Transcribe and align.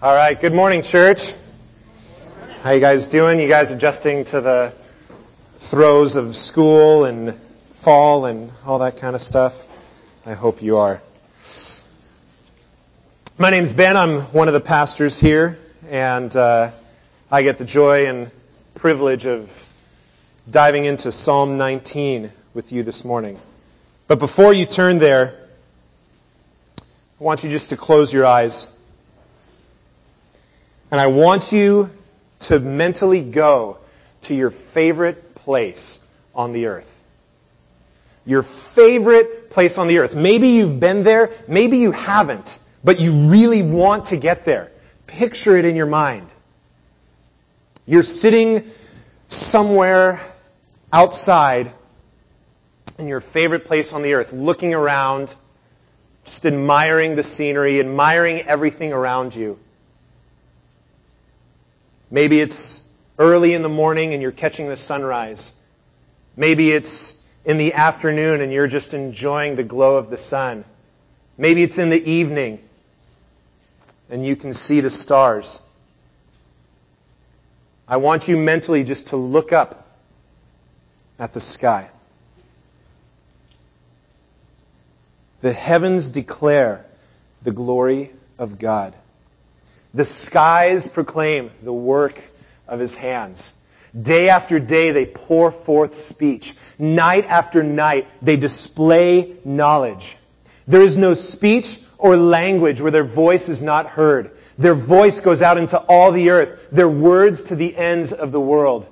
All 0.00 0.14
right, 0.14 0.40
good 0.40 0.54
morning, 0.54 0.82
church. 0.82 1.32
How 2.62 2.70
you 2.70 2.78
guys 2.78 3.08
doing? 3.08 3.40
You 3.40 3.48
guys 3.48 3.72
adjusting 3.72 4.22
to 4.26 4.40
the 4.40 4.72
throes 5.56 6.14
of 6.14 6.36
school 6.36 7.04
and 7.04 7.34
fall 7.80 8.24
and 8.24 8.52
all 8.64 8.78
that 8.78 8.98
kind 8.98 9.16
of 9.16 9.20
stuff? 9.20 9.66
I 10.24 10.34
hope 10.34 10.62
you 10.62 10.76
are. 10.76 11.02
My 13.38 13.50
name's 13.50 13.72
Ben. 13.72 13.96
I'm 13.96 14.20
one 14.26 14.46
of 14.46 14.54
the 14.54 14.60
pastors 14.60 15.18
here, 15.18 15.58
and 15.90 16.34
uh, 16.36 16.70
I 17.28 17.42
get 17.42 17.58
the 17.58 17.64
joy 17.64 18.06
and 18.06 18.30
privilege 18.76 19.26
of 19.26 19.50
diving 20.48 20.84
into 20.84 21.10
Psalm 21.10 21.58
19 21.58 22.30
with 22.54 22.70
you 22.70 22.84
this 22.84 23.04
morning. 23.04 23.36
But 24.06 24.20
before 24.20 24.52
you 24.52 24.64
turn 24.64 24.98
there, 24.98 25.34
I 26.78 26.84
want 27.24 27.42
you 27.42 27.50
just 27.50 27.70
to 27.70 27.76
close 27.76 28.12
your 28.12 28.26
eyes. 28.26 28.77
And 30.90 31.00
I 31.00 31.08
want 31.08 31.52
you 31.52 31.90
to 32.40 32.58
mentally 32.58 33.20
go 33.22 33.78
to 34.22 34.34
your 34.34 34.50
favorite 34.50 35.34
place 35.34 36.00
on 36.34 36.52
the 36.52 36.66
earth. 36.66 36.94
Your 38.24 38.42
favorite 38.42 39.50
place 39.50 39.78
on 39.78 39.88
the 39.88 39.98
earth. 39.98 40.14
Maybe 40.14 40.48
you've 40.48 40.80
been 40.80 41.02
there, 41.02 41.30
maybe 41.46 41.78
you 41.78 41.92
haven't, 41.92 42.58
but 42.84 43.00
you 43.00 43.28
really 43.28 43.62
want 43.62 44.06
to 44.06 44.16
get 44.16 44.44
there. 44.44 44.70
Picture 45.06 45.56
it 45.56 45.64
in 45.64 45.76
your 45.76 45.86
mind. 45.86 46.32
You're 47.86 48.02
sitting 48.02 48.70
somewhere 49.28 50.20
outside 50.92 51.72
in 52.98 53.08
your 53.08 53.20
favorite 53.20 53.64
place 53.64 53.92
on 53.92 54.02
the 54.02 54.14
earth, 54.14 54.32
looking 54.32 54.74
around, 54.74 55.34
just 56.24 56.44
admiring 56.44 57.14
the 57.14 57.22
scenery, 57.22 57.80
admiring 57.80 58.42
everything 58.42 58.92
around 58.92 59.34
you. 59.34 59.58
Maybe 62.10 62.40
it's 62.40 62.82
early 63.18 63.54
in 63.54 63.62
the 63.62 63.68
morning 63.68 64.14
and 64.14 64.22
you're 64.22 64.32
catching 64.32 64.68
the 64.68 64.76
sunrise. 64.76 65.52
Maybe 66.36 66.70
it's 66.70 67.16
in 67.44 67.58
the 67.58 67.74
afternoon 67.74 68.40
and 68.40 68.52
you're 68.52 68.68
just 68.68 68.94
enjoying 68.94 69.56
the 69.56 69.64
glow 69.64 69.96
of 69.96 70.10
the 70.10 70.16
sun. 70.16 70.64
Maybe 71.36 71.62
it's 71.62 71.78
in 71.78 71.90
the 71.90 72.10
evening 72.10 72.62
and 74.10 74.24
you 74.24 74.36
can 74.36 74.52
see 74.52 74.80
the 74.80 74.90
stars. 74.90 75.60
I 77.86 77.96
want 77.96 78.28
you 78.28 78.36
mentally 78.36 78.84
just 78.84 79.08
to 79.08 79.16
look 79.16 79.52
up 79.52 79.86
at 81.18 81.32
the 81.32 81.40
sky. 81.40 81.90
The 85.40 85.52
heavens 85.52 86.10
declare 86.10 86.84
the 87.42 87.52
glory 87.52 88.10
of 88.38 88.58
God. 88.58 88.94
The 89.94 90.04
skies 90.04 90.86
proclaim 90.88 91.50
the 91.62 91.72
work 91.72 92.20
of 92.66 92.78
his 92.78 92.94
hands. 92.94 93.52
Day 94.00 94.28
after 94.28 94.58
day 94.58 94.90
they 94.90 95.06
pour 95.06 95.50
forth 95.50 95.94
speech. 95.94 96.54
Night 96.78 97.24
after 97.24 97.62
night 97.62 98.06
they 98.20 98.36
display 98.36 99.34
knowledge. 99.44 100.16
There 100.66 100.82
is 100.82 100.98
no 100.98 101.14
speech 101.14 101.80
or 101.96 102.16
language 102.16 102.80
where 102.80 102.90
their 102.90 103.04
voice 103.04 103.48
is 103.48 103.62
not 103.62 103.86
heard. 103.86 104.30
Their 104.58 104.74
voice 104.74 105.20
goes 105.20 105.40
out 105.40 105.56
into 105.56 105.78
all 105.78 106.12
the 106.12 106.30
earth, 106.30 106.68
their 106.70 106.88
words 106.88 107.44
to 107.44 107.56
the 107.56 107.74
ends 107.74 108.12
of 108.12 108.32
the 108.32 108.40
world. 108.40 108.86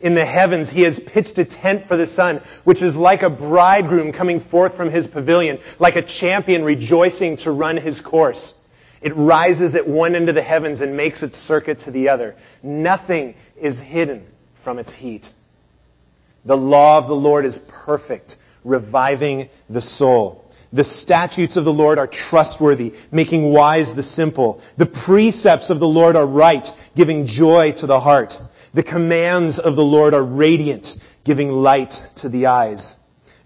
In 0.00 0.14
the 0.14 0.24
heavens, 0.24 0.68
he 0.68 0.82
has 0.82 0.98
pitched 0.98 1.38
a 1.38 1.44
tent 1.44 1.86
for 1.86 1.96
the 1.96 2.06
sun, 2.06 2.42
which 2.64 2.82
is 2.82 2.96
like 2.96 3.22
a 3.22 3.30
bridegroom 3.30 4.12
coming 4.12 4.40
forth 4.40 4.76
from 4.76 4.90
his 4.90 5.06
pavilion, 5.06 5.60
like 5.78 5.94
a 5.96 6.02
champion 6.02 6.64
rejoicing 6.64 7.36
to 7.36 7.52
run 7.52 7.76
his 7.76 8.00
course. 8.00 8.54
It 9.02 9.16
rises 9.16 9.74
at 9.74 9.86
one 9.86 10.14
end 10.14 10.28
of 10.28 10.34
the 10.34 10.42
heavens 10.42 10.80
and 10.80 10.96
makes 10.96 11.22
its 11.22 11.36
circuit 11.36 11.78
to 11.78 11.90
the 11.90 12.08
other. 12.08 12.36
Nothing 12.62 13.34
is 13.60 13.80
hidden 13.80 14.24
from 14.62 14.78
its 14.78 14.92
heat. 14.92 15.32
The 16.44 16.56
law 16.56 16.98
of 16.98 17.08
the 17.08 17.16
Lord 17.16 17.44
is 17.44 17.58
perfect, 17.58 18.36
reviving 18.64 19.48
the 19.68 19.82
soul. 19.82 20.38
The 20.72 20.84
statutes 20.84 21.56
of 21.56 21.64
the 21.64 21.72
Lord 21.72 21.98
are 21.98 22.06
trustworthy, 22.06 22.94
making 23.10 23.52
wise 23.52 23.92
the 23.92 24.02
simple. 24.02 24.62
The 24.76 24.86
precepts 24.86 25.68
of 25.70 25.80
the 25.80 25.88
Lord 25.88 26.16
are 26.16 26.26
right, 26.26 26.72
giving 26.96 27.26
joy 27.26 27.72
to 27.72 27.86
the 27.86 28.00
heart. 28.00 28.40
The 28.72 28.82
commands 28.82 29.58
of 29.58 29.76
the 29.76 29.84
Lord 29.84 30.14
are 30.14 30.22
radiant, 30.22 30.96
giving 31.24 31.50
light 31.50 32.02
to 32.16 32.28
the 32.28 32.46
eyes. 32.46 32.96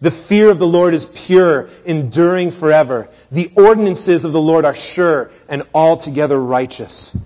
The 0.01 0.11
fear 0.11 0.51
of 0.51 0.59
the 0.59 0.67
Lord 0.67 0.95
is 0.95 1.07
pure, 1.07 1.69
enduring 1.85 2.53
forever. 2.53 3.09
The 3.31 3.51
ordinances 3.57 4.25
of 4.25 4.33
the 4.33 4.41
Lord 4.41 4.65
are 4.65 4.75
sure 4.75 5.31
and 5.49 5.65
altogether 5.75 6.41
righteous. 6.41 7.17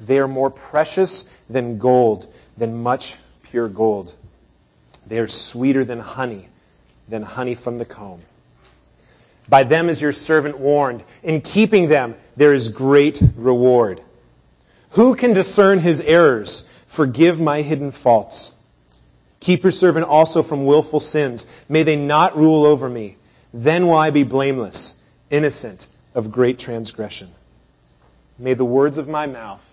They 0.00 0.18
are 0.18 0.28
more 0.28 0.50
precious 0.50 1.24
than 1.48 1.78
gold, 1.78 2.32
than 2.56 2.82
much 2.82 3.16
pure 3.44 3.68
gold. 3.68 4.14
They 5.06 5.18
are 5.18 5.28
sweeter 5.28 5.84
than 5.84 6.00
honey, 6.00 6.48
than 7.08 7.22
honey 7.22 7.54
from 7.54 7.78
the 7.78 7.84
comb. 7.84 8.20
By 9.48 9.64
them 9.64 9.88
is 9.88 10.00
your 10.00 10.12
servant 10.12 10.58
warned. 10.58 11.04
In 11.22 11.40
keeping 11.40 11.88
them, 11.88 12.16
there 12.36 12.54
is 12.54 12.68
great 12.68 13.22
reward. 13.36 14.00
Who 14.90 15.14
can 15.14 15.32
discern 15.34 15.78
his 15.78 16.00
errors? 16.00 16.68
Forgive 16.86 17.40
my 17.40 17.62
hidden 17.62 17.92
faults. 17.92 18.54
Keep 19.40 19.62
your 19.62 19.72
servant 19.72 20.06
also 20.06 20.42
from 20.42 20.66
willful 20.66 21.00
sins. 21.00 21.48
May 21.68 21.82
they 21.82 21.96
not 21.96 22.36
rule 22.36 22.64
over 22.64 22.88
me. 22.88 23.16
Then 23.52 23.86
will 23.86 23.96
I 23.96 24.10
be 24.10 24.22
blameless, 24.22 25.01
innocent 25.32 25.88
of 26.14 26.30
great 26.30 26.58
transgression. 26.58 27.28
May 28.38 28.54
the 28.54 28.64
words 28.64 28.98
of 28.98 29.08
my 29.08 29.26
mouth 29.26 29.66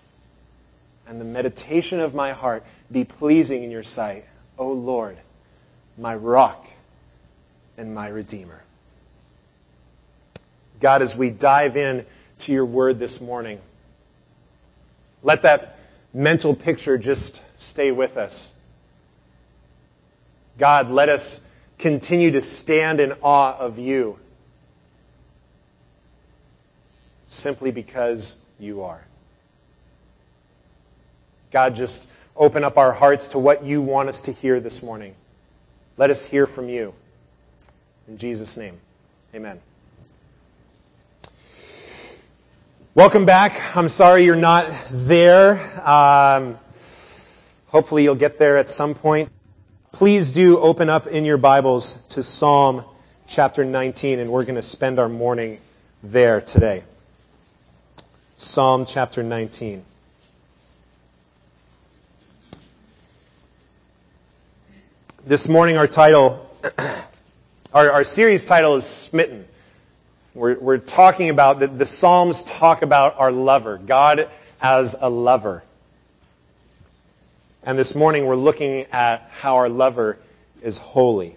and 1.06 1.20
the 1.20 1.24
meditation 1.24 2.00
of 2.00 2.14
my 2.14 2.32
heart 2.32 2.64
be 2.90 3.04
pleasing 3.04 3.62
in 3.62 3.70
your 3.70 3.82
sight, 3.82 4.24
O 4.58 4.72
Lord, 4.72 5.18
my 5.98 6.16
rock 6.16 6.66
and 7.76 7.94
my 7.94 8.08
redeemer. 8.08 8.60
God, 10.80 11.02
as 11.02 11.14
we 11.14 11.30
dive 11.30 11.76
in 11.76 12.06
to 12.38 12.52
your 12.52 12.64
word 12.64 12.98
this 12.98 13.20
morning, 13.20 13.60
let 15.22 15.42
that 15.42 15.78
mental 16.14 16.54
picture 16.54 16.96
just 16.96 17.42
stay 17.60 17.92
with 17.92 18.16
us. 18.16 18.50
God, 20.56 20.90
let 20.90 21.10
us 21.10 21.46
continue 21.78 22.30
to 22.30 22.40
stand 22.40 23.00
in 23.00 23.12
awe 23.22 23.56
of 23.58 23.78
you 23.78 24.18
simply 27.30 27.70
because 27.70 28.36
you 28.58 28.82
are. 28.82 29.00
God, 31.52 31.76
just 31.76 32.06
open 32.36 32.64
up 32.64 32.76
our 32.76 32.92
hearts 32.92 33.28
to 33.28 33.38
what 33.38 33.64
you 33.64 33.80
want 33.80 34.08
us 34.08 34.22
to 34.22 34.32
hear 34.32 34.60
this 34.60 34.82
morning. 34.82 35.14
Let 35.96 36.10
us 36.10 36.24
hear 36.24 36.46
from 36.46 36.68
you. 36.68 36.92
In 38.08 38.18
Jesus' 38.18 38.56
name, 38.56 38.78
amen. 39.34 39.60
Welcome 42.94 43.26
back. 43.26 43.76
I'm 43.76 43.88
sorry 43.88 44.24
you're 44.24 44.34
not 44.34 44.68
there. 44.90 45.60
Um, 45.88 46.58
hopefully 47.68 48.02
you'll 48.02 48.16
get 48.16 48.38
there 48.38 48.58
at 48.58 48.68
some 48.68 48.94
point. 48.94 49.30
Please 49.92 50.32
do 50.32 50.58
open 50.58 50.88
up 50.88 51.06
in 51.06 51.24
your 51.24 51.38
Bibles 51.38 52.02
to 52.08 52.24
Psalm 52.24 52.84
chapter 53.28 53.64
19, 53.64 54.18
and 54.18 54.30
we're 54.32 54.44
going 54.44 54.56
to 54.56 54.62
spend 54.62 54.98
our 54.98 55.08
morning 55.08 55.58
there 56.02 56.40
today. 56.40 56.82
Psalm 58.40 58.86
chapter 58.86 59.22
19. 59.22 59.84
This 65.26 65.46
morning 65.46 65.76
our 65.76 65.86
title, 65.86 66.50
our, 67.74 67.90
our 67.90 68.02
series 68.02 68.46
title 68.46 68.76
is 68.76 68.86
Smitten. 68.86 69.46
We're, 70.32 70.58
we're 70.58 70.78
talking 70.78 71.28
about 71.28 71.60
that 71.60 71.76
the 71.76 71.84
Psalms 71.84 72.42
talk 72.42 72.80
about 72.80 73.20
our 73.20 73.30
lover, 73.30 73.76
God 73.76 74.30
as 74.58 74.96
a 74.98 75.10
lover. 75.10 75.62
And 77.62 77.78
this 77.78 77.94
morning 77.94 78.24
we're 78.24 78.36
looking 78.36 78.86
at 78.90 79.30
how 79.38 79.56
our 79.56 79.68
lover 79.68 80.16
is 80.62 80.78
holy. 80.78 81.36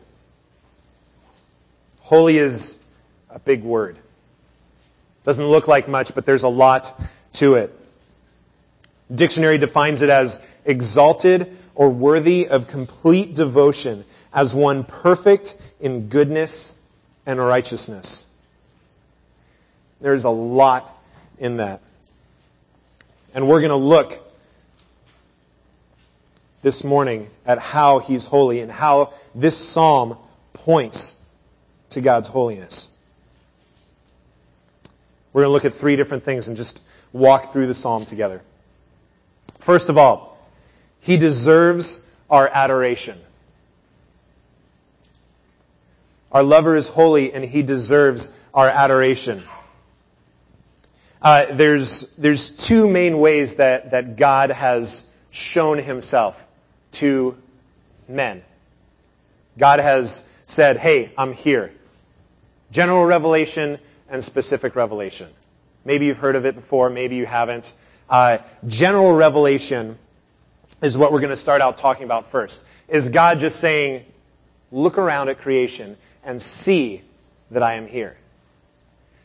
Holy 1.99 2.37
is 2.37 2.81
a 3.29 3.39
big 3.39 3.61
word. 3.61 3.97
Doesn't 5.23 5.45
look 5.45 5.67
like 5.67 5.87
much, 5.87 6.13
but 6.15 6.25
there's 6.25 6.43
a 6.43 6.49
lot 6.49 6.93
to 7.33 7.55
it. 7.55 7.77
Dictionary 9.13 9.57
defines 9.57 10.01
it 10.01 10.09
as 10.09 10.45
exalted 10.65 11.57
or 11.75 11.89
worthy 11.89 12.47
of 12.47 12.67
complete 12.67 13.33
devotion 13.35 14.05
as 14.33 14.53
one 14.53 14.83
perfect 14.83 15.55
in 15.79 16.09
goodness 16.09 16.75
and 17.25 17.39
righteousness. 17.39 18.29
There's 20.01 20.25
a 20.25 20.29
lot 20.29 20.93
in 21.37 21.57
that. 21.57 21.81
And 23.33 23.47
we're 23.47 23.61
going 23.61 23.69
to 23.69 23.75
look 23.75 24.19
this 26.61 26.83
morning 26.83 27.29
at 27.45 27.59
how 27.59 27.99
he's 27.99 28.25
holy 28.25 28.59
and 28.61 28.71
how 28.71 29.13
this 29.35 29.57
psalm 29.57 30.17
points 30.53 31.19
to 31.89 32.01
God's 32.01 32.27
holiness. 32.27 32.92
We're 35.33 35.41
going 35.41 35.49
to 35.49 35.53
look 35.53 35.65
at 35.65 35.73
three 35.73 35.95
different 35.95 36.23
things 36.23 36.47
and 36.47 36.55
just 36.55 36.79
walk 37.11 37.51
through 37.51 37.67
the 37.67 37.73
psalm 37.73 38.05
together. 38.05 38.41
First 39.59 39.89
of 39.89 39.97
all, 39.97 40.37
he 41.01 41.17
deserves 41.17 42.07
our 42.29 42.47
adoration. 42.47 43.19
Our 46.31 46.43
lover 46.43 46.75
is 46.75 46.87
holy 46.87 47.33
and 47.33 47.43
he 47.43 47.61
deserves 47.61 48.37
our 48.53 48.69
adoration. 48.69 49.43
Uh, 51.21 51.45
there's, 51.51 52.15
there's 52.17 52.55
two 52.67 52.87
main 52.87 53.17
ways 53.19 53.55
that, 53.55 53.91
that 53.91 54.17
God 54.17 54.51
has 54.51 55.09
shown 55.31 55.77
himself 55.77 56.45
to 56.93 57.37
men. 58.07 58.43
God 59.57 59.79
has 59.79 60.29
said, 60.45 60.77
hey, 60.77 61.11
I'm 61.17 61.33
here. 61.33 61.71
General 62.71 63.05
revelation 63.05 63.79
and 64.09 64.23
specific 64.23 64.75
revelation. 64.75 65.29
Maybe 65.85 66.05
you've 66.05 66.17
heard 66.17 66.35
of 66.35 66.45
it 66.45 66.55
before, 66.55 66.89
maybe 66.89 67.15
you 67.15 67.25
haven't. 67.25 67.73
Uh, 68.09 68.39
general 68.67 69.13
revelation 69.13 69.97
is 70.81 70.97
what 70.97 71.11
we're 71.11 71.19
going 71.19 71.29
to 71.29 71.35
start 71.35 71.61
out 71.61 71.77
talking 71.77 72.03
about 72.03 72.31
first. 72.31 72.63
Is 72.87 73.09
God 73.09 73.39
just 73.39 73.59
saying, 73.59 74.05
look 74.71 74.97
around 74.97 75.29
at 75.29 75.39
creation 75.39 75.97
and 76.23 76.41
see 76.41 77.01
that 77.51 77.63
I 77.63 77.75
am 77.75 77.87
here. 77.87 78.17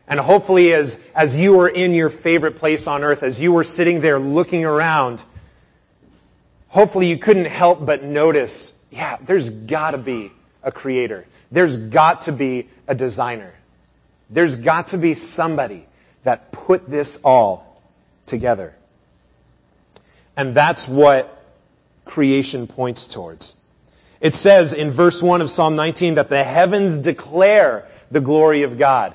And 0.06 0.18
hopefully 0.18 0.72
as, 0.72 0.98
as 1.14 1.36
you 1.36 1.56
were 1.56 1.68
in 1.68 1.92
your 1.92 2.08
favorite 2.08 2.56
place 2.56 2.86
on 2.86 3.04
earth, 3.04 3.22
as 3.22 3.40
you 3.40 3.52
were 3.52 3.64
sitting 3.64 4.00
there 4.00 4.18
looking 4.18 4.64
around, 4.64 5.22
hopefully 6.68 7.08
you 7.08 7.18
couldn't 7.18 7.46
help 7.46 7.84
but 7.84 8.02
notice, 8.02 8.72
yeah, 8.90 9.18
there's 9.20 9.50
gotta 9.50 9.98
be 9.98 10.32
a 10.62 10.72
creator. 10.72 11.26
There's 11.50 11.76
got 11.76 12.22
to 12.22 12.32
be 12.32 12.68
a 12.86 12.94
designer. 12.94 13.52
There's 14.30 14.56
got 14.56 14.88
to 14.88 14.98
be 14.98 15.14
somebody 15.14 15.86
that 16.24 16.52
put 16.52 16.88
this 16.88 17.20
all 17.24 17.82
together. 18.26 18.74
And 20.36 20.54
that's 20.54 20.86
what 20.86 21.34
creation 22.04 22.66
points 22.66 23.06
towards. 23.06 23.54
It 24.20 24.34
says 24.34 24.72
in 24.72 24.90
verse 24.90 25.22
1 25.22 25.40
of 25.40 25.50
Psalm 25.50 25.76
19 25.76 26.14
that 26.16 26.28
the 26.28 26.42
heavens 26.42 26.98
declare 26.98 27.86
the 28.10 28.20
glory 28.20 28.62
of 28.62 28.78
God. 28.78 29.14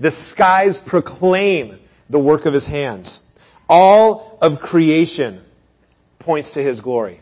The 0.00 0.10
skies 0.10 0.78
proclaim 0.78 1.78
the 2.10 2.18
work 2.18 2.46
of 2.46 2.52
his 2.52 2.66
hands. 2.66 3.20
All 3.68 4.38
of 4.40 4.60
creation 4.60 5.42
points 6.18 6.54
to 6.54 6.62
his 6.62 6.80
glory. 6.80 7.20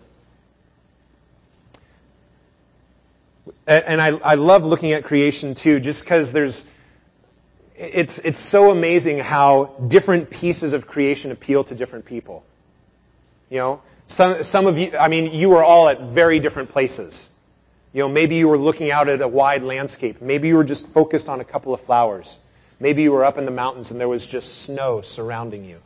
And 3.66 4.00
I, 4.00 4.08
I 4.08 4.34
love 4.34 4.64
looking 4.64 4.92
at 4.92 5.04
creation 5.04 5.54
too, 5.54 5.80
just 5.80 6.04
because 6.04 6.32
there's, 6.32 6.68
it's, 7.82 8.18
it's 8.18 8.38
so 8.38 8.70
amazing 8.70 9.18
how 9.18 9.74
different 9.88 10.30
pieces 10.30 10.72
of 10.72 10.86
creation 10.86 11.32
appeal 11.32 11.64
to 11.64 11.74
different 11.74 12.04
people. 12.04 12.44
You 13.50 13.58
know, 13.58 13.82
some, 14.06 14.42
some 14.42 14.66
of 14.66 14.78
you, 14.78 14.96
I 14.96 15.08
mean, 15.08 15.32
you 15.32 15.50
were 15.50 15.64
all 15.64 15.88
at 15.88 16.00
very 16.00 16.38
different 16.38 16.70
places. 16.70 17.30
You 17.92 18.02
know, 18.02 18.08
maybe 18.08 18.36
you 18.36 18.48
were 18.48 18.58
looking 18.58 18.90
out 18.90 19.08
at 19.08 19.20
a 19.20 19.28
wide 19.28 19.62
landscape. 19.62 20.22
Maybe 20.22 20.48
you 20.48 20.56
were 20.56 20.64
just 20.64 20.88
focused 20.88 21.28
on 21.28 21.40
a 21.40 21.44
couple 21.44 21.74
of 21.74 21.80
flowers. 21.80 22.38
Maybe 22.80 23.02
you 23.02 23.12
were 23.12 23.24
up 23.24 23.36
in 23.36 23.44
the 23.44 23.52
mountains 23.52 23.90
and 23.90 24.00
there 24.00 24.08
was 24.08 24.26
just 24.26 24.62
snow 24.62 25.02
surrounding 25.02 25.64
you. 25.64 25.78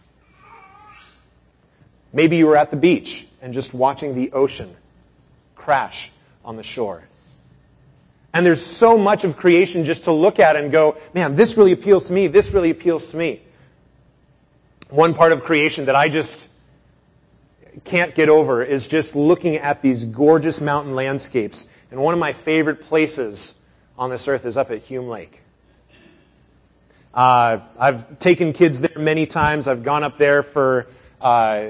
Maybe 2.13 2.37
you 2.37 2.47
were 2.47 2.57
at 2.57 2.71
the 2.71 2.77
beach 2.77 3.27
and 3.43 3.53
just 3.53 3.75
watching 3.75 4.15
the 4.15 4.33
ocean 4.33 4.75
crash 5.55 6.11
on 6.45 6.57
the 6.57 6.63
shore. 6.63 7.03
And 8.37 8.45
there's 8.45 8.63
so 8.63 8.99
much 8.99 9.25
of 9.25 9.39
creation 9.39 9.87
just 9.87 10.05
to 10.05 10.13
look 10.13 10.41
at 10.41 10.57
and 10.57 10.71
go, 10.71 10.99
man, 11.15 11.37
this 11.37 11.57
really 11.57 11.73
appeals 11.73 12.09
to 12.09 12.13
me. 12.13 12.27
This 12.27 12.51
really 12.51 12.69
appeals 12.69 13.13
to 13.13 13.17
me. 13.17 13.41
One 14.91 15.15
part 15.15 15.33
of 15.33 15.43
creation 15.43 15.87
that 15.87 15.97
I 15.97 16.11
just 16.11 16.47
can't 17.85 18.15
get 18.15 18.29
over 18.29 18.63
is 18.63 18.89
just 18.89 19.17
looking 19.17 19.57
at 19.57 19.81
these 19.81 20.05
gorgeous 20.05 20.61
mountain 20.61 20.95
landscapes. 20.95 21.67
And 21.91 21.99
one 21.99 22.13
of 22.13 22.21
my 22.21 22.35
favorite 22.35 22.83
places 22.83 23.55
on 23.99 24.11
this 24.11 24.29
earth 24.29 24.45
is 24.45 24.59
up 24.59 24.71
at 24.71 24.83
Hume 24.83 25.09
Lake. 25.09 25.41
Uh, 27.15 27.61
I've 27.79 28.19
taken 28.19 28.53
kids 28.53 28.83
there 28.83 28.99
many 28.99 29.25
times. 29.25 29.67
I've 29.67 29.83
gone 29.83 30.05
up 30.05 30.19
there 30.19 30.43
for 30.43 30.89
uh, 31.23 31.69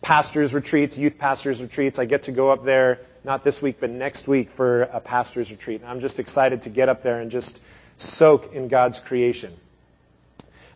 pastors 0.00 0.54
retreats, 0.54 0.96
youth 0.96 1.18
pastors 1.18 1.60
retreats. 1.60 1.98
I 1.98 2.04
get 2.04 2.22
to 2.24 2.30
go 2.30 2.50
up 2.50 2.64
there 2.64 3.00
not 3.24 3.42
this 3.42 3.62
week, 3.62 3.76
but 3.80 3.90
next 3.90 4.28
week 4.28 4.50
for 4.50 4.82
a 4.82 5.00
pastors 5.00 5.50
retreat. 5.50 5.80
And 5.80 5.90
I'm 5.90 6.00
just 6.00 6.18
excited 6.18 6.62
to 6.62 6.70
get 6.70 6.88
up 6.90 7.02
there 7.02 7.20
and 7.20 7.30
just 7.30 7.62
soak 7.96 8.54
in 8.54 8.68
God's 8.68 9.00
creation. 9.00 9.52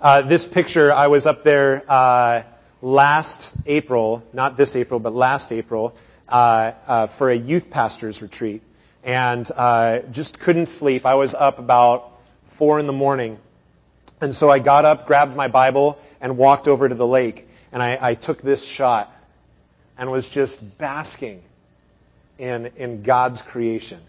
Uh, 0.00 0.22
this 0.22 0.46
picture, 0.46 0.92
I 0.92 1.08
was 1.08 1.26
up 1.26 1.44
there 1.44 1.82
uh, 1.88 2.42
last 2.80 3.54
April, 3.66 4.22
not 4.32 4.56
this 4.56 4.76
April, 4.76 4.98
but 4.98 5.14
last 5.14 5.52
April, 5.52 5.94
uh, 6.28 6.72
uh, 6.86 7.06
for 7.08 7.30
a 7.30 7.34
youth 7.36 7.70
pastors 7.70 8.22
retreat, 8.22 8.62
and 9.04 9.48
uh, 9.54 10.00
just 10.10 10.38
couldn't 10.38 10.66
sleep. 10.66 11.04
I 11.04 11.14
was 11.14 11.34
up 11.34 11.58
about 11.58 12.12
four 12.44 12.78
in 12.78 12.86
the 12.86 12.92
morning, 12.92 13.38
and 14.20 14.34
so 14.34 14.48
I 14.48 14.58
got 14.58 14.84
up, 14.84 15.06
grabbed 15.06 15.36
my 15.36 15.48
Bible, 15.48 15.98
and 16.20 16.38
walked 16.38 16.68
over 16.68 16.88
to 16.88 16.94
the 16.94 17.06
lake, 17.06 17.48
and 17.72 17.82
I, 17.82 17.98
I 18.00 18.14
took 18.14 18.40
this 18.40 18.64
shot, 18.64 19.12
and 19.98 20.10
was 20.10 20.28
just 20.28 20.78
basking 20.78 21.42
in 22.38 22.70
in 22.76 23.02
God's 23.02 23.42
creation, 23.42 24.00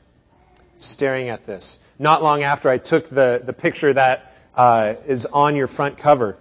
staring 0.78 1.30
at 1.30 1.46
this. 1.46 1.80
Not 1.98 2.24
long 2.24 2.44
after 2.44 2.70
I 2.70 2.78
took 2.78 3.10
the 3.10 3.42
the 3.44 3.54
picture 3.54 3.94
that 3.94 4.34
uh, 4.56 4.96
is 5.08 5.26
on 5.26 5.56
your 5.56 5.68
front 5.68 5.98
cover 5.98 6.38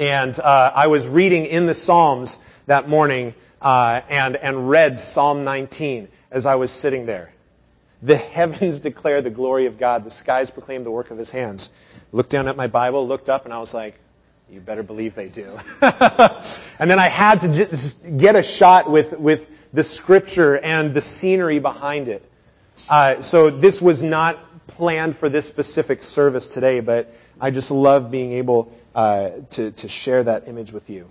and 0.00 0.38
uh, 0.40 0.72
I 0.74 0.86
was 0.86 1.06
reading 1.06 1.44
in 1.44 1.66
the 1.66 1.74
Psalms 1.74 2.42
that 2.66 2.88
morning 2.88 3.34
uh, 3.60 4.00
and, 4.08 4.34
and 4.34 4.68
read 4.70 4.98
Psalm 4.98 5.44
19 5.44 6.08
as 6.30 6.46
I 6.46 6.54
was 6.54 6.70
sitting 6.70 7.04
there. 7.04 7.30
The 8.02 8.16
heavens 8.36 8.78
declare 8.78 9.20
the 9.20 9.30
glory 9.30 9.66
of 9.66 9.78
God. 9.78 10.04
The 10.04 10.10
skies 10.10 10.50
proclaim 10.50 10.84
the 10.84 10.90
work 10.90 11.10
of 11.10 11.18
his 11.18 11.28
hands. 11.28 11.78
Looked 12.12 12.30
down 12.30 12.48
at 12.48 12.56
my 12.56 12.66
Bible, 12.66 13.06
looked 13.06 13.28
up, 13.28 13.44
and 13.44 13.52
I 13.52 13.58
was 13.58 13.74
like, 13.74 13.94
you 14.50 14.60
better 14.60 14.82
believe 14.82 15.14
they 15.14 15.28
do. 15.28 15.60
and 15.82 16.90
then 16.90 16.98
I 16.98 17.08
had 17.08 17.40
to 17.40 17.52
just 17.52 18.16
get 18.16 18.36
a 18.36 18.42
shot 18.42 18.90
with, 18.90 19.12
with 19.18 19.48
the 19.72 19.82
scripture 19.82 20.58
and 20.58 20.94
the 20.94 21.00
scenery 21.00 21.58
behind 21.58 22.08
it. 22.08 22.28
Uh, 22.88 23.20
so 23.20 23.50
this 23.50 23.80
was 23.80 24.02
not 24.02 24.38
planned 24.66 25.16
for 25.16 25.28
this 25.28 25.46
specific 25.46 26.02
service 26.02 26.48
today, 26.48 26.80
but 26.80 27.12
I 27.40 27.50
just 27.50 27.70
love 27.70 28.10
being 28.10 28.32
able 28.32 28.72
uh, 28.94 29.30
to, 29.50 29.70
to 29.72 29.88
share 29.88 30.24
that 30.24 30.48
image 30.48 30.72
with 30.72 30.90
you. 30.90 31.08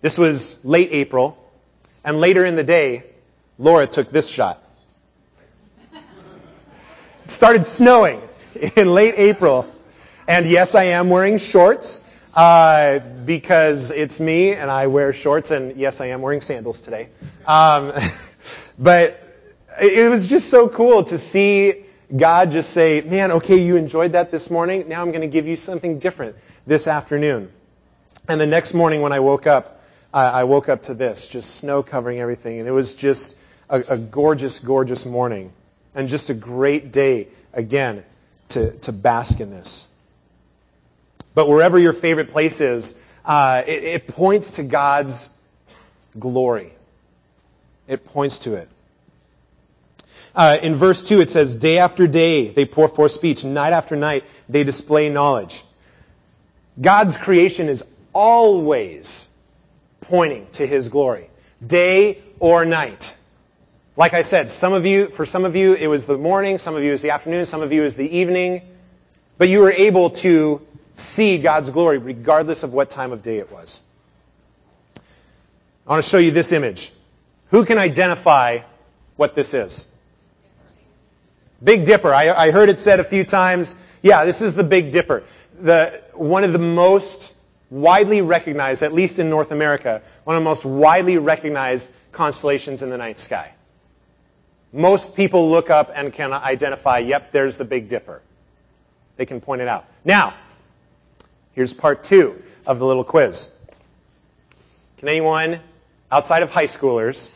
This 0.00 0.18
was 0.18 0.62
late 0.64 0.88
April, 0.92 1.38
and 2.04 2.20
later 2.20 2.44
in 2.44 2.56
the 2.56 2.64
day, 2.64 3.04
Laura 3.58 3.86
took 3.86 4.10
this 4.10 4.28
shot. 4.28 4.62
It 7.24 7.30
started 7.30 7.64
snowing 7.64 8.20
in 8.76 8.88
late 8.92 9.14
April, 9.16 9.72
and 10.26 10.48
yes, 10.48 10.74
I 10.74 10.84
am 10.84 11.08
wearing 11.08 11.38
shorts 11.38 12.01
uh, 12.34 12.98
because 12.98 13.90
it's 13.90 14.20
me 14.20 14.52
and 14.52 14.70
I 14.70 14.86
wear 14.86 15.12
shorts, 15.12 15.50
and 15.50 15.76
yes, 15.76 16.00
I 16.00 16.06
am 16.06 16.22
wearing 16.22 16.40
sandals 16.40 16.80
today. 16.80 17.08
Um, 17.46 17.92
but 18.78 19.18
it 19.80 20.10
was 20.10 20.28
just 20.28 20.48
so 20.48 20.68
cool 20.68 21.04
to 21.04 21.18
see 21.18 21.84
God 22.14 22.52
just 22.52 22.70
say, 22.70 23.00
man, 23.00 23.32
okay, 23.32 23.62
you 23.62 23.76
enjoyed 23.76 24.12
that 24.12 24.30
this 24.30 24.50
morning. 24.50 24.88
Now 24.88 25.02
I'm 25.02 25.10
going 25.10 25.22
to 25.22 25.28
give 25.28 25.46
you 25.46 25.56
something 25.56 25.98
different 25.98 26.36
this 26.66 26.86
afternoon. 26.86 27.50
And 28.28 28.40
the 28.40 28.46
next 28.46 28.74
morning 28.74 29.00
when 29.00 29.12
I 29.12 29.20
woke 29.20 29.46
up, 29.46 29.80
I 30.14 30.44
woke 30.44 30.68
up 30.68 30.82
to 30.82 30.94
this, 30.94 31.26
just 31.26 31.54
snow 31.54 31.82
covering 31.82 32.20
everything. 32.20 32.58
And 32.58 32.68
it 32.68 32.72
was 32.72 32.92
just 32.92 33.38
a, 33.70 33.82
a 33.88 33.96
gorgeous, 33.96 34.58
gorgeous 34.58 35.06
morning. 35.06 35.52
And 35.94 36.08
just 36.08 36.28
a 36.28 36.34
great 36.34 36.92
day, 36.92 37.28
again, 37.54 38.04
to, 38.50 38.72
to 38.80 38.92
bask 38.92 39.40
in 39.40 39.50
this. 39.50 39.88
But 41.34 41.48
wherever 41.48 41.78
your 41.78 41.92
favorite 41.92 42.30
place 42.30 42.60
is, 42.60 43.02
uh, 43.24 43.62
it, 43.66 43.84
it 43.84 44.06
points 44.06 44.52
to 44.52 44.62
God's 44.62 45.30
glory. 46.18 46.72
It 47.88 48.04
points 48.06 48.40
to 48.40 48.54
it. 48.54 48.68
Uh, 50.34 50.58
in 50.62 50.76
verse 50.76 51.06
2 51.06 51.20
it 51.20 51.30
says, 51.30 51.56
Day 51.56 51.78
after 51.78 52.06
day 52.06 52.48
they 52.48 52.64
pour 52.64 52.88
forth 52.88 53.12
speech, 53.12 53.44
night 53.44 53.72
after 53.72 53.96
night 53.96 54.24
they 54.48 54.64
display 54.64 55.08
knowledge. 55.08 55.62
God's 56.80 57.16
creation 57.16 57.68
is 57.68 57.84
always 58.14 59.28
pointing 60.00 60.46
to 60.52 60.66
His 60.66 60.88
glory. 60.88 61.28
Day 61.64 62.22
or 62.38 62.64
night. 62.64 63.14
Like 63.94 64.14
I 64.14 64.22
said, 64.22 64.50
some 64.50 64.72
of 64.72 64.86
you, 64.86 65.08
for 65.08 65.26
some 65.26 65.44
of 65.44 65.54
you 65.54 65.74
it 65.74 65.86
was 65.86 66.06
the 66.06 66.16
morning, 66.16 66.56
some 66.56 66.74
of 66.76 66.82
you 66.82 66.88
it 66.88 66.92
was 66.92 67.02
the 67.02 67.10
afternoon, 67.10 67.44
some 67.44 67.60
of 67.60 67.72
you 67.72 67.82
it 67.82 67.84
was 67.84 67.94
the 67.94 68.16
evening. 68.16 68.62
But 69.36 69.50
you 69.50 69.60
were 69.60 69.70
able 69.70 70.10
to 70.10 70.66
see 70.94 71.38
God's 71.38 71.70
glory 71.70 71.98
regardless 71.98 72.62
of 72.62 72.72
what 72.72 72.90
time 72.90 73.12
of 73.12 73.22
day 73.22 73.38
it 73.38 73.50
was. 73.50 73.82
I 75.86 75.90
want 75.90 76.04
to 76.04 76.08
show 76.08 76.18
you 76.18 76.30
this 76.30 76.52
image. 76.52 76.92
Who 77.48 77.64
can 77.64 77.78
identify 77.78 78.60
what 79.16 79.34
this 79.34 79.54
is? 79.54 79.86
Big 81.62 81.84
Dipper. 81.84 82.12
I, 82.12 82.30
I 82.30 82.50
heard 82.50 82.68
it 82.68 82.78
said 82.78 83.00
a 83.00 83.04
few 83.04 83.24
times. 83.24 83.76
Yeah, 84.00 84.24
this 84.24 84.42
is 84.42 84.54
the 84.54 84.64
Big 84.64 84.90
Dipper. 84.90 85.22
the, 85.60 86.02
one 86.14 86.44
of 86.44 86.52
the 86.52 86.58
most 86.58 87.32
widely 87.70 88.20
recognized, 88.20 88.82
at 88.82 88.92
least 88.92 89.18
in 89.18 89.30
North 89.30 89.50
America, 89.50 90.02
one 90.24 90.36
of 90.36 90.40
the 90.40 90.44
most 90.44 90.64
widely 90.64 91.18
recognized 91.18 91.90
constellations 92.10 92.82
in 92.82 92.90
the 92.90 92.98
night 92.98 93.18
sky. 93.18 93.52
Most 94.72 95.14
people 95.14 95.50
look 95.50 95.70
up 95.70 95.90
and 95.94 96.12
can 96.12 96.32
identify, 96.32 96.98
yep, 96.98 97.32
there's 97.32 97.56
the 97.56 97.64
Big 97.64 97.88
Dipper. 97.88 98.20
They 99.16 99.26
can 99.26 99.40
point 99.40 99.62
it 99.62 99.68
out. 99.68 99.86
Now, 100.04 100.34
here's 101.52 101.72
part 101.74 102.04
two 102.04 102.42
of 102.66 102.78
the 102.78 102.86
little 102.86 103.04
quiz. 103.04 103.54
Can 104.98 105.08
anyone, 105.08 105.60
outside 106.10 106.42
of 106.42 106.50
high 106.50 106.66
schoolers, 106.66 107.30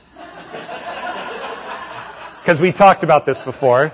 because 2.41 2.61
we 2.61 2.73
talked 2.73 3.03
about 3.03 3.27
this 3.27 3.41
before, 3.41 3.93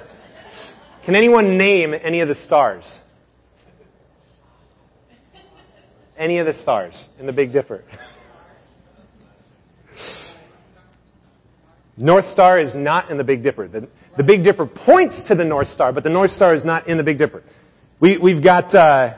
can 1.05 1.17
anyone 1.17 1.57
name 1.57 1.95
any 1.95 2.21
of 2.21 2.29
the 2.29 2.35
stars? 2.35 3.00
Any 6.17 6.38
of 6.38 6.47
the 6.47 6.52
stars 6.52 7.09
in 7.19 7.26
the 7.26 7.33
Big 7.33 7.52
Dipper? 7.52 7.83
North 11.97 12.25
Star 12.25 12.59
is 12.59 12.75
not 12.75 13.11
in 13.11 13.17
the 13.17 13.25
Big 13.25 13.43
Dipper. 13.43 13.69
The, 13.69 13.88
the, 14.17 14.23
Big 14.23 14.43
Dipper 14.43 14.67
points 14.67 15.25
to 15.25 15.35
the 15.35 15.45
North 15.45 15.69
Star, 15.69 15.93
but 15.93 16.05
the 16.05 16.11
North 16.11 16.31
Star 16.31 16.55
is 16.55 16.64
not 16.64 16.87
in 16.87 16.97
the 16.97 17.05
Big 17.05 17.19
Dipper. 17.19 17.43
We, 18.00 18.19
we've 18.19 18.43
got 18.43 18.75
uh, 18.75 19.14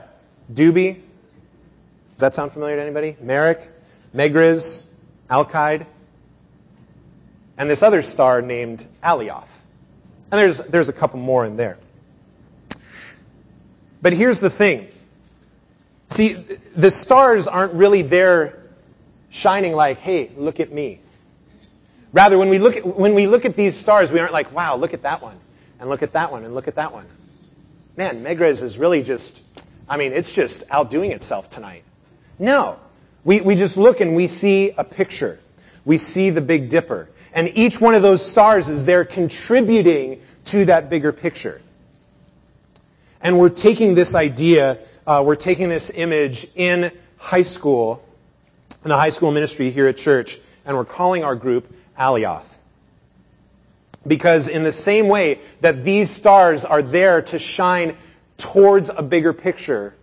Dubhe. 0.53 0.95
Does 0.95 2.21
that 2.21 2.35
sound 2.35 2.53
familiar 2.53 2.77
to 2.77 2.83
anybody? 2.83 3.17
Merak, 3.23 3.67
Megrez, 4.15 4.85
Alkaid, 5.29 5.87
and 7.59 7.71
this 7.71 7.83
other 7.83 8.03
star 8.03 8.43
named 8.43 8.87
Alioth. 9.03 9.49
And 10.31 10.41
there's, 10.41 10.59
there's 10.59 10.89
a 10.89 10.93
couple 10.93 11.19
more 11.19 11.45
in 11.45 11.57
there. 11.57 11.79
But 14.03 14.13
here's 14.13 14.41
the 14.41 14.51
thing. 14.51 14.89
See, 16.09 16.33
the 16.33 16.91
stars 16.91 17.47
aren't 17.47 17.75
really 17.75 18.03
there 18.03 18.63
shining 19.31 19.73
like, 19.73 19.99
hey, 19.99 20.31
look 20.37 20.61
at 20.61 20.71
me. 20.71 21.01
Rather, 22.13 22.39
when 22.39 22.49
we 22.49 22.59
look 22.59 22.77
at, 22.77 22.87
when 22.87 23.15
we 23.15 23.27
look 23.27 23.45
at 23.45 23.57
these 23.57 23.77
stars, 23.77 24.13
we 24.13 24.21
aren't 24.21 24.33
like, 24.33 24.53
wow, 24.53 24.77
look 24.77 24.95
at 24.95 25.03
that 25.03 25.21
one, 25.21 25.37
and 25.81 25.91
look 25.91 26.03
at 26.03 26.13
that 26.13 26.31
one, 26.31 26.45
and 26.45 26.55
look 26.55 26.69
at 26.69 26.77
that 26.77 26.93
one. 26.93 27.07
Man, 27.97 28.23
Megrez 28.23 28.63
is 28.63 28.79
really 28.79 29.03
just, 29.03 29.43
I 29.89 29.97
mean, 29.97 30.13
it's 30.13 30.33
just 30.35 30.65
outdoing 30.71 31.13
itself 31.13 31.51
tonight. 31.51 31.85
No. 32.39 32.79
We, 33.25 33.41
we 33.41 33.55
just 33.55 33.77
look 33.77 34.01
and 34.01 34.15
we 34.15 34.27
see 34.27 34.73
a 34.77 34.85
picture. 34.85 35.39
We 35.85 35.99
see 35.99 36.31
the 36.31 36.41
Big 36.41 36.69
Dipper. 36.69 37.09
And 37.33 37.51
each 37.55 37.81
one 37.81 37.95
of 37.95 38.03
those 38.03 38.25
stars 38.25 38.69
is 38.69 38.85
there 38.85 39.05
contributing 39.05 40.21
to 40.47 40.67
that 40.67 40.89
bigger 40.89 41.13
picture. 41.13 41.61
And 43.21 43.39
we're 43.39 43.49
taking 43.49 43.95
this 43.95 44.15
idea, 44.15 44.79
uh, 45.07 45.23
we're 45.27 45.37
taking 45.37 45.69
this 45.69 45.91
image 45.95 46.47
in 46.55 46.93
high 47.17 47.43
school, 47.43 48.05
in 48.85 48.91
the 48.91 48.97
high 48.97 49.11
school 49.11 49.33
ministry 49.33 49.71
here 49.71 49.89
at 49.89 49.97
church, 49.97 50.39
and 50.67 50.77
we're 50.77 50.85
calling 50.85 51.25
our 51.25 51.35
group 51.35 51.75
Alioth. 51.99 52.45
Because 54.07 54.49
in 54.49 54.63
the 54.63 54.73
same 54.73 55.09
way 55.09 55.41
that 55.63 55.85
these 55.85 56.11
stars 56.11 56.67
are 56.67 56.83
there 56.83 57.23
to 57.23 57.39
shine 57.39 57.97
towards 58.39 58.91
a 58.91 59.03
bigger 59.03 59.33
picture, 59.33 59.95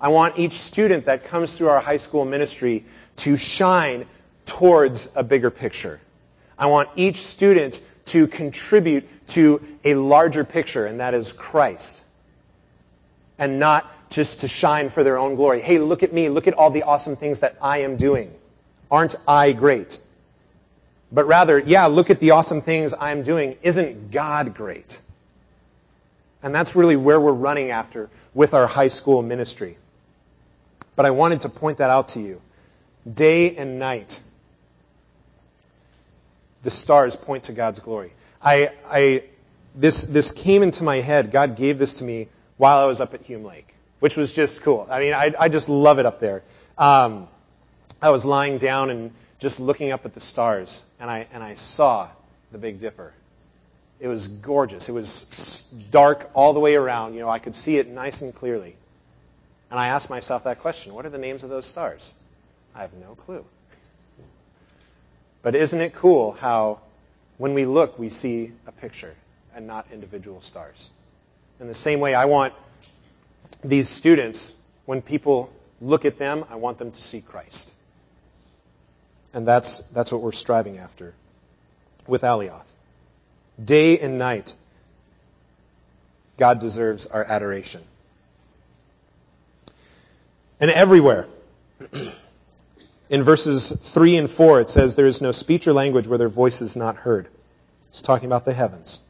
I 0.00 0.08
want 0.08 0.38
each 0.38 0.52
student 0.52 1.06
that 1.06 1.24
comes 1.26 1.52
through 1.54 1.68
our 1.68 1.80
high 1.80 1.96
school 1.96 2.24
ministry 2.24 2.84
to 3.16 3.36
shine 3.36 4.06
towards 4.46 5.10
a 5.16 5.22
bigger 5.22 5.50
picture. 5.50 6.00
I 6.58 6.66
want 6.66 6.90
each 6.96 7.16
student 7.16 7.80
to 8.06 8.26
contribute 8.26 9.08
to 9.28 9.62
a 9.84 9.94
larger 9.94 10.44
picture, 10.44 10.86
and 10.86 11.00
that 11.00 11.14
is 11.14 11.32
Christ. 11.32 12.04
And 13.38 13.58
not 13.58 13.90
just 14.10 14.40
to 14.40 14.48
shine 14.48 14.90
for 14.90 15.02
their 15.02 15.18
own 15.18 15.34
glory. 15.34 15.60
Hey, 15.60 15.78
look 15.78 16.02
at 16.02 16.12
me. 16.12 16.28
Look 16.28 16.46
at 16.46 16.54
all 16.54 16.70
the 16.70 16.84
awesome 16.84 17.16
things 17.16 17.40
that 17.40 17.56
I 17.60 17.78
am 17.78 17.96
doing. 17.96 18.32
Aren't 18.90 19.16
I 19.26 19.52
great? 19.52 20.00
But 21.10 21.26
rather, 21.26 21.58
yeah, 21.58 21.86
look 21.86 22.10
at 22.10 22.20
the 22.20 22.32
awesome 22.32 22.60
things 22.60 22.94
I'm 22.98 23.22
doing. 23.22 23.56
Isn't 23.62 24.10
God 24.10 24.54
great? 24.54 25.00
And 26.44 26.54
that's 26.54 26.76
really 26.76 26.94
where 26.94 27.18
we're 27.18 27.32
running 27.32 27.70
after 27.70 28.10
with 28.34 28.52
our 28.52 28.66
high 28.66 28.88
school 28.88 29.22
ministry. 29.22 29.78
But 30.94 31.06
I 31.06 31.10
wanted 31.10 31.40
to 31.40 31.48
point 31.48 31.78
that 31.78 31.88
out 31.88 32.08
to 32.08 32.20
you. 32.20 32.42
Day 33.10 33.56
and 33.56 33.78
night, 33.78 34.20
the 36.62 36.70
stars 36.70 37.16
point 37.16 37.44
to 37.44 37.52
God's 37.52 37.80
glory. 37.80 38.12
I, 38.42 38.72
I, 38.86 39.24
this, 39.74 40.02
this 40.02 40.32
came 40.32 40.62
into 40.62 40.84
my 40.84 40.96
head. 40.96 41.30
God 41.30 41.56
gave 41.56 41.78
this 41.78 41.98
to 41.98 42.04
me 42.04 42.28
while 42.58 42.76
I 42.76 42.84
was 42.84 43.00
up 43.00 43.14
at 43.14 43.22
Hume 43.22 43.44
Lake, 43.44 43.74
which 44.00 44.18
was 44.18 44.34
just 44.34 44.60
cool. 44.62 44.86
I 44.90 45.00
mean, 45.00 45.14
I, 45.14 45.32
I 45.38 45.48
just 45.48 45.70
love 45.70 45.98
it 45.98 46.04
up 46.04 46.20
there. 46.20 46.42
Um, 46.76 47.26
I 48.02 48.10
was 48.10 48.26
lying 48.26 48.58
down 48.58 48.90
and 48.90 49.12
just 49.38 49.60
looking 49.60 49.92
up 49.92 50.04
at 50.04 50.12
the 50.12 50.20
stars, 50.20 50.84
and 51.00 51.10
I, 51.10 51.26
and 51.32 51.42
I 51.42 51.54
saw 51.54 52.08
the 52.52 52.58
Big 52.58 52.80
Dipper. 52.80 53.14
It 54.04 54.08
was 54.08 54.28
gorgeous. 54.28 54.90
It 54.90 54.92
was 54.92 55.64
dark 55.90 56.30
all 56.34 56.52
the 56.52 56.60
way 56.60 56.74
around. 56.74 57.14
You 57.14 57.20
know, 57.20 57.30
I 57.30 57.38
could 57.38 57.54
see 57.54 57.78
it 57.78 57.88
nice 57.88 58.20
and 58.20 58.34
clearly. 58.34 58.76
And 59.70 59.80
I 59.80 59.88
asked 59.88 60.10
myself 60.10 60.44
that 60.44 60.60
question 60.60 60.92
what 60.92 61.06
are 61.06 61.08
the 61.08 61.16
names 61.16 61.42
of 61.42 61.48
those 61.48 61.64
stars? 61.64 62.12
I 62.74 62.82
have 62.82 62.92
no 62.92 63.14
clue. 63.14 63.46
But 65.40 65.54
isn't 65.54 65.80
it 65.80 65.94
cool 65.94 66.32
how 66.32 66.80
when 67.38 67.54
we 67.54 67.64
look, 67.64 67.98
we 67.98 68.10
see 68.10 68.52
a 68.66 68.72
picture 68.72 69.14
and 69.56 69.66
not 69.66 69.86
individual 69.90 70.42
stars? 70.42 70.90
In 71.58 71.66
the 71.66 71.72
same 71.72 72.00
way, 72.00 72.14
I 72.14 72.26
want 72.26 72.52
these 73.62 73.88
students, 73.88 74.54
when 74.84 75.00
people 75.00 75.50
look 75.80 76.04
at 76.04 76.18
them, 76.18 76.44
I 76.50 76.56
want 76.56 76.76
them 76.76 76.90
to 76.90 77.00
see 77.00 77.22
Christ. 77.22 77.72
And 79.32 79.48
that's, 79.48 79.78
that's 79.78 80.12
what 80.12 80.20
we're 80.20 80.32
striving 80.32 80.76
after 80.76 81.14
with 82.06 82.20
Alioth. 82.20 82.66
Day 83.62 83.98
and 83.98 84.18
night, 84.18 84.54
God 86.36 86.58
deserves 86.58 87.06
our 87.06 87.22
adoration. 87.22 87.82
And 90.60 90.70
everywhere, 90.70 91.26
in 93.08 93.22
verses 93.22 93.70
3 93.70 94.16
and 94.16 94.30
4, 94.30 94.60
it 94.62 94.70
says, 94.70 94.94
There 94.94 95.06
is 95.06 95.20
no 95.20 95.32
speech 95.32 95.66
or 95.68 95.72
language 95.72 96.06
where 96.06 96.18
their 96.18 96.28
voice 96.28 96.62
is 96.62 96.74
not 96.74 96.96
heard. 96.96 97.28
It's 97.88 98.02
talking 98.02 98.26
about 98.26 98.44
the 98.44 98.52
heavens. 98.52 99.00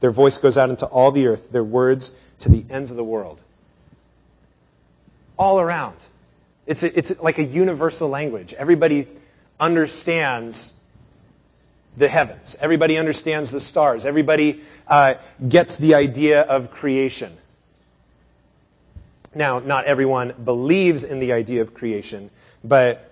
Their 0.00 0.10
voice 0.10 0.38
goes 0.38 0.58
out 0.58 0.70
into 0.70 0.86
all 0.86 1.12
the 1.12 1.28
earth, 1.28 1.50
their 1.50 1.64
words 1.64 2.18
to 2.40 2.48
the 2.48 2.64
ends 2.70 2.90
of 2.90 2.96
the 2.96 3.04
world. 3.04 3.40
All 5.38 5.60
around. 5.60 5.96
It's, 6.66 6.82
a, 6.82 6.98
it's 6.98 7.20
like 7.22 7.38
a 7.38 7.44
universal 7.44 8.08
language. 8.08 8.52
Everybody 8.52 9.08
understands 9.58 10.74
the 11.98 12.08
heavens. 12.08 12.56
Everybody 12.60 12.96
understands 12.96 13.50
the 13.50 13.60
stars. 13.60 14.06
Everybody 14.06 14.62
uh, 14.86 15.14
gets 15.46 15.78
the 15.78 15.94
idea 15.96 16.42
of 16.42 16.70
creation. 16.70 17.32
Now, 19.34 19.58
not 19.58 19.84
everyone 19.84 20.32
believes 20.42 21.04
in 21.04 21.18
the 21.20 21.32
idea 21.32 21.62
of 21.62 21.74
creation, 21.74 22.30
but 22.62 23.10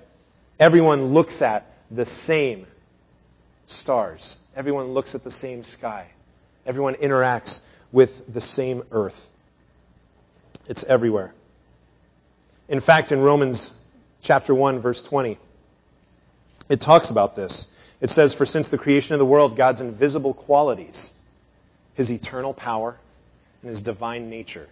everyone 0.59 1.12
looks 1.12 1.43
at 1.43 1.66
the 1.90 2.07
same 2.07 2.66
stars. 3.66 4.37
Everyone 4.55 4.87
looks 4.95 5.14
at 5.14 5.25
the 5.25 5.31
same 5.31 5.62
sky. 5.62 6.07
Everyone 6.64 6.95
interacts 6.95 7.62
with 7.93 8.33
the 8.33 8.40
same 8.40 8.83
earth. 8.93 9.28
It's 10.69 10.85
everywhere. 10.85 11.33
In 12.69 12.81
fact, 12.81 13.12
in 13.12 13.21
Romans 13.21 13.73
chapter 14.23 14.55
1 14.55 14.81
verse 14.81 15.02
20, 15.02 15.38
it 16.69 16.81
talks 16.81 17.11
about 17.11 17.37
this. 17.37 17.75
It 18.00 18.11
says, 18.11 18.35
For 18.35 18.47
since 18.47 18.69
the 18.69 18.79
creation 18.79 19.15
of 19.15 19.19
the 19.19 19.26
world, 19.26 19.57
God's 19.57 19.81
invisible 19.81 20.35
qualities, 20.35 21.12
his 21.95 22.11
eternal 22.11 22.53
power, 22.53 22.97
and 23.62 23.69
his 23.69 23.83
divine 23.83 24.29
nature 24.29 24.69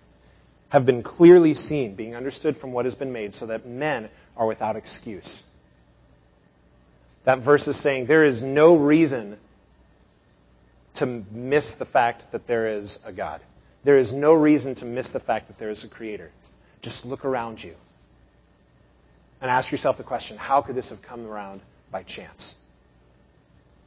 have 0.69 0.85
been 0.85 1.03
clearly 1.03 1.55
seen, 1.55 1.95
being 1.95 2.17
understood 2.17 2.57
from 2.57 2.73
what 2.73 2.85
has 2.85 2.95
been 2.95 3.13
made, 3.13 3.35
so 3.35 3.47
that 3.47 3.67
men 3.67 4.09
are 4.37 4.47
without 4.47 4.77
excuse. 4.77 5.45
That 7.25 7.39
verse 7.39 7.69
is 7.69 7.77
saying 7.77 8.07
there 8.07 8.25
is 8.25 8.43
no 8.43 8.77
reason 8.77 9.39
to 10.95 11.07
miss 11.07 11.75
the 11.75 11.85
fact 11.85 12.31
that 12.33 12.47
there 12.47 12.69
is 12.69 12.99
a 13.07 13.13
God. 13.13 13.41
There 13.85 13.99
is 13.99 14.13
no 14.13 14.35
reason 14.35 14.75
to 14.77 14.85
miss 14.85 15.11
the 15.11 15.21
fact 15.21 15.49
that 15.49 15.59
there 15.59 15.71
is 15.71 15.85
a 15.85 15.89
creator. 15.89 16.31
Just 16.83 17.05
look 17.07 17.25
around 17.25 17.63
you 17.63 17.75
and 19.41 19.51
ask 19.51 19.73
yourself 19.73 19.97
the 19.97 20.03
question 20.03 20.37
how 20.37 20.61
could 20.61 20.75
this 20.75 20.91
have 20.91 21.03
come 21.03 21.27
around 21.27 21.61
by 21.91 22.03
chance? 22.03 22.57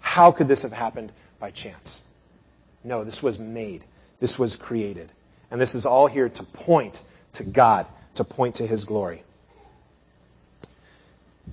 How 0.08 0.32
could 0.32 0.48
this 0.48 0.64
have 0.64 0.72
happened 0.72 1.12
by 1.40 1.52
chance? 1.52 2.02
No, 2.84 3.04
this 3.04 3.22
was 3.22 3.40
made. 3.40 3.84
This 4.20 4.40
was 4.40 4.56
created. 4.56 5.12
And 5.52 5.60
this 5.60 5.76
is 5.76 5.86
all 5.86 6.08
here 6.08 6.30
to 6.30 6.44
point 6.44 7.04
to 7.34 7.44
God, 7.44 7.86
to 8.16 8.24
point 8.24 8.56
to 8.56 8.66
His 8.66 8.86
glory. 8.86 9.24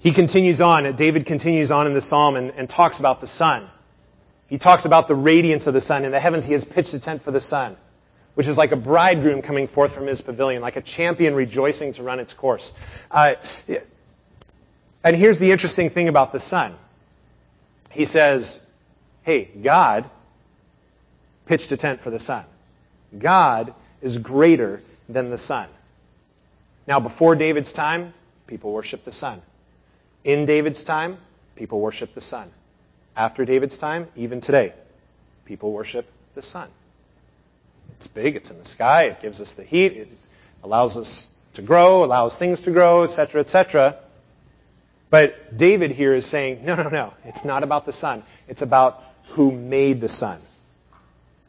He 0.00 0.12
continues 0.12 0.60
on, 0.60 0.94
David 0.94 1.26
continues 1.26 1.70
on 1.70 1.86
in 1.86 1.94
the 1.94 2.00
psalm 2.00 2.36
and, 2.36 2.52
and 2.56 2.68
talks 2.68 3.00
about 3.00 3.20
the 3.20 3.26
sun. 3.26 3.68
He 4.48 4.58
talks 4.58 4.84
about 4.84 5.08
the 5.08 5.14
radiance 5.16 5.66
of 5.66 5.74
the 5.74 5.80
sun. 5.80 6.04
In 6.04 6.12
the 6.12 6.20
heavens, 6.20 6.44
He 6.44 6.52
has 6.52 6.64
pitched 6.64 6.94
a 6.94 7.00
tent 7.00 7.22
for 7.22 7.32
the 7.32 7.40
sun. 7.40 7.76
which 8.34 8.48
is 8.48 8.58
like 8.58 8.72
a 8.72 8.76
bridegroom 8.76 9.42
coming 9.42 9.66
forth 9.66 9.92
from 9.92 10.06
his 10.06 10.20
pavilion, 10.20 10.60
like 10.60 10.76
a 10.76 10.80
champion 10.80 11.34
rejoicing 11.34 11.92
to 11.94 12.02
run 12.02 12.20
its 12.20 12.34
course. 12.34 12.72
Uh, 13.10 13.34
and 15.02 15.16
here's 15.16 15.38
the 15.38 15.52
interesting 15.52 15.90
thing 15.90 16.08
about 16.08 16.32
the 16.32 16.40
sun. 16.40 16.74
He 17.94 18.04
says, 18.04 18.64
hey, 19.22 19.44
God 19.44 20.08
pitched 21.46 21.70
a 21.72 21.76
tent 21.76 22.00
for 22.00 22.10
the 22.10 22.18
sun. 22.18 22.44
God 23.16 23.72
is 24.02 24.18
greater 24.18 24.82
than 25.08 25.30
the 25.30 25.38
sun. 25.38 25.68
Now, 26.86 27.00
before 27.00 27.36
David's 27.36 27.72
time, 27.72 28.12
people 28.46 28.72
worship 28.72 29.04
the 29.04 29.12
sun. 29.12 29.40
In 30.24 30.44
David's 30.44 30.82
time, 30.82 31.18
people 31.56 31.80
worship 31.80 32.14
the 32.14 32.20
sun. 32.20 32.50
After 33.16 33.44
David's 33.44 33.78
time, 33.78 34.08
even 34.16 34.40
today, 34.40 34.72
people 35.44 35.72
worship 35.72 36.10
the 36.34 36.42
sun. 36.42 36.68
It's 37.96 38.08
big, 38.08 38.34
it's 38.36 38.50
in 38.50 38.58
the 38.58 38.64
sky, 38.64 39.04
it 39.04 39.20
gives 39.20 39.40
us 39.40 39.52
the 39.52 39.62
heat, 39.62 39.92
it 39.92 40.08
allows 40.64 40.96
us 40.96 41.28
to 41.54 41.62
grow, 41.62 42.04
allows 42.04 42.36
things 42.36 42.62
to 42.62 42.72
grow, 42.72 43.04
etc., 43.04 43.40
etc. 43.40 43.96
But 45.14 45.56
David 45.56 45.92
here 45.92 46.12
is 46.12 46.26
saying, 46.26 46.64
no, 46.64 46.74
no, 46.74 46.88
no, 46.88 47.14
it's 47.24 47.44
not 47.44 47.62
about 47.62 47.84
the 47.86 47.92
sun. 47.92 48.24
It's 48.48 48.62
about 48.62 49.00
who 49.28 49.52
made 49.52 50.00
the 50.00 50.08
sun. 50.08 50.40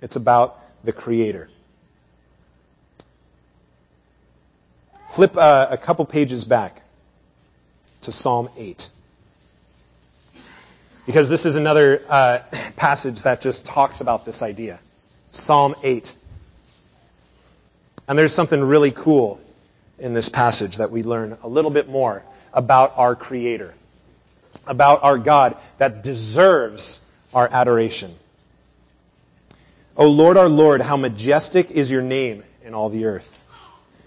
It's 0.03 0.15
about 0.15 0.59
the 0.83 0.93
Creator. 0.93 1.49
Flip 5.13 5.35
uh, 5.35 5.65
a 5.71 5.79
couple 5.79 6.05
pages 6.05 6.45
back 6.45 6.83
to 8.01 8.11
Psalm 8.11 8.49
8. 8.55 8.87
Because 11.07 11.27
this 11.27 11.47
is 11.47 11.55
another 11.55 12.03
uh, 12.07 12.39
passage 12.75 13.23
that 13.23 13.41
just 13.41 13.65
talks 13.65 13.99
about 13.99 14.27
this 14.27 14.43
idea. 14.43 14.79
Psalm 15.31 15.73
8. 15.81 16.15
And 18.07 18.15
there's 18.15 18.31
something 18.31 18.63
really 18.63 18.91
cool 18.91 19.41
in 19.97 20.13
this 20.13 20.29
passage 20.29 20.77
that 20.77 20.91
we 20.91 21.01
learn 21.01 21.39
a 21.41 21.47
little 21.47 21.71
bit 21.71 21.89
more 21.89 22.21
about 22.55 22.97
our 22.97 23.15
Creator, 23.15 23.75
about 24.65 25.03
our 25.03 25.19
God 25.19 25.57
that 25.77 26.01
deserves 26.01 26.99
our 27.33 27.47
adoration. 27.51 28.11
O 29.97 30.09
Lord 30.09 30.37
our 30.37 30.49
Lord, 30.49 30.81
how 30.81 30.97
majestic 30.97 31.69
is 31.69 31.91
your 31.91 32.01
name 32.01 32.43
in 32.63 32.73
all 32.73 32.89
the 32.89 33.05
earth. 33.05 33.37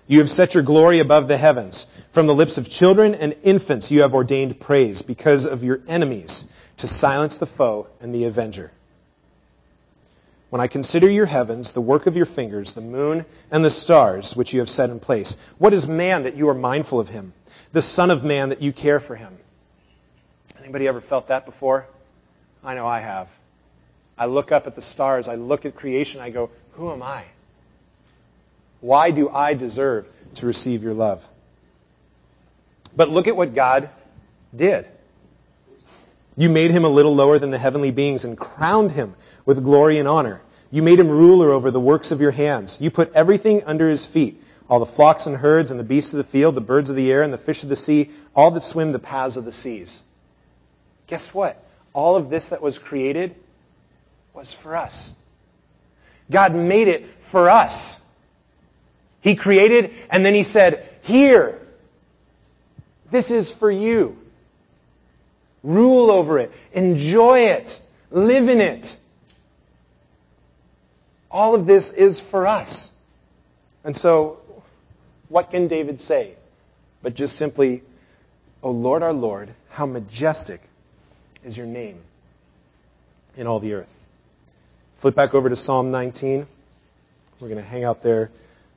You 0.09 0.21
have 0.21 0.31
set 0.31 0.55
your 0.55 0.62
glory 0.62 1.00
above 1.00 1.28
the 1.28 1.37
heavens. 1.37 1.87
From 2.12 2.26
the 2.26 2.35
lips 2.35 2.57
of 2.59 2.69
children 2.69 3.14
and 3.14 3.37
infants 3.43 3.90
you 3.90 4.00
have 4.00 4.14
ordained 4.14 4.59
praise 4.59 5.02
because 5.02 5.45
of 5.45 5.62
your 5.62 5.81
enemies 5.87 6.52
to 6.78 6.87
silence 6.87 7.38
the 7.38 7.47
foe 7.47 7.87
and 8.00 8.14
the 8.14 8.25
avenger. 8.25 8.73
When 10.50 10.62
I 10.62 10.67
consider 10.67 11.11
your 11.11 11.26
heavens, 11.26 11.73
the 11.73 11.83
work 11.83 12.07
of 12.07 12.17
your 12.17 12.25
fingers, 12.25 12.73
the 12.73 12.81
moon 12.81 13.26
and 13.50 13.62
the 13.62 13.71
stars 13.71 14.35
which 14.35 14.55
you 14.55 14.61
have 14.61 14.71
set 14.71 14.88
in 14.88 14.99
place, 14.99 15.37
what 15.59 15.75
is 15.75 15.87
man 15.87 16.23
that 16.23 16.37
you 16.37 16.49
are 16.49 16.55
mindful 16.55 17.00
of 17.00 17.09
him? 17.09 17.35
The 17.72 17.82
son 17.82 18.10
of 18.10 18.25
man 18.25 18.48
that 18.48 18.62
you 18.62 18.72
care 18.72 19.00
for 19.00 19.14
him? 19.14 19.37
Anybody 20.60 20.88
ever 20.88 21.00
felt 21.00 21.28
that 21.28 21.46
before? 21.46 21.87
I 22.64 22.75
know 22.75 22.87
I 22.87 23.00
have. 23.00 23.28
I 24.16 24.26
look 24.26 24.50
up 24.52 24.66
at 24.66 24.75
the 24.75 24.82
stars, 24.82 25.28
I 25.28 25.37
look 25.37 25.64
at 25.64 25.76
creation, 25.76 26.20
I 26.20 26.30
go, 26.30 26.50
who 26.72 26.90
am 26.90 27.02
I? 27.02 27.25
Why 28.80 29.10
do 29.10 29.28
I 29.28 29.54
deserve 29.54 30.08
to 30.37 30.46
receive 30.46 30.82
your 30.82 30.94
love? 30.94 31.26
But 32.96 33.10
look 33.10 33.28
at 33.28 33.37
what 33.37 33.54
God 33.54 33.90
did. 34.54 34.87
You 36.37 36.48
made 36.48 36.70
him 36.70 36.84
a 36.84 36.88
little 36.88 37.14
lower 37.14 37.38
than 37.38 37.50
the 37.50 37.58
heavenly 37.58 37.90
beings 37.90 38.25
and 38.25 38.38
crowned 38.38 38.92
him 38.92 39.14
with 39.44 39.62
glory 39.62 39.98
and 39.98 40.08
honor. 40.08 40.40
You 40.70 40.82
made 40.82 40.98
him 40.98 41.08
ruler 41.08 41.50
over 41.50 41.70
the 41.70 41.80
works 41.80 42.12
of 42.12 42.20
your 42.20 42.30
hands. 42.30 42.80
You 42.80 42.90
put 42.90 43.12
everything 43.14 43.64
under 43.64 43.88
his 43.88 44.04
feet. 44.06 44.42
All 44.68 44.80
the 44.80 44.87
flocks 44.87 45.26
and 45.26 45.37
herds 45.37 45.70
and 45.70 45.80
the 45.80 45.84
beasts 45.84 46.12
of 46.12 46.18
the 46.18 46.25
field, 46.25 46.54
the 46.54 46.60
birds 46.60 46.90
of 46.90 46.96
the 46.96 47.10
air 47.10 47.22
and 47.22 47.32
the 47.32 47.38
fish 47.38 47.62
of 47.62 47.68
the 47.68 47.76
sea, 47.76 48.10
all 48.34 48.50
that 48.50 48.62
swim 48.62 48.92
the 48.92 48.98
paths 48.98 49.37
of 49.37 49.44
the 49.44 49.52
seas. 49.52 50.02
Guess 51.06 51.32
what? 51.32 51.62
All 51.95 52.16
of 52.16 52.28
this 52.28 52.50
that 52.50 52.60
was 52.60 52.78
created 52.78 53.34
was 54.34 54.52
for 54.52 54.76
us. 54.76 55.10
God 56.30 56.54
made 56.54 56.88
it 56.88 57.06
for 57.30 57.49
us. 57.49 57.99
He 59.23 59.34
created 59.34 59.95
and 60.10 60.25
then 60.25 60.34
he 60.34 60.43
said, 60.43 60.86
here, 61.02 61.58
this 63.10 63.30
is 63.30 63.50
for 63.50 63.71
you. 63.71 64.19
Rule 65.62 66.10
over 66.10 66.38
it. 66.38 66.52
Enjoy 66.73 67.40
it. 67.47 67.80
Live 68.10 68.49
in 68.49 68.60
it. 68.60 68.97
All 71.30 71.54
of 71.54 71.66
this 71.66 71.90
is 71.90 72.21
for 72.21 72.47
us. 72.47 72.95
And 73.84 73.97
so, 73.97 74.40
what 75.28 75.50
can 75.50 75.69
David 75.69 76.00
say? 76.00 76.34
But 77.02 77.14
just 77.14 77.36
simply, 77.36 77.82
O 78.62 78.71
Lord 78.71 79.02
our 79.02 79.12
Lord, 79.12 79.49
how 79.71 79.86
majestic 79.86 80.60
is 81.45 81.56
your 81.56 81.67
name 81.67 82.00
in 83.36 83.47
all 83.47 83.60
the 83.60 83.75
earth. 83.75 83.95
Flip 84.97 85.14
back 85.14 85.34
over 85.34 85.49
to 85.49 85.56
Psalm 85.56 85.91
19. 85.91 86.47
We're 87.41 87.49
going 87.49 87.60
to 87.60 87.69
hang 87.69 87.84
out 87.84 88.02
there 88.02 88.30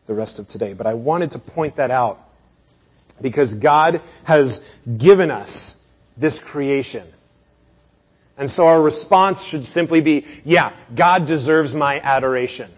the 0.06 0.14
rest 0.14 0.40
of 0.40 0.48
today. 0.48 0.74
But 0.74 0.86
I 0.86 0.94
wanted 0.94 1.32
to 1.32 1.40
point 1.40 1.78
that 1.78 1.90
out 1.90 2.20
because 3.20 3.56
God 3.56 4.02
has 4.24 4.68
given 4.98 5.32
us 5.32 5.76
this 6.18 6.40
creation. 6.40 7.08
And 8.38 8.50
so 8.50 8.68
our 8.68 8.82
response 8.82 9.44
should 9.44 9.66
simply 9.66 10.02
be, 10.02 10.26
yeah, 10.44 10.74
God 10.94 11.26
deserves 11.26 11.74
my 11.74 12.00
adoration. 12.00 12.70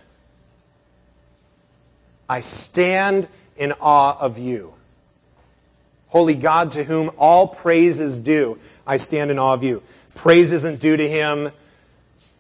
I 2.29 2.41
stand 2.41 3.27
in 3.57 3.73
awe 3.79 4.17
of 4.19 4.37
you. 4.37 4.73
Holy 6.07 6.35
God 6.35 6.71
to 6.71 6.83
whom 6.83 7.11
all 7.17 7.47
praise 7.47 7.99
is 7.99 8.19
due, 8.19 8.59
I 8.85 8.97
stand 8.97 9.31
in 9.31 9.39
awe 9.39 9.53
of 9.53 9.63
you. 9.63 9.81
Praise 10.15 10.51
isn't 10.51 10.79
due 10.79 10.95
to 10.95 11.09
him 11.09 11.51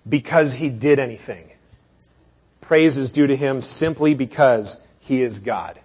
because 0.07 0.53
he 0.53 0.69
did 0.69 0.99
anything 0.99 1.49
praise 2.73 2.97
is 2.97 3.11
due 3.11 3.27
to 3.27 3.35
him 3.35 3.61
simply 3.61 4.15
because 4.15 4.87
he 5.01 5.21
is 5.21 5.41
God. 5.41 5.79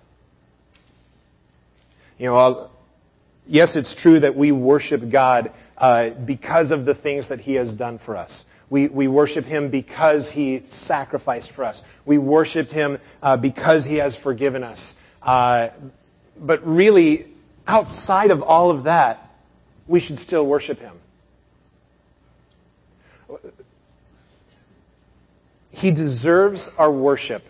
You 2.18 2.26
know, 2.26 2.70
yes, 3.46 3.76
it's 3.76 3.94
true 3.94 4.20
that 4.20 4.34
we 4.36 4.52
worship 4.52 5.10
God 5.10 5.52
uh, 5.76 6.10
because 6.10 6.72
of 6.72 6.84
the 6.86 6.94
things 6.94 7.28
that 7.28 7.40
he 7.40 7.56
has 7.56 7.76
done 7.76 7.98
for 7.98 8.16
us. 8.16 8.46
We, 8.70 8.88
we 8.88 9.06
worship 9.06 9.44
him 9.44 9.68
because 9.68 10.30
he 10.30 10.62
sacrificed 10.64 11.52
for 11.52 11.64
us. 11.64 11.84
We 12.06 12.16
worship 12.16 12.70
him 12.70 12.98
uh, 13.22 13.36
because 13.36 13.84
he 13.84 13.96
has 13.96 14.16
forgiven 14.16 14.64
us. 14.64 14.94
Uh, 15.22 15.68
but 16.38 16.66
really, 16.66 17.26
outside 17.66 18.30
of 18.30 18.42
all 18.42 18.70
of 18.70 18.84
that, 18.84 19.30
we 19.86 20.00
should 20.00 20.18
still 20.18 20.46
worship 20.46 20.80
him. 20.80 20.94
He 25.72 25.92
deserves 25.92 26.72
our 26.76 26.90
worship. 26.90 27.44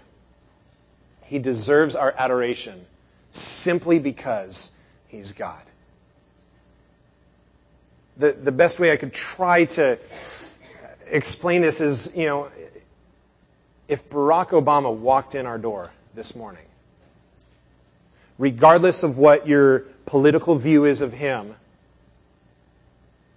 He 1.24 1.38
deserves 1.38 1.96
our 1.96 2.14
adoration 2.16 2.84
simply 3.32 3.98
because 3.98 4.70
He's 5.08 5.32
God. 5.32 5.62
The, 8.18 8.32
the 8.32 8.52
best 8.52 8.78
way 8.78 8.92
I 8.92 8.96
could 8.96 9.14
try 9.14 9.64
to 9.64 9.98
explain 11.06 11.62
this 11.62 11.80
is, 11.80 12.14
you 12.14 12.26
know, 12.26 12.48
if 13.86 14.10
Barack 14.10 14.48
Obama 14.48 14.94
walked 14.94 15.34
in 15.34 15.46
our 15.46 15.56
door 15.56 15.90
this 16.14 16.36
morning, 16.36 16.64
regardless 18.38 19.02
of 19.02 19.18
what 19.18 19.46
your 19.46 19.80
political 20.06 20.56
view 20.56 20.84
is 20.84 21.00
of 21.00 21.12
him, 21.12 21.54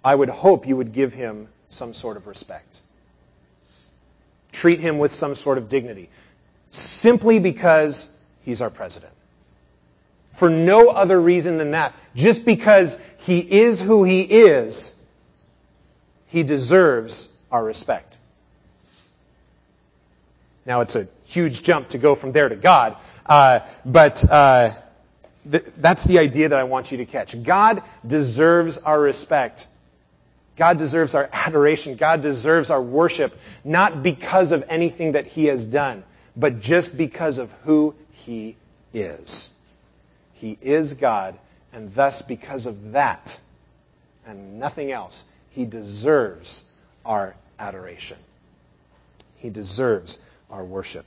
I 0.04 0.14
would 0.14 0.28
hope 0.28 0.66
you 0.66 0.76
would 0.76 0.92
give 0.92 1.12
him 1.12 1.48
some 1.68 1.94
sort 1.94 2.16
of 2.16 2.26
respect 2.26 2.82
treat 4.52 4.80
him 4.80 4.98
with 4.98 5.12
some 5.12 5.34
sort 5.34 5.58
of 5.58 5.68
dignity. 5.68 6.08
Simply 6.70 7.38
because 7.38 8.10
he's 8.42 8.60
our 8.60 8.70
president. 8.70 9.12
For 10.34 10.48
no 10.48 10.88
other 10.88 11.20
reason 11.20 11.58
than 11.58 11.72
that. 11.72 11.94
Just 12.14 12.44
because 12.44 12.98
he 13.18 13.38
is 13.40 13.80
who 13.80 14.04
he 14.04 14.22
is, 14.22 14.94
he 16.28 16.42
deserves 16.42 17.28
our 17.50 17.62
respect. 17.62 18.16
Now 20.64 20.80
it's 20.80 20.96
a 20.96 21.08
huge 21.26 21.62
jump 21.62 21.88
to 21.88 21.98
go 21.98 22.14
from 22.14 22.32
there 22.32 22.48
to 22.48 22.56
God, 22.56 22.96
uh, 23.26 23.60
but 23.84 24.24
uh, 24.30 24.74
th- 25.50 25.64
that's 25.78 26.04
the 26.04 26.18
idea 26.18 26.48
that 26.50 26.58
I 26.58 26.64
want 26.64 26.92
you 26.92 26.98
to 26.98 27.04
catch. 27.06 27.42
God 27.42 27.82
deserves 28.06 28.78
our 28.78 29.00
respect 29.00 29.66
God 30.56 30.78
deserves 30.78 31.14
our 31.14 31.28
adoration. 31.32 31.96
God 31.96 32.22
deserves 32.22 32.70
our 32.70 32.82
worship, 32.82 33.38
not 33.64 34.02
because 34.02 34.52
of 34.52 34.64
anything 34.68 35.12
that 35.12 35.26
He 35.26 35.46
has 35.46 35.66
done, 35.66 36.04
but 36.36 36.60
just 36.60 36.96
because 36.96 37.38
of 37.38 37.50
who 37.64 37.94
He 38.12 38.56
is. 38.92 39.56
He 40.34 40.58
is 40.60 40.94
God, 40.94 41.38
and 41.72 41.94
thus 41.94 42.22
because 42.22 42.66
of 42.66 42.92
that 42.92 43.40
and 44.26 44.60
nothing 44.60 44.92
else, 44.92 45.24
He 45.50 45.64
deserves 45.64 46.64
our 47.04 47.34
adoration. 47.58 48.18
He 49.36 49.50
deserves 49.50 50.20
our 50.50 50.64
worship. 50.64 51.06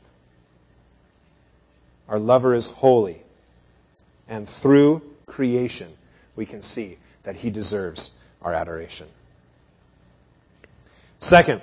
Our 2.10 2.19
lover 2.19 2.54
is 2.56 2.67
holy. 2.67 3.21
And 4.28 4.48
through 4.48 5.02
creation, 5.26 5.92
we 6.36 6.46
can 6.46 6.62
see 6.62 6.98
that 7.24 7.36
he 7.36 7.50
deserves 7.50 8.18
our 8.42 8.54
adoration. 8.54 9.08
Second, 11.20 11.62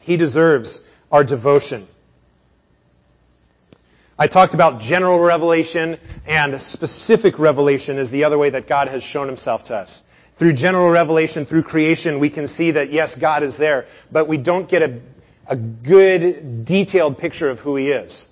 he 0.00 0.16
deserves 0.16 0.84
our 1.10 1.24
devotion. 1.24 1.86
I 4.18 4.26
talked 4.26 4.54
about 4.54 4.80
general 4.80 5.18
revelation 5.18 5.98
and 6.26 6.60
specific 6.60 7.38
revelation 7.38 7.98
is 7.98 8.10
the 8.10 8.24
other 8.24 8.38
way 8.38 8.50
that 8.50 8.66
God 8.66 8.88
has 8.88 9.02
shown 9.02 9.26
himself 9.26 9.64
to 9.64 9.76
us. 9.76 10.04
Through 10.34 10.54
general 10.54 10.88
revelation, 10.88 11.44
through 11.44 11.62
creation, 11.62 12.18
we 12.18 12.30
can 12.30 12.46
see 12.46 12.72
that 12.72 12.92
yes, 12.92 13.14
God 13.14 13.42
is 13.42 13.56
there, 13.56 13.86
but 14.10 14.28
we 14.28 14.36
don't 14.36 14.68
get 14.68 14.82
a, 14.82 15.00
a 15.46 15.56
good, 15.56 16.64
detailed 16.64 17.18
picture 17.18 17.50
of 17.50 17.60
who 17.60 17.76
he 17.76 17.90
is. 17.90 18.26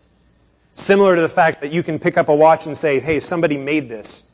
Similar 0.75 1.17
to 1.17 1.23
the 1.23 1.29
fact 1.29 1.61
that 1.63 1.73
you 1.73 1.83
can 1.83 1.99
pick 1.99 2.17
up 2.17 2.29
a 2.29 2.35
watch 2.35 2.67
and 2.67 2.77
say, 2.77 3.01
hey, 3.01 3.21
somebody 3.21 3.57
made 3.57 3.89
this, 3.89 4.29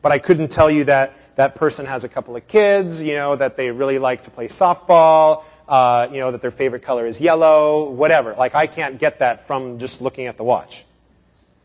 but 0.00 0.12
I 0.12 0.18
couldn't 0.18 0.48
tell 0.50 0.70
you 0.70 0.84
that 0.84 1.14
that 1.36 1.54
person 1.54 1.86
has 1.86 2.04
a 2.04 2.08
couple 2.08 2.36
of 2.36 2.46
kids, 2.46 3.02
you 3.02 3.14
know, 3.14 3.36
that 3.36 3.56
they 3.56 3.70
really 3.70 3.98
like 3.98 4.22
to 4.22 4.30
play 4.30 4.48
softball, 4.48 5.44
uh, 5.68 6.08
you 6.10 6.18
know, 6.18 6.30
that 6.30 6.40
their 6.42 6.50
favorite 6.50 6.82
color 6.82 7.06
is 7.06 7.20
yellow, 7.20 7.90
whatever. 7.90 8.34
Like 8.34 8.54
I 8.54 8.66
can't 8.66 8.98
get 8.98 9.20
that 9.20 9.46
from 9.46 9.78
just 9.78 10.00
looking 10.00 10.26
at 10.26 10.36
the 10.36 10.44
watch. 10.44 10.84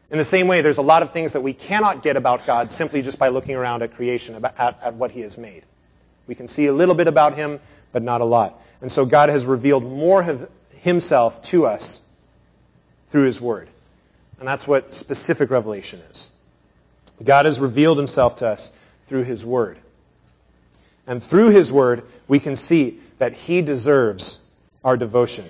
In 0.10 0.17
the 0.17 0.23
same 0.23 0.47
way, 0.47 0.62
there's 0.62 0.77
a 0.77 0.84
lot 0.84 1.03
of 1.03 1.12
things 1.12 1.34
that 1.34 1.41
we 1.41 1.53
cannot 1.53 2.01
get 2.01 2.15
about 2.15 2.45
God 2.45 2.71
simply 2.71 3.01
just 3.01 3.19
by 3.19 3.27
looking 3.27 3.56
around 3.56 3.82
at 3.82 3.95
creation, 3.95 4.41
at, 4.45 4.80
at 4.82 4.93
what 4.93 5.12
He 5.12 5.21
has 5.21 5.38
made. 5.38 5.63
We 6.27 6.36
can 6.36 6.47
see 6.47 6.67
a 6.67 6.73
little 6.73 6.95
bit 6.95 7.08
about 7.08 7.36
Him, 7.36 7.60
but 7.91 8.03
not 8.03 8.21
a 8.21 8.25
lot. 8.25 8.62
And 8.80 8.89
so 8.89 9.06
God 9.06 9.30
has 9.30 9.45
revealed 9.45 9.84
more 9.84 10.21
of 10.21 10.49
Himself 10.77 11.41
to 11.43 11.65
us 11.65 12.06
through 13.10 13.23
His 13.23 13.41
Word. 13.41 13.67
And 14.39 14.47
that's 14.47 14.67
what 14.67 14.93
specific 14.93 15.50
revelation 15.50 16.00
is. 16.12 16.30
God 17.23 17.45
has 17.45 17.60
revealed 17.60 17.97
Himself 17.97 18.38
to 18.38 18.47
us 18.47 18.71
through 19.08 19.23
His 19.23 19.43
Word. 19.43 19.78
And 21.08 21.23
through 21.23 21.50
His 21.50 21.71
Word, 21.71 22.04
we 22.28 22.39
can 22.39 22.56
see 22.56 23.00
that 23.17 23.34
He 23.34 23.62
deserves 23.62 24.45
our 24.84 24.97
devotion. 24.97 25.45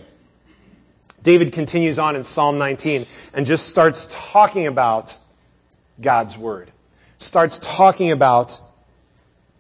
David 1.24 1.52
continues 1.52 2.00
on 2.00 2.16
in 2.16 2.24
Psalm 2.24 2.58
19 2.58 3.06
and 3.34 3.46
just 3.46 3.68
starts 3.68 4.08
talking 4.10 4.68
about 4.68 5.18
God's 6.00 6.38
Word. 6.38 6.72
Starts 7.18 7.60
talking 7.62 8.12
about 8.12 8.62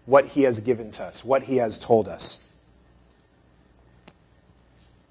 what 0.05 0.25
He 0.27 0.43
has 0.43 0.61
given 0.61 0.91
to 0.91 1.03
us, 1.03 1.25
what 1.25 1.43
He 1.43 1.57
has 1.57 1.79
told 1.79 2.07
us. 2.07 2.41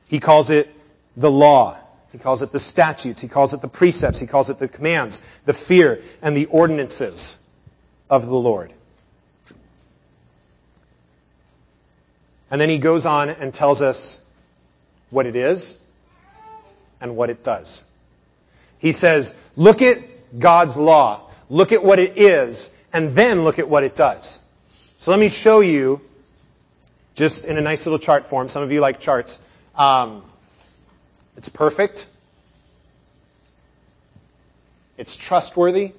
He 0.09 0.21
calls 0.21 0.51
it 0.51 0.71
the 1.17 1.31
law. 1.31 1.79
He 2.13 2.19
calls 2.19 2.43
it 2.43 2.53
the 2.53 2.59
statutes. 2.59 3.21
He 3.21 3.29
calls 3.29 3.53
it 3.53 3.61
the 3.61 3.69
precepts. 3.69 4.19
He 4.19 4.27
calls 4.27 4.51
it 4.51 4.59
the 4.59 4.69
commands, 4.69 5.23
the 5.45 5.53
fear, 5.53 6.03
and 6.23 6.37
the 6.37 6.47
ordinances 6.47 7.37
of 8.09 8.27
the 8.27 8.35
Lord. 8.35 8.73
And 12.51 12.61
then 12.61 12.69
he 12.71 12.79
goes 12.79 13.07
on 13.07 13.29
and 13.29 13.53
tells 13.53 13.83
us 13.83 14.25
what 15.11 15.27
it 15.27 15.37
is 15.37 15.85
and 17.01 17.17
what 17.17 17.31
it 17.31 17.43
does. 17.43 17.85
He 18.79 18.93
says, 18.93 19.35
look 19.57 19.83
at 19.83 19.99
God's 20.39 20.77
law, 20.77 21.29
look 21.49 21.73
at 21.73 21.85
what 21.85 21.99
it 21.99 22.19
is, 22.19 22.77
and 22.93 23.15
then 23.15 23.43
look 23.43 23.59
at 23.59 23.69
what 23.69 23.85
it 23.85 23.95
does. 23.95 24.41
So 24.99 25.11
let 25.11 25.21
me 25.21 25.29
show 25.29 25.61
you, 25.61 26.01
just 27.15 27.45
in 27.45 27.59
a 27.59 27.61
nice 27.61 27.85
little 27.85 27.99
chart 27.99 28.27
form, 28.27 28.49
some 28.49 28.63
of 28.63 28.71
you 28.71 28.81
like 28.81 29.01
charts. 29.01 29.41
Um, 29.75 30.23
it's 31.37 31.49
perfect. 31.49 32.07
It's 34.99 35.17
trustworthy. 35.17 35.93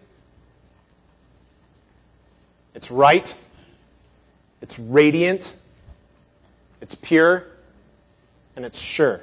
It's 2.73 2.91
right. 2.91 3.33
It's 4.61 4.79
radiant. 4.79 5.55
It's 6.81 6.95
pure. 6.95 7.45
And 8.55 8.65
it's 8.65 8.79
sure. 8.79 9.21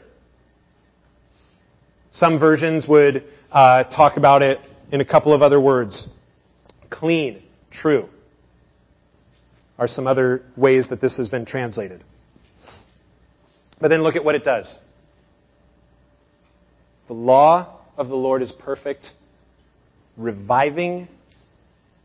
Some 2.12 2.38
versions 2.38 2.86
would 2.86 3.24
uh, 3.50 3.84
talk 3.84 4.16
about 4.16 4.42
it 4.42 4.60
in 4.92 5.00
a 5.00 5.04
couple 5.04 5.32
of 5.32 5.42
other 5.42 5.60
words. 5.60 6.14
Clean, 6.90 7.42
true, 7.72 8.08
are 9.78 9.88
some 9.88 10.06
other 10.06 10.44
ways 10.56 10.88
that 10.88 11.00
this 11.00 11.16
has 11.16 11.28
been 11.28 11.44
translated. 11.44 12.00
But 13.80 13.88
then 13.88 14.02
look 14.02 14.14
at 14.14 14.24
what 14.24 14.36
it 14.36 14.44
does. 14.44 14.78
The 17.06 17.14
law 17.14 17.66
of 17.96 18.08
the 18.08 18.16
Lord 18.16 18.42
is 18.42 18.52
perfect, 18.52 19.12
reviving 20.16 21.08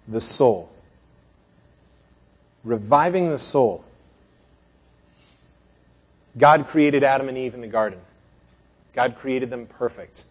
the 0.07 0.21
soul. 0.21 0.69
Reviving 2.63 3.29
the 3.29 3.39
soul. 3.39 3.83
God 6.37 6.67
created 6.67 7.03
Adam 7.03 7.29
and 7.29 7.37
Eve 7.37 7.53
in 7.53 7.61
the 7.61 7.67
garden. 7.67 7.99
God 8.93 9.17
created 9.17 9.49
them 9.49 9.65
perfect. 9.65 10.23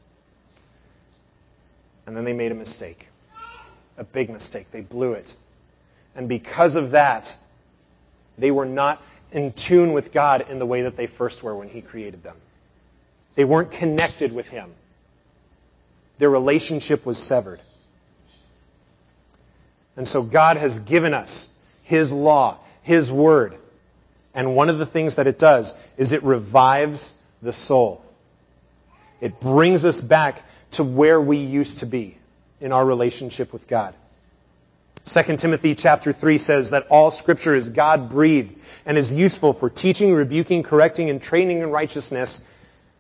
And 2.06 2.16
then 2.16 2.24
they 2.24 2.32
made 2.32 2.52
a 2.52 2.54
mistake. 2.54 3.08
A 3.96 4.04
big 4.04 4.30
mistake. 4.30 4.70
They 4.70 4.80
blew 4.80 5.12
it. 5.12 5.34
And 6.14 6.28
because 6.28 6.76
of 6.76 6.92
that, 6.92 7.36
they 8.36 8.50
were 8.50 8.66
not 8.66 9.02
in 9.32 9.52
tune 9.52 9.92
with 9.92 10.12
God 10.12 10.46
in 10.48 10.58
the 10.58 10.66
way 10.66 10.82
that 10.82 10.96
they 10.96 11.06
first 11.06 11.42
were 11.42 11.54
when 11.54 11.68
He 11.68 11.82
created 11.82 12.22
them. 12.22 12.36
They 13.34 13.44
weren't 13.44 13.70
connected 13.70 14.32
with 14.32 14.48
Him. 14.48 14.70
Their 16.18 16.30
relationship 16.30 17.06
was 17.06 17.18
severed. 17.18 17.60
And 19.96 20.06
so 20.06 20.22
God 20.22 20.56
has 20.56 20.80
given 20.80 21.14
us 21.14 21.48
His 21.82 22.12
law, 22.12 22.58
His 22.82 23.10
word. 23.10 23.54
And 24.34 24.54
one 24.54 24.68
of 24.68 24.78
the 24.78 24.86
things 24.86 25.16
that 25.16 25.26
it 25.26 25.38
does 25.38 25.74
is 25.96 26.12
it 26.12 26.22
revives 26.22 27.14
the 27.42 27.52
soul. 27.52 28.04
It 29.20 29.40
brings 29.40 29.84
us 29.84 30.00
back 30.00 30.42
to 30.72 30.84
where 30.84 31.20
we 31.20 31.38
used 31.38 31.78
to 31.78 31.86
be 31.86 32.16
in 32.60 32.72
our 32.72 32.84
relationship 32.84 33.52
with 33.52 33.66
God. 33.66 33.94
2 35.04 35.36
Timothy 35.36 35.74
chapter 35.74 36.12
3 36.12 36.38
says 36.38 36.70
that 36.70 36.86
all 36.88 37.10
scripture 37.10 37.54
is 37.54 37.70
God 37.70 38.10
breathed 38.10 38.54
and 38.84 38.98
is 38.98 39.12
useful 39.12 39.52
for 39.52 39.70
teaching, 39.70 40.12
rebuking, 40.12 40.62
correcting, 40.62 41.08
and 41.08 41.22
training 41.22 41.58
in 41.58 41.70
righteousness 41.70 42.48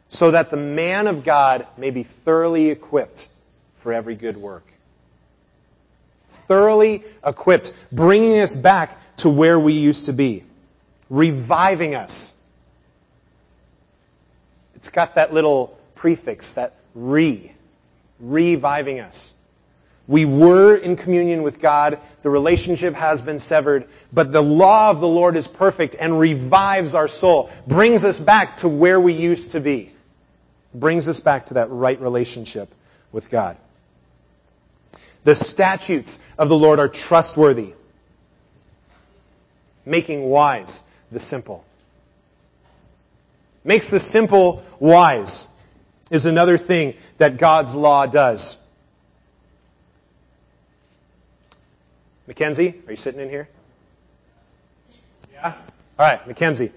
so 0.08 0.30
that 0.30 0.50
the 0.50 0.56
man 0.56 1.06
of 1.06 1.24
God 1.24 1.66
may 1.76 1.90
be 1.90 2.02
thoroughly 2.02 2.70
equipped 2.70 3.28
for 3.76 3.92
every 3.92 4.14
good 4.14 4.36
work. 4.36 4.64
Thoroughly 6.46 7.04
equipped, 7.24 7.74
bringing 7.92 8.40
us 8.40 8.54
back 8.54 8.96
to 9.18 9.28
where 9.28 9.58
we 9.58 9.74
used 9.74 10.06
to 10.06 10.12
be, 10.12 10.44
reviving 11.10 11.94
us. 11.94 12.34
It's 14.76 14.90
got 14.90 15.16
that 15.16 15.34
little 15.34 15.78
prefix, 15.94 16.54
that 16.54 16.74
re, 16.94 17.52
reviving 18.20 19.00
us. 19.00 19.34
We 20.06 20.24
were 20.24 20.74
in 20.74 20.96
communion 20.96 21.42
with 21.42 21.60
God. 21.60 21.98
The 22.22 22.30
relationship 22.30 22.94
has 22.94 23.20
been 23.20 23.38
severed, 23.38 23.86
but 24.10 24.32
the 24.32 24.42
law 24.42 24.90
of 24.90 25.00
the 25.00 25.08
Lord 25.08 25.36
is 25.36 25.46
perfect 25.46 25.96
and 26.00 26.18
revives 26.18 26.94
our 26.94 27.08
soul, 27.08 27.50
brings 27.66 28.06
us 28.06 28.18
back 28.18 28.56
to 28.58 28.68
where 28.68 28.98
we 28.98 29.12
used 29.12 29.50
to 29.50 29.60
be, 29.60 29.92
brings 30.74 31.08
us 31.08 31.20
back 31.20 31.46
to 31.46 31.54
that 31.54 31.70
right 31.70 32.00
relationship 32.00 32.72
with 33.12 33.30
God. 33.30 33.56
The 35.24 35.34
statutes 35.34 36.20
of 36.38 36.48
the 36.48 36.56
Lord 36.56 36.78
are 36.78 36.88
trustworthy, 36.88 37.74
making 39.84 40.22
wise 40.22 40.84
the 41.10 41.20
simple. 41.20 41.64
Makes 43.64 43.90
the 43.90 44.00
simple 44.00 44.64
wise 44.78 45.46
is 46.10 46.26
another 46.26 46.56
thing 46.56 46.94
that 47.18 47.36
God's 47.36 47.74
law 47.74 48.06
does. 48.06 48.56
Mackenzie, 52.26 52.74
are 52.86 52.90
you 52.90 52.96
sitting 52.96 53.20
in 53.20 53.30
here? 53.30 53.48
Yeah? 55.32 55.54
All 55.98 56.06
right, 56.06 56.26
Mackenzie. 56.26 56.70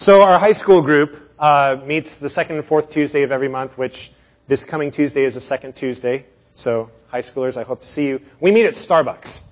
So 0.00 0.22
our 0.22 0.38
high 0.38 0.52
school 0.52 0.80
group 0.80 1.20
uh, 1.38 1.76
meets 1.84 2.14
the 2.14 2.30
second 2.30 2.56
and 2.56 2.64
fourth 2.64 2.88
Tuesday 2.88 3.22
of 3.22 3.32
every 3.32 3.48
month, 3.48 3.76
which 3.76 4.10
this 4.48 4.64
coming 4.64 4.92
Tuesday 4.92 5.24
is 5.24 5.34
the 5.34 5.42
second 5.42 5.76
Tuesday. 5.76 6.24
So 6.54 6.90
high 7.08 7.20
schoolers, 7.20 7.58
I 7.58 7.64
hope 7.64 7.82
to 7.82 7.86
see 7.86 8.06
you. 8.06 8.22
We 8.40 8.50
meet 8.50 8.64
at 8.64 8.72
Starbucks. 8.72 9.42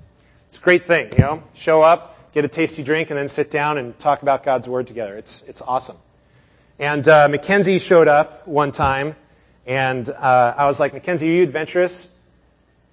It's 0.49 0.57
a 0.57 0.61
great 0.63 0.87
thing, 0.87 1.13
you 1.13 1.19
know. 1.19 1.43
Show 1.53 1.83
up, 1.83 2.33
get 2.33 2.47
a 2.47 2.49
tasty 2.49 2.83
drink, 2.83 3.11
and 3.11 3.19
then 3.19 3.29
sit 3.29 3.51
down 3.51 3.77
and 3.77 3.99
talk 3.99 4.23
about 4.23 4.43
God's 4.43 4.67
Word 4.67 4.87
together. 4.87 5.19
It's, 5.19 5.43
it's 5.43 5.61
awesome. 5.61 5.99
And 6.79 7.07
uh, 7.07 7.29
Mackenzie 7.29 7.79
showed 7.79 8.09
up 8.09 8.49
one 8.49 8.73
time, 8.73 9.17
and 9.67 10.09
uh, 10.09 10.55
I 10.57 10.67
was 10.67 10.81
like, 10.81 10.95
Mackenzie, 10.95 11.29
are 11.29 11.35
you 11.35 11.43
adventurous? 11.43 12.09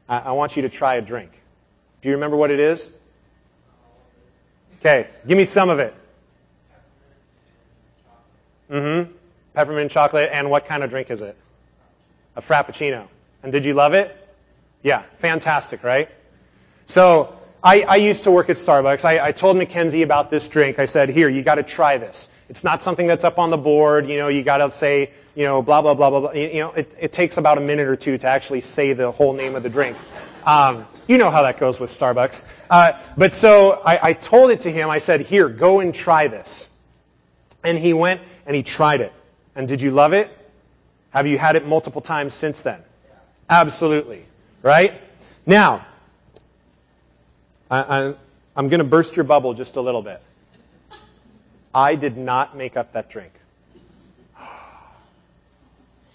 I-, 0.09 0.19
I 0.19 0.31
want 0.33 0.57
you 0.57 0.63
to 0.63 0.69
try 0.69 0.95
a 0.95 1.01
drink. 1.01 1.31
Do 2.01 2.09
you 2.09 2.15
remember 2.15 2.35
what 2.35 2.51
it 2.51 2.59
is? 2.59 2.93
Okay, 4.81 5.07
give 5.25 5.37
me 5.37 5.45
some 5.45 5.69
of 5.69 5.79
it. 5.79 5.95
Mm-hmm. 8.69 9.11
Peppermint 9.53 9.91
chocolate, 9.91 10.29
and 10.31 10.49
what 10.49 10.65
kind 10.65 10.83
of 10.83 10.89
drink 10.89 11.09
is 11.09 11.21
it? 11.21 11.37
A 12.35 12.41
Frappuccino. 12.41 13.07
And 13.43 13.51
did 13.51 13.65
you 13.65 13.73
love 13.73 13.93
it? 13.93 14.15
Yeah, 14.83 15.03
fantastic, 15.19 15.83
right? 15.83 16.09
So, 16.87 17.35
I, 17.65 17.81
I 17.81 17.95
used 17.95 18.25
to 18.25 18.31
work 18.31 18.51
at 18.51 18.57
Starbucks. 18.57 19.05
I, 19.05 19.27
I 19.27 19.31
told 19.31 19.57
Mackenzie 19.57 20.03
about 20.03 20.29
this 20.29 20.47
drink. 20.49 20.77
I 20.77 20.85
said, 20.85 21.09
here, 21.09 21.27
you 21.27 21.41
gotta 21.41 21.63
try 21.63 21.97
this. 21.97 22.29
It's 22.47 22.63
not 22.63 22.83
something 22.83 23.07
that's 23.07 23.23
up 23.23 23.39
on 23.39 23.49
the 23.49 23.57
board. 23.57 24.07
You 24.07 24.19
know, 24.19 24.27
you 24.27 24.43
gotta 24.43 24.69
say, 24.69 25.09
you 25.33 25.45
know, 25.45 25.63
blah, 25.63 25.81
blah, 25.81 25.95
blah, 25.95 26.11
blah, 26.11 26.19
blah. 26.19 26.31
You 26.33 26.59
know, 26.59 26.71
it, 26.73 26.95
it 26.99 27.11
takes 27.11 27.37
about 27.37 27.57
a 27.57 27.61
minute 27.61 27.87
or 27.87 27.95
two 27.95 28.19
to 28.19 28.27
actually 28.27 28.61
say 28.61 28.93
the 28.93 29.09
whole 29.11 29.33
name 29.33 29.55
of 29.55 29.63
the 29.63 29.69
drink. 29.69 29.97
Um, 30.45 30.85
you 31.07 31.17
know 31.17 31.31
how 31.31 31.41
that 31.41 31.57
goes 31.57 31.79
with 31.79 31.89
Starbucks. 31.89 32.45
Uh, 32.69 32.99
but 33.17 33.33
so 33.33 33.71
I, 33.71 34.09
I 34.09 34.13
told 34.13 34.51
it 34.51 34.59
to 34.61 34.71
him. 34.71 34.91
I 34.91 34.99
said, 34.99 35.21
here, 35.21 35.49
go 35.49 35.79
and 35.79 35.93
try 35.93 36.27
this. 36.27 36.69
And 37.63 37.79
he 37.79 37.93
went 37.93 38.21
and 38.45 38.55
he 38.55 38.63
tried 38.63 39.01
it. 39.01 39.13
And 39.55 39.67
did 39.67 39.81
you 39.81 39.91
love 39.91 40.13
it? 40.13 40.29
Have 41.11 41.27
you 41.27 41.37
had 41.37 41.55
it 41.55 41.65
multiple 41.65 42.01
times 42.01 42.33
since 42.33 42.61
then? 42.61 42.81
Absolutely. 43.49 44.25
Right? 44.61 44.93
Now, 45.45 45.85
I, 47.69 48.13
am 48.55 48.69
going 48.69 48.79
to 48.79 48.83
burst 48.83 49.15
your 49.15 49.25
bubble 49.25 49.53
just 49.53 49.75
a 49.75 49.81
little 49.81 50.01
bit. 50.01 50.21
I 51.73 51.95
did 51.95 52.17
not 52.17 52.55
make 52.55 52.77
up 52.77 52.93
that 52.93 53.09
drink. 53.09 53.31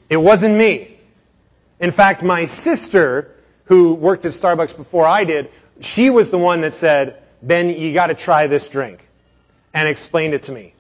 It 0.09 0.17
wasn't 0.17 0.57
me. 0.57 0.97
In 1.79 1.93
fact, 1.93 2.23
my 2.23 2.47
sister, 2.47 3.31
who 3.65 3.95
worked 3.95 4.25
at 4.25 4.33
Starbucks 4.33 4.77
before 4.77 5.07
I 5.07 5.25
did, 5.25 5.51
she 5.81 6.11
was 6.11 6.31
the 6.31 6.39
one 6.39 6.63
that 6.63 6.75
said, 6.75 7.23
Ben, 7.43 7.71
you 7.71 7.95
gotta 7.95 8.15
try 8.15 8.49
this 8.49 8.69
drink. 8.69 9.07
And 9.73 9.89
explained 9.89 10.35
it 10.35 10.43
to 10.43 10.53
me. 10.53 10.75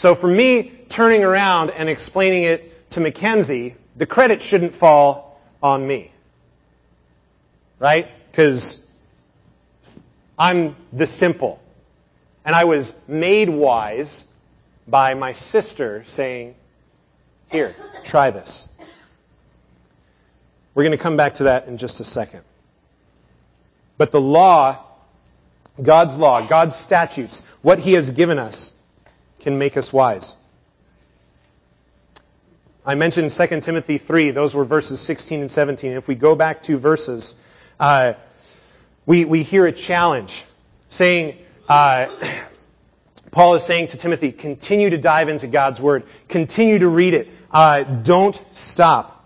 So 0.00 0.14
for 0.14 0.28
me, 0.28 0.72
turning 0.88 1.24
around 1.24 1.68
and 1.68 1.90
explaining 1.90 2.44
it 2.44 2.88
to 2.92 3.00
Mackenzie, 3.00 3.74
the 3.96 4.06
credit 4.06 4.40
shouldn't 4.40 4.74
fall 4.74 5.38
on 5.62 5.86
me. 5.86 6.10
Right? 7.78 8.08
Because 8.30 8.90
I'm 10.38 10.74
the 10.90 11.06
simple. 11.06 11.60
And 12.46 12.56
I 12.56 12.64
was 12.64 12.98
made 13.08 13.50
wise 13.50 14.24
by 14.88 15.12
my 15.12 15.34
sister 15.34 16.02
saying, 16.06 16.54
here, 17.50 17.76
try 18.02 18.30
this. 18.30 18.70
We're 20.74 20.84
going 20.84 20.96
to 20.96 21.02
come 21.02 21.18
back 21.18 21.34
to 21.34 21.42
that 21.42 21.66
in 21.66 21.76
just 21.76 22.00
a 22.00 22.04
second. 22.04 22.40
But 23.98 24.12
the 24.12 24.20
law, 24.22 24.78
God's 25.82 26.16
law, 26.16 26.40
God's 26.40 26.74
statutes, 26.74 27.42
what 27.60 27.78
He 27.78 27.92
has 27.92 28.12
given 28.12 28.38
us, 28.38 28.79
can 29.40 29.58
make 29.58 29.76
us 29.76 29.92
wise. 29.92 30.36
I 32.84 32.94
mentioned 32.94 33.30
2 33.30 33.60
Timothy 33.60 33.98
3. 33.98 34.30
Those 34.30 34.54
were 34.54 34.64
verses 34.64 35.00
16 35.00 35.40
and 35.40 35.50
17. 35.50 35.92
If 35.92 36.08
we 36.08 36.14
go 36.14 36.34
back 36.34 36.62
two 36.62 36.78
verses, 36.78 37.40
uh, 37.78 38.14
we, 39.04 39.24
we 39.24 39.42
hear 39.42 39.66
a 39.66 39.72
challenge 39.72 40.44
saying, 40.88 41.36
uh, 41.68 42.06
Paul 43.30 43.54
is 43.54 43.64
saying 43.64 43.88
to 43.88 43.96
Timothy, 43.96 44.32
continue 44.32 44.90
to 44.90 44.98
dive 44.98 45.28
into 45.28 45.46
God's 45.46 45.80
Word. 45.80 46.04
Continue 46.28 46.78
to 46.80 46.88
read 46.88 47.14
it. 47.14 47.28
Uh, 47.50 47.82
don't 47.82 48.40
stop. 48.52 49.16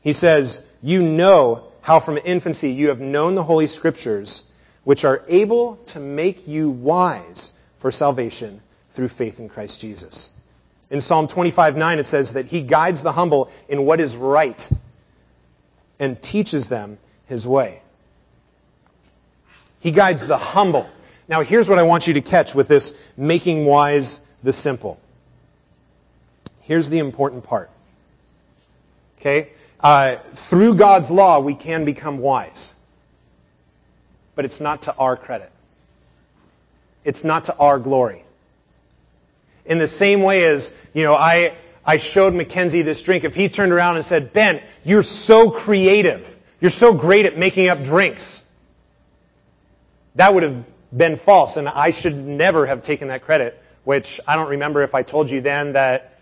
He 0.00 0.12
says, 0.12 0.70
you 0.82 1.02
know 1.02 1.64
how 1.80 2.00
from 2.00 2.18
infancy 2.22 2.72
you 2.72 2.88
have 2.88 3.00
known 3.00 3.34
the 3.34 3.42
Holy 3.42 3.66
Scriptures, 3.66 4.47
which 4.88 5.04
are 5.04 5.22
able 5.28 5.76
to 5.84 6.00
make 6.00 6.48
you 6.48 6.70
wise 6.70 7.52
for 7.80 7.92
salvation 7.92 8.58
through 8.94 9.08
faith 9.08 9.38
in 9.38 9.50
Christ 9.50 9.82
Jesus. 9.82 10.30
In 10.88 11.02
Psalm 11.02 11.28
25, 11.28 11.76
9 11.76 11.98
it 11.98 12.06
says 12.06 12.32
that 12.32 12.46
he 12.46 12.62
guides 12.62 13.02
the 13.02 13.12
humble 13.12 13.50
in 13.68 13.84
what 13.84 14.00
is 14.00 14.16
right 14.16 14.66
and 15.98 16.22
teaches 16.22 16.68
them 16.68 16.96
his 17.26 17.46
way. 17.46 17.82
He 19.80 19.90
guides 19.90 20.26
the 20.26 20.38
humble. 20.38 20.88
Now 21.28 21.42
here's 21.42 21.68
what 21.68 21.78
I 21.78 21.82
want 21.82 22.06
you 22.06 22.14
to 22.14 22.22
catch 22.22 22.54
with 22.54 22.66
this 22.66 22.96
making 23.14 23.66
wise 23.66 24.26
the 24.42 24.54
simple. 24.54 24.98
Here's 26.62 26.88
the 26.88 27.00
important 27.00 27.44
part. 27.44 27.68
Okay? 29.20 29.50
Uh, 29.80 30.16
through 30.32 30.76
God's 30.76 31.10
law, 31.10 31.40
we 31.40 31.54
can 31.54 31.84
become 31.84 32.20
wise. 32.20 32.77
But 34.38 34.44
it's 34.44 34.60
not 34.60 34.82
to 34.82 34.94
our 34.94 35.16
credit. 35.16 35.50
It's 37.02 37.24
not 37.24 37.44
to 37.44 37.56
our 37.56 37.80
glory. 37.80 38.22
In 39.64 39.78
the 39.78 39.88
same 39.88 40.22
way 40.22 40.44
as, 40.44 40.80
you 40.94 41.02
know, 41.02 41.16
I, 41.16 41.56
I 41.84 41.96
showed 41.96 42.34
Mackenzie 42.34 42.82
this 42.82 43.02
drink, 43.02 43.24
if 43.24 43.34
he 43.34 43.48
turned 43.48 43.72
around 43.72 43.96
and 43.96 44.04
said, 44.04 44.32
Ben, 44.32 44.62
you're 44.84 45.02
so 45.02 45.50
creative. 45.50 46.38
You're 46.60 46.70
so 46.70 46.94
great 46.94 47.26
at 47.26 47.36
making 47.36 47.66
up 47.66 47.82
drinks. 47.82 48.40
That 50.14 50.34
would 50.34 50.44
have 50.44 50.64
been 50.96 51.16
false, 51.16 51.56
and 51.56 51.68
I 51.68 51.90
should 51.90 52.14
never 52.14 52.64
have 52.64 52.82
taken 52.82 53.08
that 53.08 53.24
credit, 53.24 53.60
which 53.82 54.20
I 54.24 54.36
don't 54.36 54.50
remember 54.50 54.82
if 54.82 54.94
I 54.94 55.02
told 55.02 55.30
you 55.30 55.40
then 55.40 55.72
that 55.72 56.16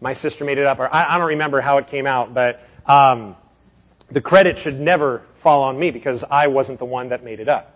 my 0.00 0.12
sister 0.12 0.44
made 0.44 0.58
it 0.58 0.66
up, 0.66 0.78
or 0.78 0.86
I, 0.86 1.16
I 1.16 1.18
don't 1.18 1.30
remember 1.30 1.60
how 1.60 1.78
it 1.78 1.88
came 1.88 2.06
out, 2.06 2.32
but 2.32 2.62
um, 2.86 3.34
the 4.10 4.20
credit 4.20 4.58
should 4.58 4.78
never 4.78 5.22
fall 5.36 5.64
on 5.64 5.78
me 5.78 5.90
because 5.90 6.24
I 6.24 6.48
wasn't 6.48 6.78
the 6.78 6.84
one 6.84 7.10
that 7.10 7.24
made 7.24 7.40
it 7.40 7.48
up. 7.48 7.72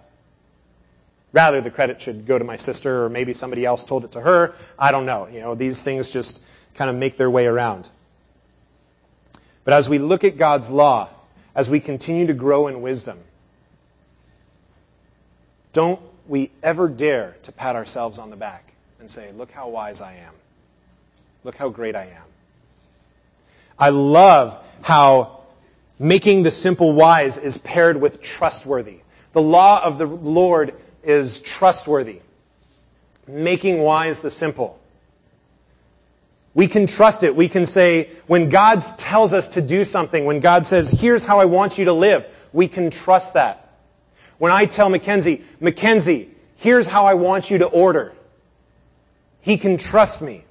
Rather, 1.33 1.61
the 1.61 1.71
credit 1.71 2.01
should 2.01 2.27
go 2.27 2.39
to 2.39 2.45
my 2.45 2.57
sister, 2.57 3.05
or 3.05 3.09
maybe 3.09 3.35
somebody 3.35 3.65
else 3.65 3.85
told 3.85 4.05
it 4.05 4.13
to 4.13 4.21
her. 4.21 4.55
I 4.79 4.91
don't 4.91 5.07
know. 5.07 5.29
You 5.29 5.41
know, 5.41 5.55
these 5.55 5.83
things 5.83 6.11
just 6.11 6.43
kind 6.75 6.91
of 6.91 6.97
make 6.97 7.17
their 7.17 7.31
way 7.31 7.47
around. 7.47 7.89
But 9.65 9.75
as 9.75 9.89
we 9.89 9.99
look 9.99 10.25
at 10.25 10.37
God's 10.37 10.71
law, 10.71 11.09
as 11.55 11.71
we 11.71 11.79
continue 11.79 12.27
to 12.27 12.33
grow 12.33 12.67
in 12.67 12.83
wisdom, 12.83 13.19
don't 15.73 16.01
we 16.27 16.51
ever 16.63 16.89
dare 16.89 17.37
to 17.45 17.53
pat 17.53 17.77
ourselves 17.77 18.19
on 18.19 18.31
the 18.31 18.37
back 18.37 18.73
and 18.99 19.11
say, 19.11 19.31
look 19.33 19.53
how 19.53 19.69
wise 19.69 20.01
I 20.01 20.15
am. 20.15 20.35
Look 21.45 21.57
how 21.57 21.69
great 21.69 21.95
I 21.95 22.05
am. 22.05 22.23
I 23.79 23.91
love 23.91 24.63
how 24.83 25.40
making 26.01 26.43
the 26.43 26.51
simple 26.51 26.95
wise 26.95 27.37
is 27.37 27.59
paired 27.59 28.01
with 28.01 28.23
trustworthy. 28.23 29.01
The 29.35 29.43
law 29.43 29.85
of 29.85 29.99
the 29.99 30.07
Lord 30.07 30.75
is 31.05 31.41
trustworthy. 31.43 32.21
Making 33.29 33.81
wise 33.83 34.19
the 34.21 34.31
simple. 34.31 34.81
We 36.55 36.69
can 36.69 36.87
trust 36.87 37.23
it. 37.23 37.37
We 37.37 37.51
can 37.51 37.67
say, 37.67 38.09
when 38.27 38.49
God 38.49 38.81
tells 38.97 39.35
us 39.35 39.49
to 39.51 39.63
do 39.63 39.85
something, 39.85 40.25
when 40.25 40.41
God 40.41 40.65
says, 40.65 40.91
here's 40.91 41.23
how 41.23 41.39
I 41.39 41.45
want 41.45 41.77
you 41.77 41.85
to 41.85 41.93
live, 41.93 42.27
we 42.53 42.67
can 42.67 42.91
trust 42.91 43.35
that. 43.35 43.71
When 44.39 44.51
I 44.51 44.65
tell 44.65 44.89
Mackenzie, 44.89 45.45
Mackenzie, 45.61 46.31
here's 46.57 46.89
how 46.89 47.05
I 47.05 47.15
want 47.15 47.51
you 47.51 47.59
to 47.59 47.67
order, 47.67 48.15
he 49.43 49.59
can 49.59 49.77
trust 49.77 50.23
me. 50.23 50.45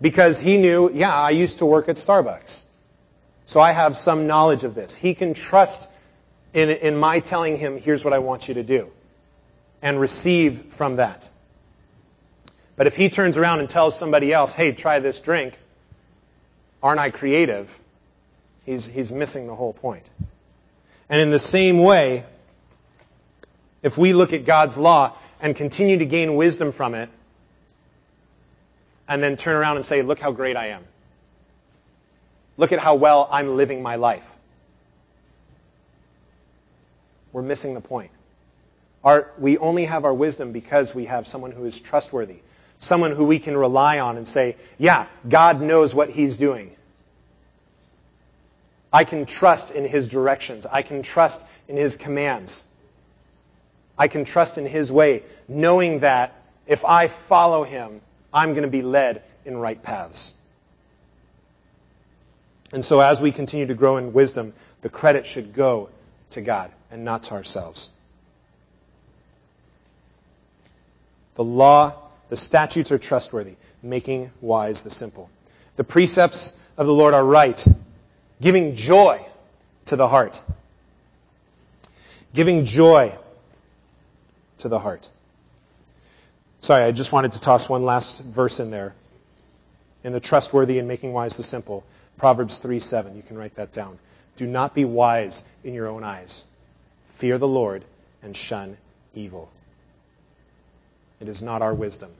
Because 0.00 0.40
he 0.40 0.56
knew, 0.56 0.90
yeah, 0.90 1.14
I 1.14 1.30
used 1.30 1.58
to 1.58 1.66
work 1.66 1.88
at 1.88 1.96
Starbucks. 1.96 2.62
So 3.48 3.62
I 3.62 3.72
have 3.72 3.96
some 3.96 4.26
knowledge 4.26 4.64
of 4.64 4.74
this. 4.74 4.94
He 4.94 5.14
can 5.14 5.32
trust 5.32 5.88
in, 6.52 6.68
in 6.68 6.98
my 6.98 7.20
telling 7.20 7.56
him, 7.56 7.78
here's 7.78 8.04
what 8.04 8.12
I 8.12 8.18
want 8.18 8.46
you 8.46 8.52
to 8.54 8.62
do. 8.62 8.90
And 9.80 9.98
receive 9.98 10.74
from 10.74 10.96
that. 10.96 11.26
But 12.76 12.88
if 12.88 12.94
he 12.94 13.08
turns 13.08 13.38
around 13.38 13.60
and 13.60 13.68
tells 13.70 13.98
somebody 13.98 14.34
else, 14.34 14.52
hey, 14.52 14.72
try 14.72 14.98
this 14.98 15.18
drink, 15.18 15.58
aren't 16.82 17.00
I 17.00 17.08
creative? 17.08 17.74
He's, 18.66 18.84
he's 18.84 19.12
missing 19.12 19.46
the 19.46 19.54
whole 19.54 19.72
point. 19.72 20.10
And 21.08 21.18
in 21.18 21.30
the 21.30 21.38
same 21.38 21.78
way, 21.78 22.24
if 23.82 23.96
we 23.96 24.12
look 24.12 24.34
at 24.34 24.44
God's 24.44 24.76
law 24.76 25.16
and 25.40 25.56
continue 25.56 25.96
to 25.96 26.04
gain 26.04 26.34
wisdom 26.36 26.70
from 26.70 26.94
it, 26.94 27.08
and 29.08 29.22
then 29.22 29.36
turn 29.38 29.56
around 29.56 29.76
and 29.76 29.86
say, 29.86 30.02
look 30.02 30.20
how 30.20 30.32
great 30.32 30.54
I 30.54 30.66
am. 30.66 30.84
Look 32.58 32.72
at 32.72 32.80
how 32.80 32.96
well 32.96 33.28
I'm 33.30 33.56
living 33.56 33.82
my 33.82 33.96
life. 33.96 34.26
We're 37.32 37.42
missing 37.42 37.74
the 37.74 37.80
point. 37.80 38.10
Our, 39.04 39.30
we 39.38 39.58
only 39.58 39.84
have 39.84 40.04
our 40.04 40.12
wisdom 40.12 40.52
because 40.52 40.94
we 40.94 41.04
have 41.04 41.28
someone 41.28 41.52
who 41.52 41.64
is 41.64 41.78
trustworthy. 41.78 42.38
Someone 42.80 43.12
who 43.12 43.24
we 43.24 43.38
can 43.38 43.56
rely 43.56 44.00
on 44.00 44.16
and 44.16 44.26
say, 44.26 44.56
yeah, 44.76 45.06
God 45.28 45.60
knows 45.60 45.94
what 45.94 46.10
He's 46.10 46.36
doing. 46.36 46.72
I 48.92 49.04
can 49.04 49.24
trust 49.24 49.72
in 49.72 49.84
His 49.84 50.08
directions. 50.08 50.66
I 50.66 50.82
can 50.82 51.02
trust 51.02 51.40
in 51.68 51.76
His 51.76 51.96
commands. 51.96 52.64
I 53.96 54.08
can 54.08 54.24
trust 54.24 54.58
in 54.58 54.66
His 54.66 54.90
way, 54.90 55.22
knowing 55.46 56.00
that 56.00 56.34
if 56.66 56.84
I 56.84 57.06
follow 57.06 57.62
Him, 57.62 58.00
I'm 58.32 58.50
going 58.50 58.62
to 58.62 58.68
be 58.68 58.82
led 58.82 59.22
in 59.44 59.56
right 59.56 59.80
paths. 59.80 60.34
And 62.72 62.84
so 62.84 63.00
as 63.00 63.20
we 63.20 63.32
continue 63.32 63.66
to 63.66 63.74
grow 63.74 63.96
in 63.96 64.12
wisdom, 64.12 64.52
the 64.82 64.88
credit 64.88 65.26
should 65.26 65.54
go 65.54 65.88
to 66.30 66.40
God 66.40 66.70
and 66.90 67.04
not 67.04 67.24
to 67.24 67.34
ourselves. 67.34 67.90
The 71.34 71.44
law 71.44 72.08
The 72.28 72.36
statutes 72.36 72.92
are 72.92 72.98
trustworthy, 72.98 73.56
making 73.82 74.30
wise 74.40 74.82
the 74.82 74.90
simple. 74.90 75.30
The 75.76 75.84
precepts 75.84 76.56
of 76.76 76.86
the 76.86 76.92
Lord 76.92 77.14
are 77.14 77.24
right, 77.24 77.64
giving 78.40 78.76
joy 78.76 79.24
to 79.86 79.96
the 79.96 80.06
heart. 80.06 80.42
Giving 82.34 82.66
joy 82.66 83.16
to 84.58 84.68
the 84.68 84.78
heart. 84.78 85.08
Sorry, 86.60 86.82
I 86.82 86.92
just 86.92 87.12
wanted 87.12 87.32
to 87.32 87.40
toss 87.40 87.68
one 87.68 87.84
last 87.84 88.22
verse 88.22 88.60
in 88.60 88.70
there. 88.70 88.94
In 90.04 90.12
the 90.12 90.20
trustworthy 90.20 90.78
and 90.78 90.86
making 90.86 91.12
wise 91.12 91.36
the 91.36 91.42
simple. 91.42 91.84
Proverbs 92.18 92.58
3 92.58 92.80
7. 92.80 93.16
You 93.16 93.22
can 93.22 93.38
write 93.38 93.54
that 93.54 93.72
down. 93.72 93.98
Do 94.36 94.46
not 94.46 94.74
be 94.74 94.84
wise 94.84 95.42
in 95.64 95.74
your 95.74 95.88
own 95.88 96.04
eyes. 96.04 96.44
Fear 97.16 97.38
the 97.38 97.48
Lord 97.48 97.84
and 98.22 98.36
shun 98.36 98.76
evil. 99.14 99.50
It 101.20 101.28
is 101.28 101.42
not 101.42 101.62
our 101.62 101.74
wisdom. 101.74 102.10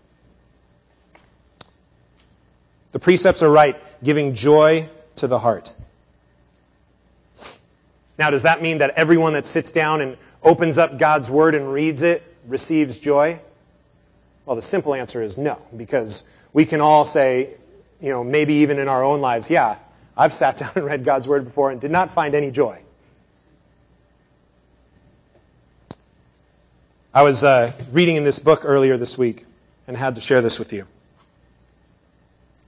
The 2.93 2.99
precepts 2.99 3.43
are 3.43 3.51
right, 3.51 3.77
giving 4.03 4.35
joy 4.35 4.89
to 5.17 5.27
the 5.27 5.39
heart. 5.39 5.73
Now, 8.19 8.31
does 8.31 8.43
that 8.43 8.63
mean 8.63 8.79
that 8.79 8.91
everyone 8.97 9.35
that 9.35 9.47
sits 9.47 9.71
down 9.71 10.01
and 10.01 10.17
opens 10.43 10.79
up 10.79 10.99
God's 10.99 11.31
Word 11.31 11.55
and 11.55 11.73
reads 11.73 12.03
it 12.03 12.23
receives 12.49 12.99
joy? 12.99 13.39
Well, 14.45 14.57
the 14.57 14.63
simple 14.63 14.95
answer 14.95 15.23
is 15.23 15.39
no, 15.39 15.59
because 15.77 16.29
we 16.53 16.65
can 16.65 16.81
all 16.81 17.05
say, 17.05 17.55
you 18.01 18.11
know, 18.11 18.25
maybe 18.25 18.55
even 18.55 18.79
in 18.79 18.89
our 18.89 19.05
own 19.05 19.21
lives, 19.21 19.51
yeah, 19.51 19.77
I've 20.19 20.35
sat 20.35 20.57
down 20.57 20.73
and 20.75 20.85
read 20.85 21.05
God's 21.05 21.29
Word 21.29 21.45
before 21.45 21.71
and 21.71 21.81
did 21.81 21.93
not 21.93 22.11
find 22.11 22.35
any 22.35 22.51
joy. 22.51 22.81
I 27.15 27.23
was 27.23 27.45
uh, 27.45 27.73
reading 27.93 28.17
in 28.17 28.25
this 28.25 28.39
book 28.41 28.63
earlier 28.65 28.97
this 28.97 29.17
week 29.17 29.47
and 29.87 29.97
had 29.97 30.17
to 30.17 30.21
share 30.21 30.43
this 30.43 30.59
with 30.59 30.73
you 30.73 30.87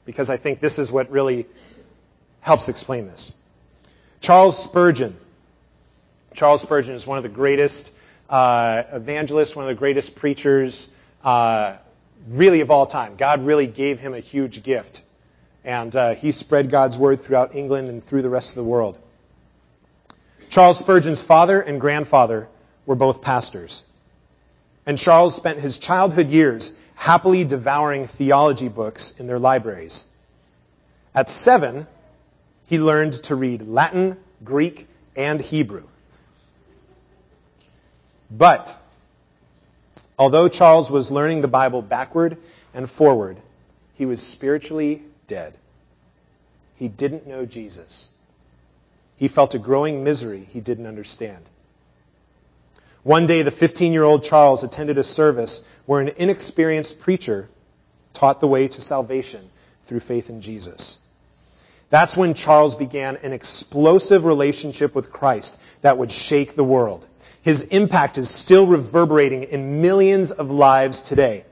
because 0.07 0.31
I 0.31 0.37
think 0.37 0.61
this 0.61 0.79
is 0.79 0.91
what 0.91 1.11
really 1.11 1.47
helps 2.41 2.69
explain 2.69 3.07
this. 3.07 3.33
Charles 4.21 4.63
Spurgeon. 4.63 5.17
Charles 6.35 6.63
Spurgeon 6.63 6.95
is 6.95 7.07
one 7.07 7.19
of 7.19 7.23
the 7.23 7.29
greatest 7.29 7.93
uh, 8.29 8.85
evangelists, 8.93 9.55
one 9.55 9.65
of 9.65 9.69
the 9.69 9.79
greatest 9.79 10.15
preachers, 10.15 10.95
uh, 11.25 11.77
really 12.29 12.61
of 12.61 12.71
all 12.71 12.87
time. 12.87 13.17
God 13.17 13.45
really 13.45 13.67
gave 13.67 13.99
him 13.99 14.15
a 14.15 14.21
huge 14.21 14.63
gift. 14.63 15.03
And 15.65 15.95
uh, 15.95 16.15
he 16.15 16.33
spread 16.33 16.71
God's 16.71 16.97
word 16.97 17.21
throughout 17.21 17.55
England 17.55 17.89
and 17.89 18.03
through 18.03 18.23
the 18.23 18.29
rest 18.29 18.51
of 18.51 18.57
the 18.57 18.65
world. 18.65 18.99
Charles 20.49 20.79
Spurgeon's 20.79 21.23
father 21.23 21.61
and 21.61 21.81
grandfather 21.81 22.49
were 22.87 22.97
both 22.97 23.23
pastors. 23.23 23.85
And 24.87 24.99
Charles 24.99 25.37
spent 25.37 25.61
his 25.61 25.79
childhood 25.79 26.29
years 26.29 26.79
happily 26.95 27.45
devouring 27.45 28.07
theology 28.07 28.69
books 28.69 29.21
in 29.21 29.27
their 29.27 29.39
libraries. 29.39 30.05
At 31.15 31.29
seven, 31.29 31.87
he 32.67 32.79
learned 32.79 33.15
to 33.25 33.35
read 33.35 33.63
Latin, 33.63 34.17
Greek, 34.43 34.87
and 35.17 35.41
Hebrew. 35.41 35.85
But, 38.31 38.77
although 40.19 40.49
Charles 40.49 40.91
was 40.91 41.11
learning 41.11 41.43
the 41.43 41.49
Bible 41.49 41.83
backward 41.83 42.39
and 42.75 42.89
forward, 42.89 43.37
he 43.95 44.07
was 44.07 44.23
spiritually 44.23 45.03
dead. 45.31 45.55
He 46.75 46.89
didn't 46.89 47.29
know 47.29 47.47
Jesus. 47.47 48.11
He 49.17 49.29
felt 49.29 49.55
a 49.55 49.61
growing 49.61 50.03
misery 50.03 50.41
he 50.41 50.61
didn't 50.61 50.87
understand. 50.89 51.45
One 53.05 53.29
day, 53.29 53.43
the 53.43 53.53
15 53.53 53.93
year 53.93 54.03
old 54.03 54.25
Charles 54.25 54.65
attended 54.65 54.99
a 54.99 55.05
service 55.05 55.65
where 55.87 56.01
an 56.01 56.09
inexperienced 56.17 57.01
preacher 57.01 57.49
taught 58.13 58.41
the 58.41 58.49
way 58.49 58.67
to 58.67 58.81
salvation 58.81 59.49
through 59.85 60.01
faith 60.01 60.31
in 60.31 60.41
Jesus. 60.41 60.99
That's 61.91 62.17
when 62.17 62.35
Charles 62.35 62.75
began 62.75 63.17
an 63.23 63.33
explosive 63.33 64.25
relationship 64.25 64.97
with 64.97 65.13
Christ 65.13 65.61
that 65.83 65.97
would 65.97 66.11
shake 66.11 66.57
the 66.57 66.65
world. 66.65 67.07
His 67.43 67.63
impact 67.63 68.19
is 68.19 68.29
still 68.29 68.67
reverberating 68.67 69.45
in 69.45 69.81
millions 69.81 70.33
of 70.33 70.51
lives 70.51 71.03
today. 71.03 71.45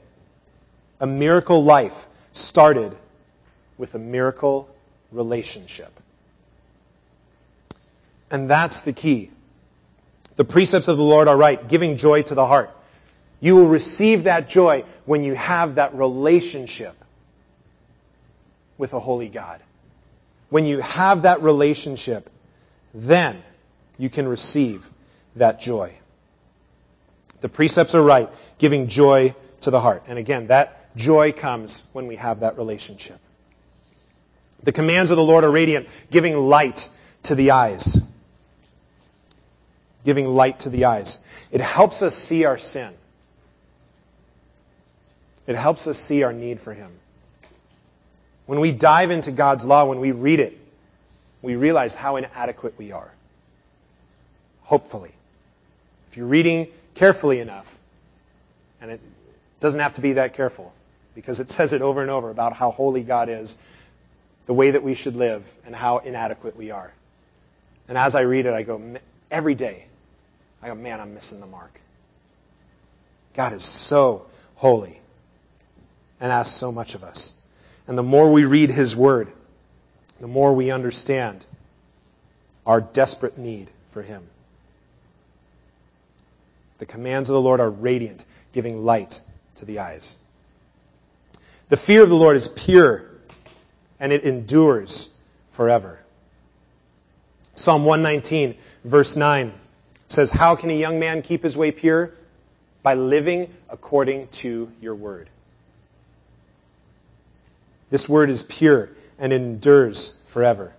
A 1.01 1.07
miracle 1.07 1.63
life 1.63 2.09
started 2.33 2.97
with 3.79 3.95
a 3.95 3.99
miracle 3.99 4.69
relationship. 5.13 5.93
And 8.31 8.51
that's 8.51 8.83
the 8.83 8.93
key. 8.93 9.31
The 10.37 10.45
precepts 10.45 10.89
of 10.89 10.97
the 10.97 11.03
Lord 11.03 11.29
are 11.29 11.37
right, 11.37 11.67
giving 11.67 11.97
joy 11.97 12.23
to 12.23 12.35
the 12.35 12.47
heart. 12.47 12.71
You 13.41 13.57
will 13.57 13.69
receive 13.69 14.25
that 14.25 14.49
joy 14.49 14.85
when 15.07 15.23
you 15.23 15.35
have 15.35 15.77
that 15.77 15.95
relationship 15.95 16.95
with 18.77 18.93
a 18.93 19.01
holy 19.01 19.29
God. 19.29 19.61
When 20.51 20.65
you 20.65 20.81
have 20.81 21.23
that 21.23 21.43
relationship, 21.43 22.29
then 22.95 23.41
you 23.97 24.11
can 24.11 24.27
receive 24.29 24.89
that 25.37 25.61
joy. 25.61 25.93
The 27.41 27.49
precepts 27.49 27.95
are 27.95 28.03
right, 28.03 28.29
giving 28.59 28.89
joy 28.89 29.35
to 29.63 29.71
the 29.71 29.81
heart. 29.81 30.05
And 30.09 30.19
again, 30.19 30.49
that 30.49 30.97
joy 30.97 31.33
comes 31.33 31.87
when 31.93 32.07
we 32.07 32.17
have 32.17 32.41
that 32.41 32.57
relationship. 32.59 33.19
The 34.63 34.73
commands 34.73 35.11
of 35.11 35.17
the 35.17 35.25
Lord 35.25 35.45
are 35.45 35.51
radiant, 35.51 35.89
giving 36.11 36.37
light 36.37 36.89
to 37.25 37.35
the 37.35 37.53
eyes 37.53 38.01
giving 40.09 40.27
light 40.27 40.61
to 40.61 40.71
the 40.71 40.87
eyes. 40.87 41.21
It 41.51 41.61
helps 41.61 42.01
us 42.01 42.15
see 42.15 42.47
our 42.47 42.57
sin. 42.57 42.95
It 45.47 45.55
helps 45.55 45.87
us 45.87 45.99
see 45.99 46.23
our 46.23 46.33
need 46.33 46.61
for 46.61 46.73
Him. 46.73 46.91
When 48.47 48.61
we 48.61 48.73
dive 48.73 49.11
into 49.11 49.33
God's 49.33 49.67
law, 49.67 49.85
when 49.85 50.01
we 50.01 50.13
read 50.13 50.41
it, 50.41 50.59
we 51.43 51.57
realize 51.57 51.95
how 51.95 52.17
inadequate 52.17 52.79
we 52.79 52.93
are. 52.93 53.13
Hopefully. 54.63 55.13
If 56.11 56.17
you're 56.17 56.27
reading 56.27 56.69
carefully 56.95 57.41
enough, 57.41 57.77
and 58.81 58.91
it 58.91 59.01
doesn't 59.61 59.81
have 59.81 59.93
to 59.95 60.01
be 60.01 60.15
that 60.15 60.33
careful, 60.33 60.73
because 61.15 61.39
it 61.41 61.51
says 61.51 61.75
it 61.75 61.83
over 61.83 62.01
and 62.01 62.11
over 62.11 62.31
about 62.31 62.55
how 62.55 62.71
holy 62.71 63.03
God 63.03 63.29
is, 63.29 63.59
the 64.49 64.55
way 64.55 64.71
that 64.71 64.83
we 64.83 64.95
should 64.95 65.15
live, 65.15 65.45
and 65.67 65.77
how 65.77 65.99
inadequate 65.99 66.57
we 66.57 66.71
are. 66.71 66.91
And 67.87 67.99
as 67.99 68.15
I 68.15 68.23
read 68.23 68.47
it, 68.47 68.55
I 68.55 68.63
go, 68.63 68.97
every 69.31 69.55
day, 69.55 69.85
I 70.63 70.69
go, 70.69 70.75
man, 70.75 71.01
I'm 71.01 71.13
missing 71.13 71.39
the 71.39 71.47
mark. 71.47 71.79
God 73.35 73.53
is 73.53 73.63
so 73.63 74.25
holy 74.55 74.99
and 76.19 76.33
asks 76.33 76.57
so 76.57 76.73
much 76.73 76.95
of 76.95 77.05
us. 77.05 77.39
And 77.87 77.99
the 77.99 78.03
more 78.03 78.33
we 78.33 78.47
read 78.47 78.71
His 78.71 78.97
Word, 78.97 79.31
the 80.19 80.27
more 80.27 80.55
we 80.55 80.71
understand 80.71 81.45
our 82.65 82.81
desperate 82.81 83.37
need 83.37 83.69
for 83.91 84.01
Him. 84.01 84.23
The 86.79 86.87
commands 86.87 87.29
of 87.29 87.35
the 87.35 87.43
Lord 87.43 87.61
are 87.61 87.69
radiant, 87.69 88.25
giving 88.55 88.83
light 88.83 89.21
to 89.57 89.67
the 89.67 89.81
eyes. 89.81 90.17
The 91.69 91.77
fear 91.77 92.03
of 92.03 92.09
the 92.09 92.17
Lord 92.17 92.39
is 92.39 92.49
pure, 92.49 93.08
and 94.01 94.13
it 94.13 94.25
endures 94.25 95.17
forever. 95.53 95.99
Psalm 97.55 97.85
119, 97.85 98.55
verse 98.85 99.17
9 99.17 99.53
says, 100.07 100.31
How 100.31 100.55
can 100.55 100.71
a 100.71 100.79
young 100.79 101.01
man 101.01 101.23
keep 101.23 101.43
his 101.43 101.57
way 101.57 101.73
pure? 101.73 102.13
By 102.83 102.95
living 102.95 103.53
according 103.69 104.29
to 104.29 104.71
your 104.81 104.95
word. 104.95 105.29
This 107.91 108.09
word 108.09 108.31
is 108.31 108.43
pure 108.43 108.91
and 109.19 109.33
endures 109.33 110.21
forever. 110.29 110.73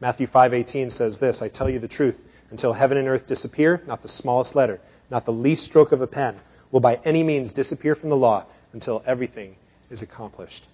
Matthew 0.00 0.26
5:18 0.26 0.90
says 0.90 1.18
this, 1.18 1.42
I 1.42 1.48
tell 1.48 1.68
you 1.68 1.78
the 1.78 1.88
truth, 1.88 2.20
until 2.50 2.72
heaven 2.72 2.96
and 2.98 3.08
earth 3.08 3.26
disappear, 3.26 3.82
not 3.86 4.02
the 4.02 4.08
smallest 4.08 4.54
letter, 4.54 4.80
not 5.10 5.24
the 5.24 5.32
least 5.32 5.64
stroke 5.64 5.92
of 5.92 6.02
a 6.02 6.06
pen 6.06 6.36
will 6.70 6.80
by 6.80 7.00
any 7.04 7.22
means 7.22 7.52
disappear 7.52 7.94
from 7.94 8.08
the 8.08 8.16
law 8.16 8.44
until 8.72 9.02
everything 9.06 9.56
is 9.90 10.02
accomplished. 10.02 10.64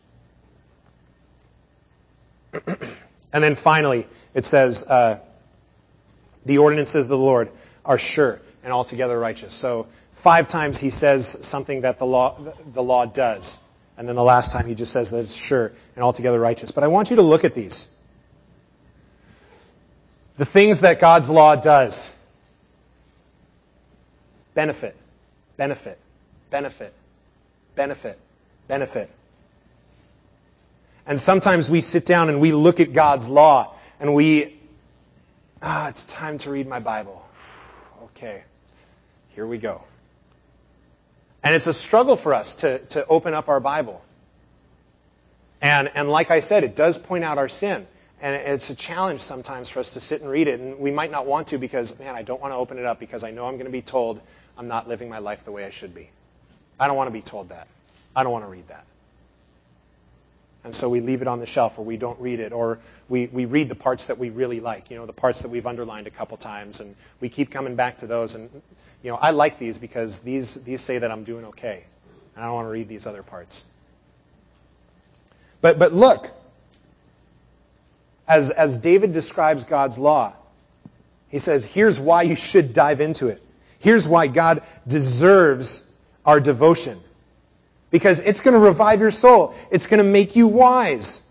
and 2.66 3.44
then 3.44 3.54
finally, 3.54 4.06
it 4.34 4.44
says, 4.44 4.84
uh, 4.84 5.18
the 6.44 6.58
ordinances 6.58 7.06
of 7.06 7.08
the 7.08 7.18
Lord 7.18 7.50
are 7.84 7.98
sure 7.98 8.40
and 8.64 8.72
altogether 8.72 9.18
righteous. 9.18 9.54
So 9.54 9.86
five 10.14 10.48
times 10.48 10.78
he 10.78 10.90
says 10.90 11.46
something 11.46 11.82
that 11.82 11.98
the 11.98 12.06
law, 12.06 12.36
the 12.72 12.82
law 12.82 13.06
does. 13.06 13.62
And 13.96 14.08
then 14.08 14.16
the 14.16 14.22
last 14.22 14.52
time 14.52 14.66
he 14.66 14.74
just 14.74 14.92
says 14.92 15.10
that 15.10 15.18
it's 15.18 15.34
sure 15.34 15.72
and 15.94 16.02
altogether 16.02 16.40
righteous. 16.40 16.70
But 16.70 16.84
I 16.84 16.88
want 16.88 17.10
you 17.10 17.16
to 17.16 17.22
look 17.22 17.44
at 17.44 17.54
these. 17.54 17.94
The 20.38 20.44
things 20.46 20.80
that 20.80 20.98
God's 20.98 21.28
law 21.28 21.56
does. 21.56 22.14
Benefit, 24.54 24.96
benefit, 25.56 25.98
benefit, 26.50 26.92
benefit, 27.74 28.18
benefit. 28.68 29.10
And 31.06 31.20
sometimes 31.20 31.68
we 31.68 31.80
sit 31.80 32.06
down 32.06 32.28
and 32.28 32.40
we 32.40 32.52
look 32.52 32.80
at 32.80 32.92
God's 32.92 33.28
law 33.28 33.74
and 33.98 34.14
we 34.14 34.58
Ah, 35.64 35.88
it's 35.88 36.04
time 36.04 36.38
to 36.38 36.50
read 36.50 36.66
my 36.66 36.80
Bible. 36.80 37.20
Okay, 38.16 38.42
here 39.30 39.46
we 39.46 39.58
go. 39.58 39.82
And 41.42 41.54
it's 41.56 41.66
a 41.66 41.72
struggle 41.72 42.14
for 42.14 42.34
us 42.34 42.56
to, 42.56 42.78
to 42.90 43.04
open 43.06 43.34
up 43.34 43.48
our 43.48 43.58
Bible. 43.58 44.04
And, 45.60 45.90
and 45.94 46.08
like 46.08 46.30
I 46.30 46.38
said, 46.38 46.62
it 46.62 46.76
does 46.76 46.98
point 46.98 47.24
out 47.24 47.38
our 47.38 47.48
sin. 47.48 47.84
And 48.20 48.36
it's 48.36 48.70
a 48.70 48.76
challenge 48.76 49.22
sometimes 49.22 49.70
for 49.70 49.80
us 49.80 49.94
to 49.94 50.00
sit 50.00 50.20
and 50.20 50.30
read 50.30 50.46
it. 50.46 50.60
And 50.60 50.78
we 50.78 50.92
might 50.92 51.10
not 51.10 51.26
want 51.26 51.48
to 51.48 51.58
because, 51.58 51.98
man, 51.98 52.14
I 52.14 52.22
don't 52.22 52.40
want 52.40 52.52
to 52.52 52.56
open 52.56 52.78
it 52.78 52.84
up 52.84 53.00
because 53.00 53.24
I 53.24 53.32
know 53.32 53.46
I'm 53.46 53.54
going 53.54 53.64
to 53.64 53.72
be 53.72 53.82
told 53.82 54.20
I'm 54.56 54.68
not 54.68 54.88
living 54.88 55.08
my 55.08 55.18
life 55.18 55.44
the 55.44 55.52
way 55.52 55.64
I 55.64 55.70
should 55.70 55.94
be. 55.94 56.10
I 56.78 56.86
don't 56.86 56.96
want 56.96 57.08
to 57.08 57.12
be 57.12 57.22
told 57.22 57.48
that. 57.48 57.66
I 58.14 58.22
don't 58.22 58.32
want 58.32 58.44
to 58.44 58.50
read 58.50 58.68
that. 58.68 58.84
And 60.64 60.74
so 60.74 60.88
we 60.88 61.00
leave 61.00 61.22
it 61.22 61.28
on 61.28 61.40
the 61.40 61.46
shelf 61.46 61.78
or 61.78 61.84
we 61.84 61.96
don't 61.96 62.20
read 62.20 62.38
it 62.38 62.52
or 62.52 62.78
we, 63.08 63.26
we 63.26 63.46
read 63.46 63.68
the 63.68 63.74
parts 63.74 64.06
that 64.06 64.18
we 64.18 64.30
really 64.30 64.60
like, 64.60 64.90
you 64.90 64.96
know, 64.96 65.06
the 65.06 65.12
parts 65.12 65.42
that 65.42 65.50
we've 65.50 65.66
underlined 65.66 66.06
a 66.06 66.10
couple 66.10 66.36
times 66.36 66.80
and 66.80 66.94
we 67.20 67.28
keep 67.28 67.50
coming 67.50 67.74
back 67.74 67.98
to 67.98 68.06
those 68.06 68.36
and, 68.36 68.48
you 69.02 69.10
know, 69.10 69.16
I 69.16 69.32
like 69.32 69.58
these 69.58 69.78
because 69.78 70.20
these, 70.20 70.62
these 70.62 70.80
say 70.80 70.98
that 70.98 71.10
I'm 71.10 71.24
doing 71.24 71.46
okay. 71.46 71.84
And 72.36 72.44
I 72.44 72.46
don't 72.46 72.54
want 72.54 72.66
to 72.66 72.70
read 72.70 72.88
these 72.88 73.06
other 73.06 73.24
parts. 73.24 73.64
But, 75.60 75.78
but 75.78 75.92
look, 75.92 76.30
as, 78.28 78.50
as 78.50 78.78
David 78.78 79.12
describes 79.12 79.64
God's 79.64 79.98
law, 79.98 80.32
he 81.28 81.38
says, 81.38 81.64
here's 81.64 81.98
why 81.98 82.22
you 82.22 82.36
should 82.36 82.72
dive 82.72 83.00
into 83.00 83.28
it. 83.28 83.42
Here's 83.78 84.06
why 84.06 84.28
God 84.28 84.62
deserves 84.86 85.84
our 86.24 86.38
devotion. 86.38 87.00
Because 87.92 88.18
it's 88.18 88.40
going 88.40 88.54
to 88.54 88.60
revive 88.60 89.00
your 89.00 89.12
soul. 89.12 89.54
It's 89.70 89.86
going 89.86 89.98
to 89.98 90.04
make 90.04 90.34
you 90.34 90.48
wise. 90.48 91.22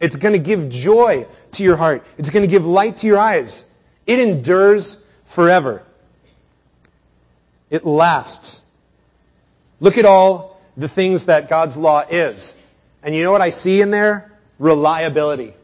It's 0.00 0.16
going 0.16 0.32
to 0.32 0.40
give 0.40 0.70
joy 0.70 1.26
to 1.52 1.62
your 1.62 1.76
heart. 1.76 2.04
It's 2.16 2.30
going 2.30 2.44
to 2.44 2.50
give 2.50 2.66
light 2.66 2.96
to 2.96 3.06
your 3.06 3.18
eyes. 3.18 3.68
It 4.06 4.18
endures 4.18 5.06
forever. 5.26 5.82
It 7.70 7.84
lasts. 7.84 8.68
Look 9.78 9.98
at 9.98 10.04
all 10.04 10.60
the 10.76 10.88
things 10.88 11.26
that 11.26 11.48
God's 11.48 11.76
law 11.76 12.04
is. 12.08 12.56
And 13.02 13.14
you 13.14 13.22
know 13.22 13.32
what 13.32 13.42
I 13.42 13.50
see 13.50 13.80
in 13.80 13.90
there? 13.90 14.32
Reliability. 14.58 15.54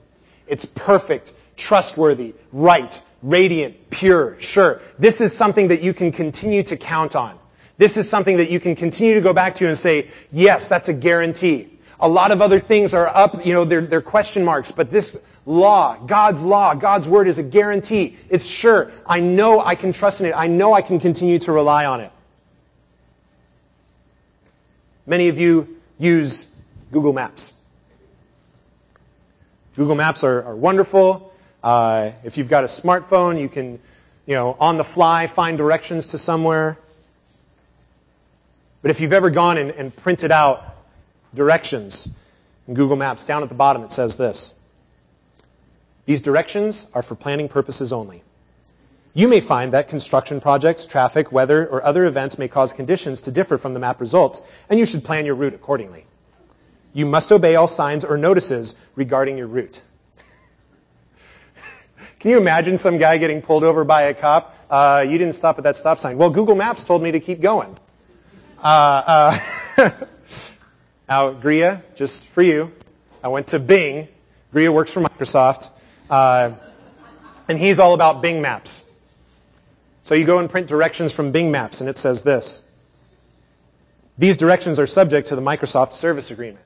It's 0.47 0.67
perfect, 0.67 1.33
trustworthy, 1.57 2.35
right, 2.53 3.01
radiant, 3.23 3.91
pure, 3.91 4.39
sure. 4.41 4.83
This 4.99 5.21
is 5.21 5.35
something 5.35 5.69
that 5.69 5.81
you 5.81 5.95
can 5.95 6.13
continue 6.13 6.63
to 6.65 6.77
count 6.77 7.17
on. 7.17 7.39
This 7.77 7.97
is 7.97 8.09
something 8.09 8.37
that 8.37 8.51
you 8.51 8.61
can 8.61 8.77
continue 8.77 9.15
to 9.15 9.21
go 9.21 9.33
back 9.33 9.55
to 9.55 9.67
and 9.67 9.77
say, 9.77 10.09
yes, 10.31 10.69
that's 10.69 10.89
a 10.89 10.93
guarantee. 10.93 11.69
A 11.99 12.09
lot 12.09 12.31
of 12.31 12.41
other 12.41 12.61
things 12.61 12.95
are 12.95 13.07
up, 13.07 13.45
you 13.45 13.53
know, 13.53 13.65
they're, 13.65 13.81
they're 13.81 14.03
question 14.03 14.45
marks, 14.45 14.71
but 14.71 14.91
this 14.91 15.17
law, 15.47 15.97
God's 15.97 16.45
law, 16.45 16.75
God's 16.75 17.09
word 17.09 17.29
is 17.29 17.39
a 17.39 17.43
guarantee. 17.43 18.17
It's 18.29 18.47
sure. 18.47 18.93
I 19.07 19.21
know 19.21 19.61
I 19.61 19.75
can 19.75 19.93
trust 19.93 20.21
in 20.21 20.27
it. 20.27 20.35
I 20.37 20.47
know 20.47 20.73
I 20.73 20.83
can 20.83 21.01
continue 21.01 21.39
to 21.41 21.53
rely 21.53 21.87
on 21.87 22.01
it. 22.01 22.13
Many 25.07 25.29
of 25.29 25.39
you 25.39 25.77
use 25.99 26.51
Google 26.93 27.13
Maps. 27.13 27.53
Google 29.77 29.97
Maps 29.97 30.25
are, 30.25 30.43
are 30.45 30.57
wonderful. 30.57 31.33
Uh, 31.63 32.13
if 32.23 32.39
you've 32.39 32.49
got 32.49 32.65
a 32.65 32.69
smartphone, 32.69 33.41
you 33.41 33.49
can, 33.49 33.81
you 34.27 34.35
know, 34.35 34.57
on 34.59 34.79
the 34.79 34.85
fly 34.85 35.27
find 35.27 35.59
directions 35.59 36.09
to 36.09 36.19
somewhere. 36.19 36.79
But 38.85 38.91
if 38.91 39.01
you've 39.01 39.15
ever 39.15 39.31
gone 39.31 39.57
and, 39.57 39.71
and 39.71 39.97
printed 39.97 40.31
out 40.31 40.63
directions 41.35 42.07
in 42.69 42.75
Google 42.75 42.97
Maps, 42.97 43.25
down 43.25 43.43
at 43.43 43.49
the 43.49 43.55
bottom 43.55 43.83
it 43.83 43.91
says 43.91 44.19
this. 44.19 44.53
These 46.05 46.21
directions 46.21 46.87
are 46.93 47.03
for 47.03 47.15
planning 47.15 47.49
purposes 47.49 47.95
only. 47.95 48.23
You 49.15 49.29
may 49.29 49.41
find 49.41 49.73
that 49.73 49.89
construction 49.89 50.39
projects, 50.39 50.85
traffic, 50.85 51.33
weather, 51.33 51.67
or 51.67 51.83
other 51.83 52.05
events 52.05 52.37
may 52.37 52.47
cause 52.47 52.75
conditions 52.75 53.23
to 53.23 53.31
differ 53.31 53.57
from 53.57 53.73
the 53.73 53.81
map 53.81 54.03
results, 54.03 54.43
and 54.69 54.79
you 54.79 54.85
should 54.85 55.03
plan 55.03 55.25
your 55.25 55.37
route 55.37 55.55
accordingly. 55.55 56.05
You 56.93 57.07
must 57.07 57.33
obey 57.33 57.57
all 57.57 57.69
signs 57.69 58.05
or 58.05 58.19
notices 58.19 58.77
regarding 58.97 59.39
your 59.39 59.47
route. 59.47 59.81
Can 62.19 62.33
you 62.33 62.37
imagine 62.37 62.77
some 62.77 62.99
guy 62.99 63.17
getting 63.17 63.41
pulled 63.41 63.65
over 63.65 63.83
by 63.83 64.03
a 64.03 64.13
cop? 64.13 64.55
Uh, 64.69 65.07
you 65.09 65.17
didn't 65.17 65.37
stop 65.37 65.57
at 65.57 65.65
that 65.65 65.77
stop 65.77 65.99
sign. 65.99 66.19
Well, 66.19 66.29
Google 66.29 66.55
Maps 66.55 66.85
told 66.85 67.03
me 67.03 67.13
to 67.13 67.21
keep 67.21 67.41
going. 67.41 67.79
Uh, 68.65 69.37
uh, 69.77 69.91
now, 71.09 71.33
Gria, 71.33 71.83
just 71.95 72.25
for 72.25 72.41
you, 72.41 72.73
I 73.23 73.29
went 73.29 73.49
to 73.49 73.59
Bing. 73.59 74.09
Gria 74.53 74.73
works 74.73 74.91
for 74.91 75.03
Microsoft, 75.03 75.69
uh, 76.09 76.53
and 77.47 77.59
he's 77.59 77.79
all 77.79 77.93
about 77.93 78.23
Bing 78.23 78.41
Maps. 78.41 78.83
So 80.03 80.15
you 80.15 80.25
go 80.25 80.39
and 80.39 80.49
print 80.49 80.67
directions 80.67 81.13
from 81.13 81.31
Bing 81.31 81.51
Maps, 81.51 81.83
and 81.83 81.91
it 81.91 81.99
says 81.99 82.23
this. 82.23 82.67
These 84.17 84.39
directions 84.39 84.79
are 84.79 84.87
subject 84.87 85.29
to 85.29 85.37
the 85.37 85.43
Microsoft 85.43 85.93
Service 85.93 86.31
Agreement, 86.31 86.65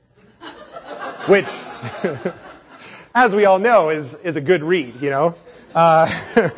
which, 1.26 1.48
as 3.14 3.34
we 3.34 3.44
all 3.44 3.58
know, 3.58 3.88
is, 3.88 4.14
is 4.14 4.36
a 4.36 4.40
good 4.40 4.62
read, 4.62 5.02
you 5.02 5.10
know. 5.10 5.34
Uh, 5.74 6.08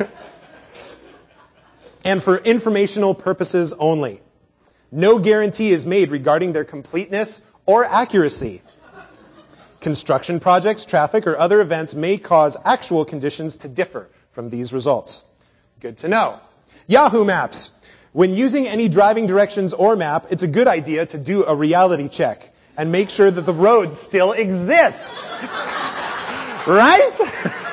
and 2.05 2.21
for 2.21 2.37
informational 2.37 3.15
purposes 3.15 3.73
only. 3.73 4.21
No 4.91 5.19
guarantee 5.19 5.71
is 5.71 5.87
made 5.87 6.11
regarding 6.11 6.51
their 6.51 6.65
completeness 6.65 7.41
or 7.65 7.85
accuracy. 7.85 8.61
Construction 9.79 10.39
projects, 10.39 10.85
traffic, 10.85 11.25
or 11.25 11.37
other 11.37 11.61
events 11.61 11.95
may 11.95 12.17
cause 12.17 12.57
actual 12.65 13.05
conditions 13.05 13.57
to 13.57 13.67
differ 13.67 14.09
from 14.33 14.49
these 14.49 14.73
results. 14.73 15.23
Good 15.79 15.97
to 15.99 16.07
know. 16.07 16.39
Yahoo 16.87 17.23
Maps. 17.23 17.69
When 18.11 18.33
using 18.33 18.67
any 18.67 18.89
driving 18.89 19.25
directions 19.25 19.71
or 19.73 19.95
map, 19.95 20.27
it's 20.29 20.43
a 20.43 20.47
good 20.47 20.67
idea 20.67 21.05
to 21.05 21.17
do 21.17 21.45
a 21.45 21.55
reality 21.55 22.09
check 22.09 22.49
and 22.77 22.91
make 22.91 23.09
sure 23.09 23.31
that 23.31 23.45
the 23.45 23.53
road 23.53 23.93
still 23.93 24.33
exists. 24.33 25.31
right? 26.67 27.17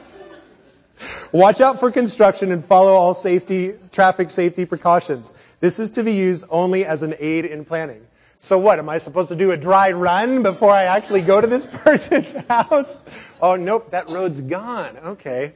Watch 1.32 1.62
out 1.62 1.80
for 1.80 1.90
construction 1.90 2.52
and 2.52 2.62
follow 2.64 2.92
all 2.92 3.14
safety, 3.14 3.72
traffic 3.90 4.30
safety 4.30 4.66
precautions. 4.66 5.34
This 5.62 5.78
is 5.78 5.92
to 5.92 6.02
be 6.02 6.14
used 6.14 6.44
only 6.50 6.84
as 6.84 7.04
an 7.04 7.14
aid 7.20 7.44
in 7.44 7.64
planning. 7.64 8.04
So 8.40 8.58
what, 8.58 8.80
am 8.80 8.88
I 8.88 8.98
supposed 8.98 9.28
to 9.28 9.36
do 9.36 9.52
a 9.52 9.56
dry 9.56 9.92
run 9.92 10.42
before 10.42 10.72
I 10.72 10.86
actually 10.86 11.22
go 11.22 11.40
to 11.40 11.46
this 11.46 11.66
person's 11.72 12.32
house? 12.32 12.98
Oh 13.40 13.54
nope, 13.54 13.92
that 13.92 14.10
road's 14.10 14.40
gone. 14.40 14.98
Okay. 15.14 15.52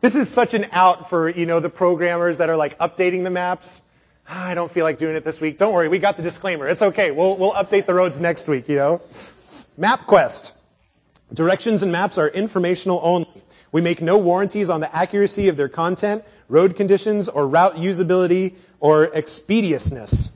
This 0.00 0.16
is 0.16 0.28
such 0.28 0.54
an 0.54 0.66
out 0.72 1.10
for, 1.10 1.28
you 1.28 1.46
know, 1.46 1.60
the 1.60 1.70
programmers 1.70 2.38
that 2.38 2.50
are 2.50 2.56
like 2.56 2.76
updating 2.78 3.22
the 3.22 3.30
maps. 3.30 3.80
Ah, 4.28 4.48
I 4.48 4.54
don't 4.56 4.68
feel 4.68 4.82
like 4.82 4.98
doing 4.98 5.14
it 5.14 5.22
this 5.24 5.40
week. 5.40 5.58
Don't 5.58 5.74
worry, 5.74 5.86
we 5.86 6.00
got 6.00 6.16
the 6.16 6.24
disclaimer. 6.24 6.66
It's 6.66 6.82
okay. 6.82 7.12
We'll, 7.12 7.36
we'll 7.36 7.52
update 7.52 7.86
the 7.86 7.94
roads 7.94 8.18
next 8.18 8.48
week, 8.48 8.68
you 8.68 8.74
know. 8.74 9.00
MapQuest. 9.78 10.50
Directions 11.32 11.84
and 11.84 11.92
maps 11.92 12.18
are 12.18 12.26
informational 12.26 12.98
only. 13.00 13.28
We 13.70 13.80
make 13.80 14.02
no 14.02 14.18
warranties 14.18 14.70
on 14.70 14.80
the 14.80 14.92
accuracy 14.92 15.46
of 15.46 15.56
their 15.56 15.68
content, 15.68 16.24
road 16.50 16.76
conditions, 16.76 17.28
or 17.28 17.48
route 17.48 17.76
usability, 17.76 18.54
or 18.80 19.14
expediousness. 19.14 20.30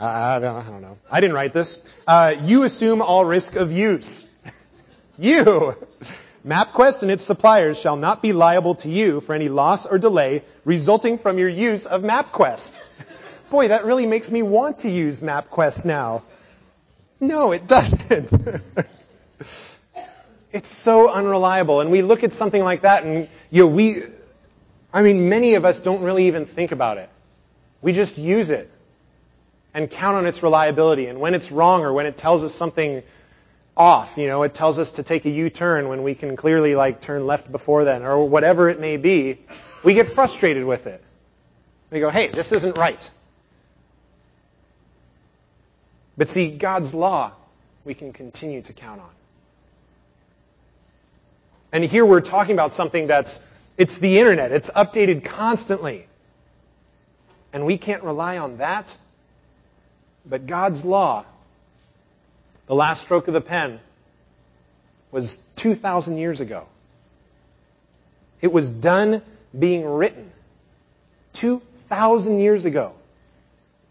I, 0.00 0.38
don't, 0.38 0.56
I 0.56 0.62
don't 0.62 0.82
know. 0.82 0.98
I 1.10 1.20
didn't 1.20 1.34
write 1.34 1.52
this. 1.52 1.82
Uh, 2.06 2.34
you 2.42 2.62
assume 2.62 3.02
all 3.02 3.24
risk 3.24 3.56
of 3.56 3.72
use. 3.72 4.28
you. 5.18 5.76
MapQuest 6.46 7.02
and 7.02 7.10
its 7.10 7.24
suppliers 7.24 7.78
shall 7.78 7.96
not 7.96 8.22
be 8.22 8.32
liable 8.32 8.76
to 8.76 8.88
you 8.88 9.20
for 9.20 9.34
any 9.34 9.48
loss 9.48 9.86
or 9.86 9.98
delay 9.98 10.44
resulting 10.64 11.18
from 11.18 11.38
your 11.38 11.48
use 11.48 11.84
of 11.84 12.02
MapQuest. 12.02 12.80
Boy, 13.50 13.68
that 13.68 13.84
really 13.84 14.06
makes 14.06 14.30
me 14.30 14.42
want 14.42 14.80
to 14.80 14.90
use 14.90 15.20
MapQuest 15.20 15.84
now. 15.84 16.22
No, 17.20 17.50
it 17.52 17.66
doesn't. 17.66 18.32
It's 20.52 20.68
so 20.68 21.10
unreliable. 21.10 21.80
And 21.80 21.90
we 21.90 22.02
look 22.02 22.24
at 22.24 22.32
something 22.32 22.62
like 22.62 22.82
that 22.82 23.04
and, 23.04 23.28
you 23.50 23.62
know, 23.62 23.68
we, 23.68 24.02
I 24.92 25.02
mean, 25.02 25.28
many 25.28 25.54
of 25.54 25.64
us 25.64 25.80
don't 25.80 26.02
really 26.02 26.26
even 26.26 26.46
think 26.46 26.72
about 26.72 26.98
it. 26.98 27.10
We 27.82 27.92
just 27.92 28.18
use 28.18 28.50
it 28.50 28.70
and 29.74 29.90
count 29.90 30.16
on 30.16 30.26
its 30.26 30.42
reliability. 30.42 31.06
And 31.06 31.20
when 31.20 31.34
it's 31.34 31.52
wrong 31.52 31.82
or 31.82 31.92
when 31.92 32.06
it 32.06 32.16
tells 32.16 32.42
us 32.44 32.54
something 32.54 33.02
off, 33.76 34.16
you 34.16 34.26
know, 34.26 34.42
it 34.42 34.54
tells 34.54 34.78
us 34.78 34.92
to 34.92 35.02
take 35.02 35.24
a 35.26 35.30
U-turn 35.30 35.88
when 35.88 36.02
we 36.02 36.14
can 36.14 36.36
clearly 36.36 36.74
like 36.74 37.00
turn 37.00 37.26
left 37.26 37.52
before 37.52 37.84
then 37.84 38.02
or 38.02 38.26
whatever 38.26 38.70
it 38.70 38.80
may 38.80 38.96
be, 38.96 39.38
we 39.84 39.94
get 39.94 40.08
frustrated 40.08 40.64
with 40.64 40.86
it. 40.86 41.02
We 41.90 42.00
go, 42.00 42.10
hey, 42.10 42.28
this 42.28 42.52
isn't 42.52 42.76
right. 42.76 43.08
But 46.16 46.26
see, 46.26 46.50
God's 46.50 46.94
law, 46.94 47.32
we 47.84 47.94
can 47.94 48.12
continue 48.12 48.62
to 48.62 48.72
count 48.72 49.00
on. 49.00 49.10
And 51.72 51.84
here 51.84 52.04
we're 52.04 52.20
talking 52.20 52.54
about 52.54 52.72
something 52.72 53.06
that's, 53.06 53.46
it's 53.76 53.98
the 53.98 54.18
internet. 54.18 54.52
It's 54.52 54.70
updated 54.70 55.24
constantly. 55.24 56.06
And 57.52 57.66
we 57.66 57.78
can't 57.78 58.02
rely 58.02 58.38
on 58.38 58.58
that. 58.58 58.96
But 60.24 60.46
God's 60.46 60.84
law, 60.84 61.24
the 62.66 62.74
last 62.74 63.02
stroke 63.02 63.28
of 63.28 63.34
the 63.34 63.40
pen, 63.40 63.80
was 65.10 65.38
2,000 65.56 66.18
years 66.18 66.40
ago. 66.40 66.66
It 68.40 68.52
was 68.52 68.70
done 68.70 69.22
being 69.58 69.84
written 69.84 70.30
2,000 71.34 72.40
years 72.40 72.64
ago. 72.64 72.94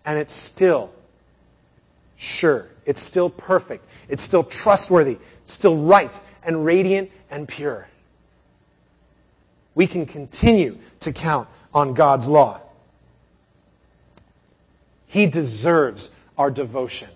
And 0.06 0.18
it's 0.18 0.34
still 0.34 0.92
sure. 2.16 2.68
It's 2.86 3.02
still 3.02 3.30
perfect. 3.30 3.86
It's 4.08 4.22
still 4.22 4.44
trustworthy. 4.44 5.18
It's 5.44 5.54
still 5.54 5.76
right 5.76 6.12
and 6.48 6.66
radiant 6.66 7.12
and 7.30 7.48
pure. 7.48 7.88
We 9.76 9.86
can 9.86 10.08
continue 10.08 10.78
to 11.02 11.14
count 11.14 11.48
on 11.74 11.94
God's 11.94 12.28
law. 12.28 12.62
He 15.06 15.28
deserves 15.28 16.10
our 16.38 16.50
devotion. 16.50 17.10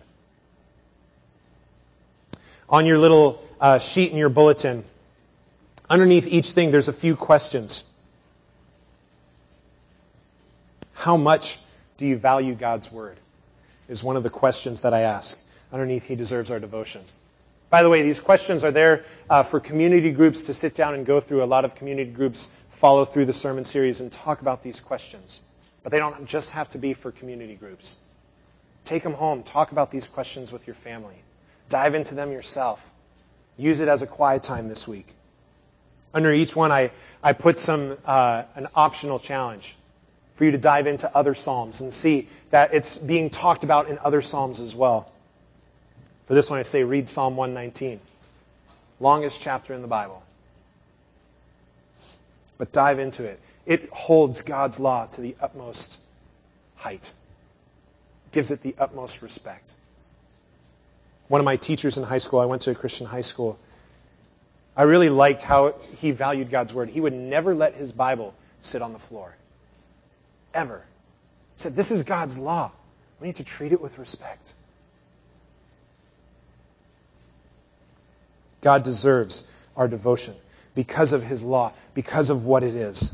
On 2.70 2.86
your 2.86 2.98
little 2.98 3.44
uh, 3.60 3.80
sheet 3.80 4.12
in 4.12 4.18
your 4.18 4.30
bulletin, 4.30 4.84
underneath 5.90 6.28
each 6.28 6.52
thing, 6.52 6.72
there's 6.72 6.88
a 6.88 6.94
few 6.94 7.16
questions. 7.16 7.84
How 10.94 11.18
much 11.18 11.60
do 11.98 12.06
you 12.06 12.18
value 12.18 12.54
God's 12.54 12.92
Word? 12.92 13.18
Is 13.90 14.04
one 14.04 14.16
of 14.16 14.24
the 14.24 14.30
questions 14.30 14.82
that 14.82 14.94
I 14.94 15.02
ask. 15.02 15.38
Underneath, 15.74 16.06
He 16.06 16.16
deserves 16.16 16.52
our 16.52 16.60
devotion. 16.60 17.02
By 17.72 17.84
the 17.84 17.90
way, 17.90 18.02
these 18.04 18.20
questions 18.20 18.66
are 18.66 18.72
there 18.72 19.06
uh, 19.30 19.44
for 19.44 19.62
community 19.62 20.12
groups 20.12 20.44
to 20.44 20.54
sit 20.54 20.76
down 20.76 20.94
and 20.94 21.06
go 21.06 21.22
through. 21.22 21.42
A 21.42 21.46
lot 21.46 21.64
of 21.64 21.74
community 21.76 22.12
groups 22.12 22.50
follow 22.72 23.06
through 23.06 23.26
the 23.26 23.34
sermon 23.34 23.64
series 23.64 24.02
and 24.02 24.12
talk 24.12 24.42
about 24.42 24.62
these 24.62 24.82
questions. 24.82 25.42
But 25.82 25.94
they 25.94 26.00
don't 26.00 26.26
just 26.26 26.52
have 26.52 26.68
to 26.70 26.78
be 26.78 26.94
for 26.94 27.12
community 27.12 27.56
groups. 27.56 27.96
Take 28.84 29.04
them 29.04 29.14
home. 29.14 29.44
Talk 29.44 29.72
about 29.72 29.90
these 29.90 30.08
questions 30.08 30.52
with 30.52 30.68
your 30.68 30.76
family. 30.76 31.16
Dive 31.70 31.96
into 31.96 32.14
them 32.14 32.34
yourself. 32.34 32.84
Use 33.58 33.80
it 33.80 33.88
as 33.88 34.02
a 34.02 34.08
quiet 34.08 34.44
time 34.44 34.68
this 34.68 34.86
week. 34.88 35.08
Under 36.14 36.34
each 36.34 36.56
one, 36.56 36.74
I, 36.74 36.92
I 37.24 37.34
put 37.34 37.58
some, 37.58 37.98
uh, 38.06 38.44
an 38.56 38.68
optional 38.76 39.20
challenge 39.20 39.78
for 40.36 40.46
you 40.46 40.52
to 40.52 40.58
dive 40.58 40.88
into 40.88 41.16
other 41.16 41.36
Psalms 41.36 41.82
and 41.82 41.94
see 41.94 42.28
that 42.50 42.74
it's 42.74 42.98
being 42.98 43.30
talked 43.30 43.64
about 43.64 43.88
in 43.88 43.98
other 44.00 44.22
Psalms 44.22 44.60
as 44.60 44.76
well. 44.76 45.11
For 46.32 46.36
this 46.36 46.50
one, 46.50 46.60
I 46.60 46.64
say 46.64 46.86
read 46.86 47.10
Psalm 47.10 47.36
119. 47.36 48.00
Longest 49.02 49.42
chapter 49.42 49.74
in 49.74 49.82
the 49.82 49.88
Bible. 49.90 50.24
But 52.58 52.72
dive 52.72 53.00
into 53.00 53.26
it. 53.26 53.38
It 53.66 53.90
holds 53.90 54.40
God's 54.40 54.80
law 54.80 55.08
to 55.08 55.20
the 55.20 55.36
utmost 55.42 56.00
height. 56.78 57.14
Gives 58.32 58.50
it 58.50 58.62
the 58.62 58.74
utmost 58.80 59.22
respect. 59.22 59.74
One 61.28 61.42
of 61.42 61.46
my 61.46 61.58
teachers 61.58 61.98
in 61.98 62.06
high 62.06 62.20
school, 62.20 62.40
I 62.40 62.46
went 62.46 62.62
to 62.62 62.72
a 62.72 62.76
Christian 62.76 63.08
high 63.08 63.28
school. 63.28 63.60
I 64.78 64.84
really 64.84 65.10
liked 65.10 65.42
how 65.42 65.76
he 66.00 66.12
valued 66.12 66.50
God's 66.50 66.74
word. 66.74 66.88
He 66.88 67.02
would 67.02 67.12
never 67.12 67.54
let 67.54 67.74
his 67.74 67.92
Bible 67.92 68.34
sit 68.62 68.82
on 68.82 68.94
the 68.94 69.00
floor 69.00 69.36
ever. 70.54 70.82
He 71.58 71.64
said, 71.64 71.76
This 71.76 71.92
is 71.92 72.04
God's 72.04 72.38
law. 72.38 72.72
We 73.20 73.28
need 73.28 73.36
to 73.36 73.44
treat 73.44 73.74
it 73.74 73.82
with 73.82 74.00
respect. 74.00 74.54
God 78.62 78.84
deserves 78.84 79.46
our 79.76 79.88
devotion 79.88 80.36
because 80.76 81.14
of 81.14 81.24
his 81.24 81.44
law, 81.44 81.74
because 81.94 82.30
of 82.30 82.46
what 82.46 82.64
it 82.64 82.76
is. 82.76 83.12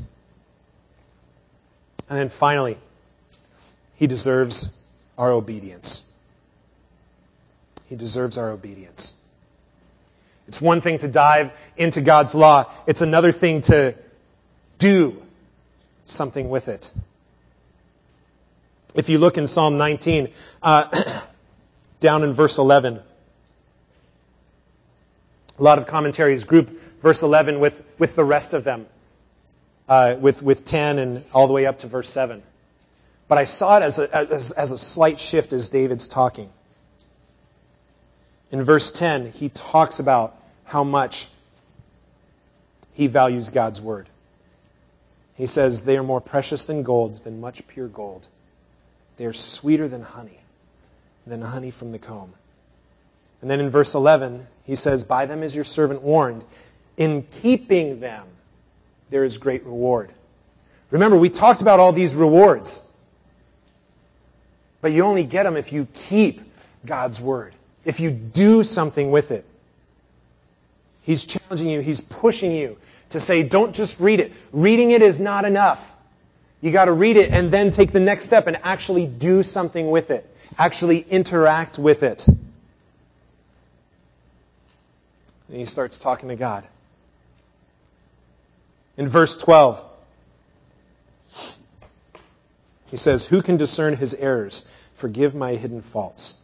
And 2.10 2.20
then 2.20 2.30
finally, 2.30 2.78
he 3.96 4.08
deserves 4.08 4.76
our 5.18 5.32
obedience. 5.32 6.12
He 7.90 7.96
deserves 7.96 8.38
our 8.38 8.52
obedience. 8.52 9.14
It's 10.48 10.62
one 10.62 10.82
thing 10.82 11.00
to 11.00 11.08
dive 11.08 11.52
into 11.76 12.02
God's 12.02 12.34
law. 12.34 12.72
It's 12.86 13.02
another 13.02 13.32
thing 13.32 13.62
to 13.62 13.96
do 14.80 15.22
something 16.06 16.50
with 16.50 16.68
it. 16.68 16.92
If 18.96 19.10
you 19.10 19.18
look 19.20 19.38
in 19.38 19.48
Psalm 19.48 19.78
19, 19.78 20.30
uh, 20.64 21.22
down 22.00 22.24
in 22.24 22.34
verse 22.34 22.58
11, 22.58 23.02
a 25.58 25.64
lot 25.64 25.80
of 25.80 25.88
commentaries 25.88 26.44
group 26.44 26.70
verse 27.02 27.24
11 27.24 27.60
with, 27.60 27.84
with 27.98 28.16
the 28.16 28.24
rest 28.24 28.54
of 28.54 28.64
them, 28.64 28.86
uh, 29.88 30.16
with, 30.20 30.42
with 30.42 30.66
10 30.66 31.00
and 31.00 31.24
all 31.34 31.48
the 31.48 31.54
way 31.54 31.66
up 31.66 31.80
to 31.80 31.88
verse 31.88 32.10
7. 32.10 32.44
But 33.28 33.38
I 33.38 33.46
saw 33.46 33.78
it 33.78 33.84
as 33.84 34.00
a, 34.00 34.16
as, 34.16 34.52
as 34.52 34.72
a 34.72 34.78
slight 34.78 35.20
shift 35.20 35.54
as 35.54 35.70
David's 35.70 36.08
talking. 36.08 36.50
In 38.52 38.64
verse 38.64 38.92
10, 38.92 39.32
he 39.32 39.50
talks 39.50 40.00
about 40.00 40.36
how 40.64 40.84
much 40.84 41.28
he 42.94 43.08
values 43.08 43.50
God's 43.50 43.82
word. 43.82 44.08
He 45.36 45.46
says, 45.46 45.84
They 45.84 45.98
are 45.98 46.04
more 46.04 46.22
precious 46.22 46.64
than 46.64 46.84
gold, 46.84 47.24
than 47.24 47.42
much 47.42 47.68
pure 47.68 47.88
gold. 47.88 48.28
They 49.18 49.26
are 49.26 49.34
sweeter 49.34 49.88
than 49.88 50.02
honey, 50.02 50.40
than 51.26 51.42
honey 51.42 51.72
from 51.72 51.92
the 51.92 52.00
comb. 52.00 52.34
And 53.42 53.52
then 53.52 53.60
in 53.60 53.70
verse 53.70 53.94
11, 53.94 54.48
he 54.64 54.76
says, 54.76 55.04
By 55.04 55.26
them 55.26 55.44
is 55.44 55.54
your 55.54 55.64
servant 55.64 56.02
warned. 56.02 56.44
In 56.98 57.24
keeping 57.42 58.00
them, 58.00 58.26
there 59.10 59.24
is 59.24 59.38
great 59.38 59.64
reward. 59.66 60.12
Remember, 60.90 61.18
we 61.18 61.30
talked 61.30 61.62
about 61.62 61.80
all 61.80 61.94
these 61.94 62.16
rewards. 62.16 62.82
But 64.82 64.92
you 64.92 65.04
only 65.04 65.24
get 65.24 65.44
them 65.44 65.58
if 65.58 65.74
you 65.74 65.88
keep 65.94 66.42
God's 66.86 67.20
word, 67.20 67.54
if 67.84 68.00
you 68.00 68.12
do 68.12 68.64
something 68.64 69.12
with 69.12 69.32
it. 69.32 69.46
He's 71.04 71.26
challenging 71.26 71.70
you, 71.70 71.80
he's 71.80 72.02
pushing 72.02 72.52
you 72.52 72.78
to 73.10 73.20
say, 73.20 73.44
don't 73.44 73.74
just 73.74 74.00
read 74.00 74.20
it. 74.20 74.34
Reading 74.52 74.92
it 74.92 75.02
is 75.02 75.20
not 75.20 75.46
enough. 75.46 75.92
You 76.62 76.72
got 76.72 76.86
to 76.86 76.92
read 76.92 77.18
it 77.18 77.32
and 77.32 77.52
then 77.52 77.72
take 77.72 77.92
the 77.92 78.00
next 78.00 78.26
step 78.26 78.48
and 78.48 78.58
actually 78.64 79.06
do 79.06 79.44
something 79.44 79.90
with 79.90 80.12
it. 80.12 80.30
Actually 80.58 81.00
interact 81.00 81.78
with 81.78 82.04
it. 82.04 82.26
And 85.50 85.58
he 85.58 85.66
starts 85.66 85.98
talking 85.98 86.30
to 86.30 86.36
God. 86.36 86.66
In 88.98 89.08
verse 89.08 89.38
12, 89.38 89.84
he 92.88 92.98
says, 92.98 93.26
Who 93.26 93.42
can 93.42 93.58
discern 93.58 93.96
his 93.96 94.14
errors? 94.14 94.66
Forgive 94.96 95.36
my 95.36 95.54
hidden 95.54 95.82
faults. 95.82 96.36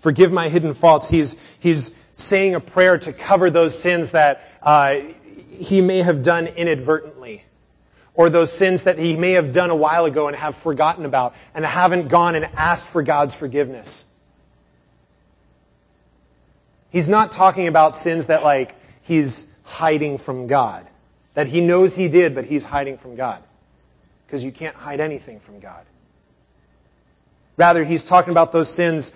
Forgive 0.00 0.32
my 0.32 0.48
hidden 0.48 0.74
faults. 0.74 1.08
He's, 1.08 1.36
he's 1.58 1.94
saying 2.16 2.54
a 2.54 2.60
prayer 2.60 2.98
to 2.98 3.12
cover 3.12 3.50
those 3.50 3.78
sins 3.78 4.10
that 4.10 4.48
uh, 4.62 4.96
he 5.50 5.82
may 5.82 5.98
have 5.98 6.22
done 6.22 6.46
inadvertently 6.46 7.44
or 8.14 8.30
those 8.30 8.52
sins 8.52 8.84
that 8.84 8.98
he 8.98 9.16
may 9.16 9.32
have 9.32 9.52
done 9.52 9.70
a 9.70 9.74
while 9.74 10.06
ago 10.06 10.26
and 10.28 10.36
have 10.36 10.56
forgotten 10.56 11.04
about 11.04 11.34
and 11.54 11.64
haven't 11.64 12.08
gone 12.08 12.34
and 12.34 12.46
asked 12.56 12.88
for 12.88 13.02
God's 13.02 13.34
forgiveness. 13.34 14.06
He's 16.90 17.08
not 17.08 17.30
talking 17.30 17.68
about 17.68 17.96
sins 17.96 18.26
that 18.26 18.42
like 18.42 18.74
he's 19.02 19.52
hiding 19.64 20.18
from 20.18 20.46
God. 20.46 20.86
That 21.34 21.46
he 21.46 21.60
knows 21.60 21.94
he 21.94 22.08
did, 22.08 22.34
but 22.34 22.44
he's 22.44 22.64
hiding 22.64 22.98
from 22.98 23.16
God. 23.16 23.42
Because 24.26 24.42
you 24.42 24.52
can't 24.52 24.76
hide 24.76 25.00
anything 25.00 25.40
from 25.40 25.60
God. 25.60 25.84
Rather, 27.56 27.84
he's 27.84 28.04
talking 28.04 28.30
about 28.30 28.52
those 28.52 28.68
sins 28.68 29.14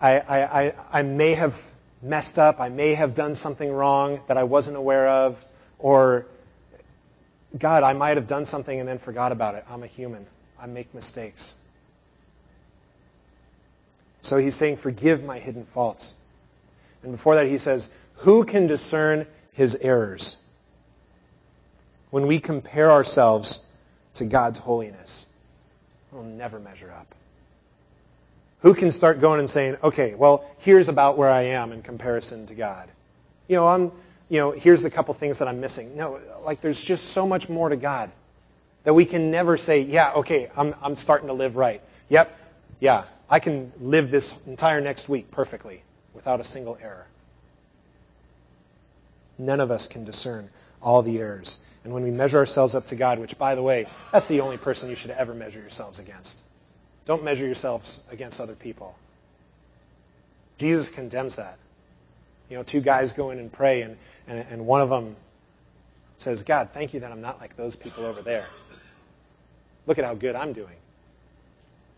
I, 0.00 0.18
I, 0.20 0.62
I, 0.62 0.74
I 0.92 1.02
may 1.02 1.34
have 1.34 1.54
messed 2.02 2.38
up, 2.38 2.60
I 2.60 2.70
may 2.70 2.94
have 2.94 3.14
done 3.14 3.34
something 3.34 3.70
wrong 3.70 4.20
that 4.28 4.38
I 4.38 4.44
wasn't 4.44 4.76
aware 4.76 5.08
of, 5.08 5.44
or 5.78 6.26
God, 7.58 7.82
I 7.82 7.92
might 7.92 8.16
have 8.16 8.26
done 8.26 8.46
something 8.46 8.78
and 8.78 8.88
then 8.88 8.98
forgot 8.98 9.32
about 9.32 9.56
it. 9.56 9.64
I'm 9.68 9.82
a 9.82 9.86
human. 9.86 10.26
I 10.58 10.66
make 10.66 10.94
mistakes. 10.94 11.54
So 14.22 14.38
he's 14.38 14.54
saying, 14.54 14.76
forgive 14.76 15.22
my 15.24 15.38
hidden 15.38 15.64
faults. 15.64 16.14
And 17.02 17.12
before 17.12 17.36
that 17.36 17.46
he 17.46 17.58
says, 17.58 17.90
who 18.16 18.44
can 18.44 18.66
discern 18.66 19.26
his 19.52 19.74
errors? 19.76 20.36
When 22.10 22.26
we 22.26 22.40
compare 22.40 22.90
ourselves 22.90 23.66
to 24.14 24.24
God's 24.24 24.58
holiness, 24.58 25.26
we'll 26.12 26.24
never 26.24 26.58
measure 26.58 26.90
up. 26.90 27.14
Who 28.60 28.74
can 28.74 28.90
start 28.90 29.20
going 29.20 29.38
and 29.38 29.48
saying, 29.48 29.78
okay, 29.82 30.14
well, 30.14 30.44
here's 30.58 30.88
about 30.88 31.16
where 31.16 31.30
I 31.30 31.42
am 31.42 31.72
in 31.72 31.82
comparison 31.82 32.46
to 32.48 32.54
God? 32.54 32.90
You 33.48 33.56
know, 33.56 33.66
I'm, 33.66 33.92
you 34.28 34.38
know, 34.38 34.50
here's 34.50 34.82
the 34.82 34.90
couple 34.90 35.14
things 35.14 35.38
that 35.38 35.48
I'm 35.48 35.60
missing. 35.60 35.96
No, 35.96 36.20
like 36.44 36.60
there's 36.60 36.82
just 36.82 37.06
so 37.06 37.26
much 37.26 37.48
more 37.48 37.70
to 37.70 37.76
God 37.76 38.10
that 38.84 38.92
we 38.92 39.06
can 39.06 39.30
never 39.30 39.56
say, 39.56 39.80
yeah, 39.80 40.12
okay, 40.16 40.50
I'm, 40.56 40.74
I'm 40.82 40.96
starting 40.96 41.28
to 41.28 41.34
live 41.34 41.56
right. 41.56 41.80
Yep, 42.10 42.36
yeah, 42.80 43.04
I 43.30 43.38
can 43.38 43.72
live 43.80 44.10
this 44.10 44.34
entire 44.46 44.82
next 44.82 45.08
week 45.08 45.30
perfectly 45.30 45.82
without 46.14 46.40
a 46.40 46.44
single 46.44 46.78
error. 46.80 47.06
None 49.38 49.60
of 49.60 49.70
us 49.70 49.86
can 49.86 50.04
discern 50.04 50.50
all 50.82 51.02
the 51.02 51.18
errors. 51.18 51.64
And 51.84 51.92
when 51.92 52.02
we 52.02 52.10
measure 52.10 52.38
ourselves 52.38 52.74
up 52.74 52.86
to 52.86 52.96
God, 52.96 53.18
which, 53.18 53.38
by 53.38 53.54
the 53.54 53.62
way, 53.62 53.86
that's 54.12 54.28
the 54.28 54.40
only 54.40 54.58
person 54.58 54.90
you 54.90 54.96
should 54.96 55.10
ever 55.10 55.34
measure 55.34 55.60
yourselves 55.60 55.98
against. 55.98 56.38
Don't 57.06 57.24
measure 57.24 57.46
yourselves 57.46 58.00
against 58.10 58.40
other 58.40 58.54
people. 58.54 58.94
Jesus 60.58 60.90
condemns 60.90 61.36
that. 61.36 61.56
You 62.50 62.56
know, 62.56 62.62
two 62.62 62.80
guys 62.80 63.12
go 63.12 63.30
in 63.30 63.38
and 63.38 63.50
pray, 63.50 63.82
and, 63.82 63.96
and, 64.26 64.46
and 64.50 64.66
one 64.66 64.82
of 64.82 64.90
them 64.90 65.16
says, 66.18 66.42
God, 66.42 66.70
thank 66.74 66.92
you 66.92 67.00
that 67.00 67.10
I'm 67.10 67.22
not 67.22 67.40
like 67.40 67.56
those 67.56 67.76
people 67.76 68.04
over 68.04 68.20
there. 68.20 68.46
Look 69.86 69.98
at 69.98 70.04
how 70.04 70.14
good 70.14 70.36
I'm 70.36 70.52
doing. 70.52 70.76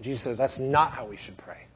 Jesus 0.00 0.22
says 0.22 0.38
that's 0.38 0.58
not 0.58 0.92
how 0.92 1.06
we 1.06 1.16
should 1.16 1.36
pray. 1.36 1.66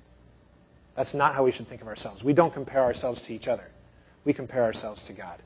That's 0.97 1.15
not 1.15 1.35
how 1.35 1.45
we 1.45 1.53
should 1.53 1.69
think 1.69 1.83
of 1.83 1.89
ourselves. 1.89 2.25
We 2.25 2.33
don't 2.33 2.53
compare 2.53 2.83
ourselves 2.83 3.23
to 3.23 3.35
each 3.35 3.49
other. 3.49 3.69
We 4.25 4.33
compare 4.33 4.65
ourselves 4.65 5.07
to 5.07 5.13
God. 5.13 5.39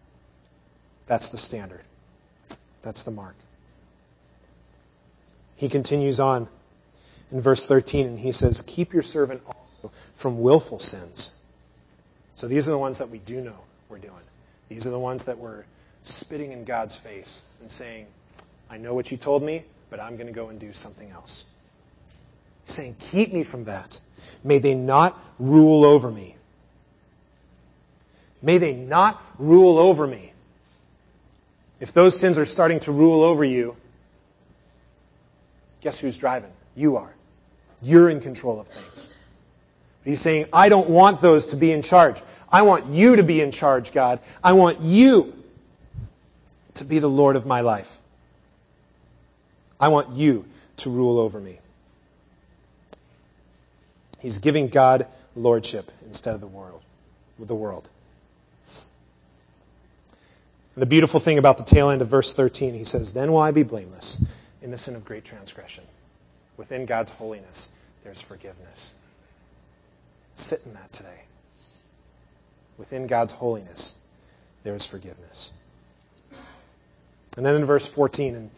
That's 1.07 1.31
the 1.31 1.37
standard. 1.37 1.83
That's 2.83 3.03
the 3.03 3.11
mark. 3.11 3.35
He 5.57 5.69
continues 5.69 6.21
on 6.21 6.49
in 7.33 7.41
verse 7.41 7.67
13 7.67 8.07
and 8.07 8.19
he 8.19 8.33
says, 8.33 8.63
Keep 8.63 8.95
your 8.95 9.03
servant 9.03 9.43
also 9.45 9.93
from 10.15 10.41
willful 10.41 10.79
sins. 10.79 11.39
So 12.35 12.49
these 12.49 12.69
are 12.69 12.71
the 12.71 12.79
ones 12.79 12.99
that 12.99 13.11
we 13.11 13.19
do 13.19 13.41
know 13.41 13.59
we're 13.89 13.99
doing. 13.99 14.15
These 14.69 14.87
are 14.87 14.91
the 14.91 14.99
ones 14.99 15.25
that 15.25 15.37
we're 15.37 15.65
spitting 16.05 16.53
in 16.53 16.65
God's 16.65 16.97
face 16.97 17.43
and 17.61 17.71
saying, 17.71 18.07
I 18.71 18.79
know 18.79 18.95
what 18.95 19.11
you 19.11 19.19
told 19.19 19.43
me, 19.43 19.65
but 19.91 20.01
I'm 20.01 20.17
going 20.17 20.29
to 20.29 20.33
go 20.33 20.49
and 20.49 20.59
do 20.59 20.73
something 20.73 21.11
else. 21.11 21.45
He's 22.65 22.75
saying, 22.75 22.97
Keep 23.01 23.33
me 23.33 23.43
from 23.43 23.65
that. 23.65 24.01
May 24.43 24.59
they 24.59 24.75
not 24.75 25.19
rule 25.39 25.85
over 25.85 26.11
me. 26.11 26.37
May 28.43 28.59
they 28.59 28.75
not 28.75 29.23
rule 29.39 29.79
over 29.79 30.07
me. 30.07 30.33
If 31.79 31.93
those 31.93 32.19
sins 32.19 32.39
are 32.39 32.45
starting 32.45 32.81
to 32.81 32.93
rule 32.93 33.23
over 33.23 33.45
you, 33.45 33.77
guess 35.81 35.99
who's 35.99 36.17
driving? 36.17 36.51
You 36.77 36.97
are. 36.97 37.13
You're 37.83 38.11
in 38.11 38.21
control 38.21 38.61
of 38.61 38.69
things. 38.69 39.13
He's 40.05 40.21
saying, 40.21 40.47
I 40.53 40.69
don't 40.69 40.89
want 40.89 41.21
those 41.21 41.47
to 41.47 41.57
be 41.57 41.73
in 41.73 41.83
charge. 41.83 42.21
I 42.51 42.63
want 42.63 42.87
you 42.87 43.17
to 43.17 43.23
be 43.23 43.41
in 43.41 43.51
charge, 43.51 43.93
God. 43.93 44.21
I 44.43 44.53
want 44.53 44.81
you 44.81 45.35
to 46.75 46.85
be 46.85 46.99
the 46.99 47.09
Lord 47.09 47.37
of 47.37 47.47
my 47.47 47.61
life. 47.61 47.99
I 49.79 49.89
want 49.89 50.11
you 50.11 50.45
to 50.79 50.91
rule 50.91 51.19
over 51.19 51.41
me. 51.41 51.59
He's 54.21 54.39
giving 54.39 54.69
God 54.69 55.07
lordship 55.35 55.91
instead 56.07 56.35
of 56.35 56.41
the 56.41 56.47
world. 56.47 56.83
The 57.39 57.55
world. 57.55 57.89
the 60.77 60.87
beautiful 60.87 61.21
thing 61.21 61.39
about 61.39 61.59
the 61.59 61.65
tail 61.65 61.91
end 61.91 62.01
of 62.01 62.09
verse 62.09 62.35
13, 62.35 62.75
he 62.75 62.85
says, 62.85 63.13
Then 63.13 63.33
will 63.33 63.41
I 63.41 63.51
be 63.51 63.63
blameless, 63.63 64.25
innocent 64.63 64.97
of 64.97 65.05
great 65.05 65.25
transgression. 65.25 65.85
Within 66.57 66.87
God's 66.87 67.11
holiness, 67.11 67.69
there's 68.05 68.21
forgiveness. 68.21 68.95
Sit 70.37 70.63
in 70.65 70.75
that 70.75 70.93
today. 70.93 71.23
Within 72.79 73.07
God's 73.07 73.33
holiness, 73.33 73.95
there 74.63 74.75
is 74.75 74.87
forgiveness. 74.87 75.53
And 77.37 77.45
then 77.45 77.57
in 77.57 77.65
verse 77.65 77.87
14, 77.87 78.35
and 78.35 78.51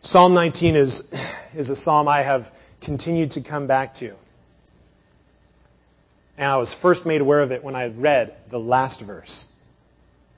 Psalm 0.00 0.34
19 0.34 0.76
is, 0.76 1.12
is 1.54 1.70
a 1.70 1.76
psalm 1.76 2.08
I 2.08 2.22
have 2.22 2.52
continued 2.80 3.32
to 3.32 3.40
come 3.40 3.66
back 3.66 3.94
to. 3.94 4.14
And 6.38 6.46
I 6.46 6.56
was 6.56 6.72
first 6.72 7.04
made 7.04 7.20
aware 7.20 7.40
of 7.40 7.50
it 7.50 7.64
when 7.64 7.74
I 7.74 7.88
read 7.88 8.32
the 8.48 8.60
last 8.60 9.00
verse. 9.00 9.50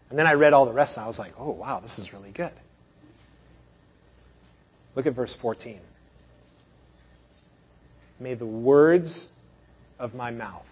And 0.08 0.18
then 0.18 0.26
I 0.26 0.32
read 0.32 0.54
all 0.54 0.64
the 0.64 0.72
rest 0.72 0.96
and 0.96 1.04
I 1.04 1.06
was 1.06 1.18
like, 1.18 1.32
oh 1.38 1.50
wow, 1.50 1.80
this 1.80 1.98
is 1.98 2.12
really 2.14 2.30
good. 2.30 2.50
Look 4.96 5.06
at 5.06 5.12
verse 5.12 5.34
14. 5.34 5.78
May 8.18 8.34
the 8.34 8.46
words 8.46 9.30
of 9.98 10.14
my 10.14 10.30
mouth 10.30 10.66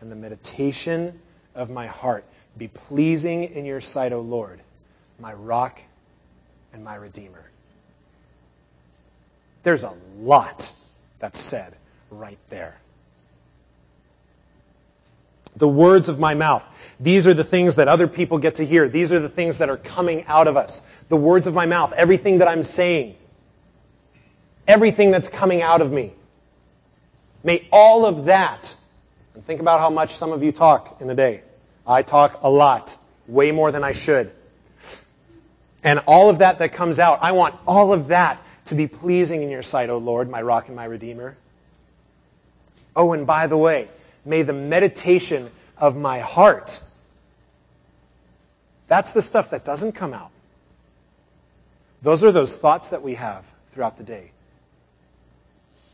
and 0.00 0.10
the 0.10 0.16
meditation 0.16 1.20
of 1.54 1.70
my 1.70 1.86
heart 1.86 2.24
be 2.58 2.68
pleasing 2.68 3.44
in 3.44 3.64
your 3.64 3.80
sight, 3.80 4.12
O 4.12 4.20
Lord, 4.20 4.60
my 5.18 5.32
rock 5.32 5.80
and 6.72 6.84
my 6.84 6.96
redeemer. 6.96 7.44
There's 9.62 9.84
a 9.84 9.94
lot 10.18 10.72
that's 11.18 11.38
said 11.38 11.74
right 12.10 12.38
there. 12.48 12.80
The 15.56 15.68
words 15.68 16.08
of 16.08 16.18
my 16.18 16.34
mouth. 16.34 16.64
These 17.00 17.26
are 17.26 17.34
the 17.34 17.44
things 17.44 17.76
that 17.76 17.88
other 17.88 18.06
people 18.06 18.38
get 18.38 18.56
to 18.56 18.66
hear. 18.66 18.88
These 18.88 19.12
are 19.12 19.20
the 19.20 19.28
things 19.28 19.58
that 19.58 19.70
are 19.70 19.76
coming 19.76 20.24
out 20.26 20.48
of 20.48 20.56
us. 20.56 20.82
The 21.08 21.16
words 21.16 21.46
of 21.46 21.54
my 21.54 21.66
mouth. 21.66 21.92
Everything 21.92 22.38
that 22.38 22.48
I'm 22.48 22.62
saying. 22.62 23.16
Everything 24.68 25.10
that's 25.10 25.28
coming 25.28 25.62
out 25.62 25.80
of 25.80 25.90
me. 25.90 26.12
May 27.42 27.66
all 27.72 28.04
of 28.04 28.26
that, 28.26 28.76
and 29.34 29.44
think 29.44 29.60
about 29.60 29.80
how 29.80 29.90
much 29.90 30.14
some 30.14 30.32
of 30.32 30.42
you 30.42 30.52
talk 30.52 31.00
in 31.00 31.08
a 31.08 31.14
day. 31.14 31.42
I 31.86 32.02
talk 32.02 32.40
a 32.42 32.50
lot. 32.50 32.96
Way 33.26 33.50
more 33.50 33.72
than 33.72 33.82
I 33.82 33.92
should. 33.92 34.30
And 35.82 36.00
all 36.06 36.28
of 36.28 36.38
that 36.38 36.58
that 36.58 36.72
comes 36.72 36.98
out, 36.98 37.20
I 37.22 37.32
want 37.32 37.54
all 37.66 37.92
of 37.92 38.08
that 38.08 38.42
to 38.66 38.74
be 38.74 38.86
pleasing 38.86 39.42
in 39.42 39.50
your 39.50 39.62
sight, 39.62 39.88
O 39.88 39.98
Lord, 39.98 40.28
my 40.28 40.42
rock 40.42 40.66
and 40.66 40.76
my 40.76 40.84
redeemer. 40.84 41.36
Oh, 42.94 43.12
and 43.12 43.26
by 43.26 43.46
the 43.46 43.56
way, 43.56 43.88
may 44.24 44.42
the 44.42 44.52
meditation 44.52 45.50
of 45.78 45.96
my 45.96 46.20
heart, 46.20 46.80
that's 48.88 49.12
the 49.12 49.22
stuff 49.22 49.50
that 49.50 49.64
doesn't 49.64 49.92
come 49.92 50.12
out. 50.12 50.30
Those 52.02 52.24
are 52.24 52.32
those 52.32 52.56
thoughts 52.56 52.90
that 52.90 53.02
we 53.02 53.14
have 53.14 53.44
throughout 53.72 53.96
the 53.98 54.04
day. 54.04 54.30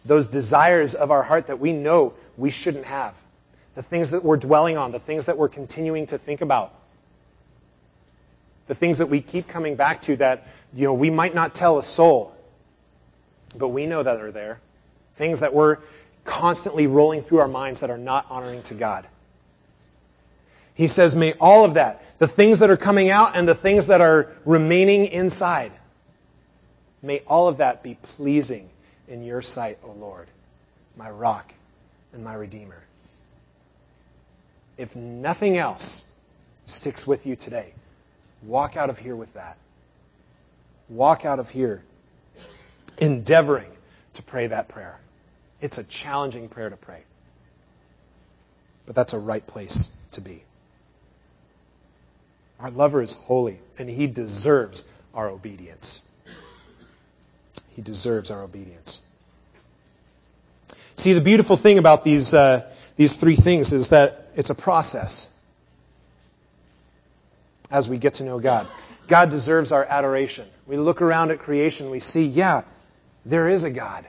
Those 0.04 0.28
desires 0.28 0.94
of 0.94 1.10
our 1.10 1.22
heart 1.22 1.48
that 1.48 1.58
we 1.58 1.72
know 1.72 2.14
we 2.36 2.50
shouldn't 2.50 2.84
have. 2.84 3.14
The 3.74 3.82
things 3.82 4.10
that 4.10 4.24
we're 4.24 4.36
dwelling 4.36 4.76
on, 4.76 4.92
the 4.92 5.00
things 5.00 5.26
that 5.26 5.36
we're 5.36 5.48
continuing 5.48 6.06
to 6.06 6.18
think 6.18 6.40
about 6.40 6.72
the 8.66 8.74
things 8.74 8.98
that 8.98 9.06
we 9.06 9.20
keep 9.20 9.48
coming 9.48 9.76
back 9.76 10.02
to 10.02 10.16
that, 10.16 10.46
you 10.74 10.86
know, 10.86 10.94
we 10.94 11.10
might 11.10 11.34
not 11.34 11.54
tell 11.54 11.78
a 11.78 11.82
soul, 11.82 12.34
but 13.56 13.68
we 13.68 13.86
know 13.86 14.02
that 14.02 14.20
are 14.20 14.32
there. 14.32 14.60
Things 15.16 15.40
that 15.40 15.54
we're 15.54 15.78
constantly 16.26 16.86
rolling 16.86 17.22
through 17.22 17.38
our 17.38 17.48
minds 17.48 17.80
that 17.80 17.90
are 17.90 17.98
not 17.98 18.26
honoring 18.28 18.62
to 18.64 18.74
God. 18.74 19.06
He 20.74 20.88
says, 20.88 21.16
may 21.16 21.32
all 21.34 21.64
of 21.64 21.74
that, 21.74 22.02
the 22.18 22.28
things 22.28 22.58
that 22.58 22.68
are 22.68 22.76
coming 22.76 23.08
out 23.08 23.34
and 23.34 23.48
the 23.48 23.54
things 23.54 23.86
that 23.86 24.02
are 24.02 24.30
remaining 24.44 25.06
inside, 25.06 25.72
may 27.02 27.20
all 27.26 27.48
of 27.48 27.58
that 27.58 27.82
be 27.82 27.96
pleasing 28.16 28.68
in 29.08 29.24
your 29.24 29.40
sight, 29.40 29.78
O 29.84 29.92
Lord, 29.92 30.28
my 30.96 31.08
rock 31.08 31.54
and 32.12 32.22
my 32.22 32.34
redeemer. 32.34 32.82
If 34.76 34.94
nothing 34.94 35.56
else 35.56 36.04
sticks 36.66 37.06
with 37.06 37.24
you 37.24 37.36
today, 37.36 37.72
Walk 38.42 38.76
out 38.76 38.90
of 38.90 38.98
here 38.98 39.16
with 39.16 39.32
that. 39.34 39.56
Walk 40.88 41.24
out 41.24 41.38
of 41.38 41.50
here 41.50 41.82
endeavoring 42.98 43.70
to 44.14 44.22
pray 44.22 44.46
that 44.46 44.68
prayer. 44.68 44.98
It's 45.60 45.78
a 45.78 45.84
challenging 45.84 46.48
prayer 46.48 46.70
to 46.70 46.76
pray. 46.76 47.02
But 48.84 48.94
that's 48.94 49.12
a 49.12 49.18
right 49.18 49.46
place 49.46 49.88
to 50.12 50.20
be. 50.20 50.42
Our 52.60 52.70
lover 52.70 53.02
is 53.02 53.14
holy, 53.14 53.58
and 53.78 53.88
he 53.88 54.06
deserves 54.06 54.82
our 55.14 55.28
obedience. 55.28 56.00
He 57.74 57.82
deserves 57.82 58.30
our 58.30 58.42
obedience. 58.42 59.02
See, 60.96 61.12
the 61.12 61.20
beautiful 61.20 61.56
thing 61.56 61.78
about 61.78 62.04
these, 62.04 62.32
uh, 62.32 62.70
these 62.96 63.14
three 63.14 63.36
things 63.36 63.72
is 63.72 63.88
that 63.88 64.30
it's 64.34 64.48
a 64.48 64.54
process 64.54 65.30
as 67.70 67.88
we 67.88 67.98
get 67.98 68.14
to 68.14 68.24
know 68.24 68.38
God. 68.38 68.66
God 69.08 69.30
deserves 69.30 69.72
our 69.72 69.84
adoration. 69.84 70.46
We 70.66 70.76
look 70.78 71.02
around 71.02 71.30
at 71.30 71.40
creation, 71.40 71.90
we 71.90 72.00
see, 72.00 72.24
yeah, 72.24 72.62
there 73.26 73.48
is 73.48 73.64
a 73.64 73.70
God. 73.70 74.06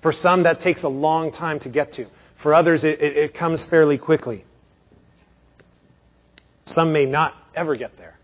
For 0.00 0.12
some, 0.12 0.44
that 0.44 0.60
takes 0.60 0.82
a 0.82 0.88
long 0.88 1.30
time 1.30 1.58
to 1.60 1.68
get 1.68 1.92
to. 1.92 2.06
For 2.36 2.54
others, 2.54 2.84
it, 2.84 3.00
it, 3.00 3.16
it 3.16 3.34
comes 3.34 3.64
fairly 3.64 3.98
quickly. 3.98 4.44
Some 6.64 6.92
may 6.92 7.06
not 7.06 7.34
ever 7.54 7.76
get 7.76 7.96
there. 7.96 8.16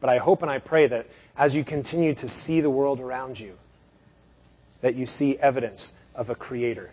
But 0.00 0.10
I 0.10 0.18
hope 0.18 0.42
and 0.42 0.50
I 0.50 0.58
pray 0.58 0.88
that 0.88 1.06
as 1.36 1.54
you 1.54 1.64
continue 1.64 2.14
to 2.14 2.28
see 2.28 2.60
the 2.60 2.70
world 2.70 3.00
around 3.00 3.38
you, 3.40 3.56
that 4.80 4.94
you 4.94 5.06
see 5.06 5.38
evidence 5.38 5.92
of 6.14 6.28
a 6.28 6.34
creator. 6.34 6.90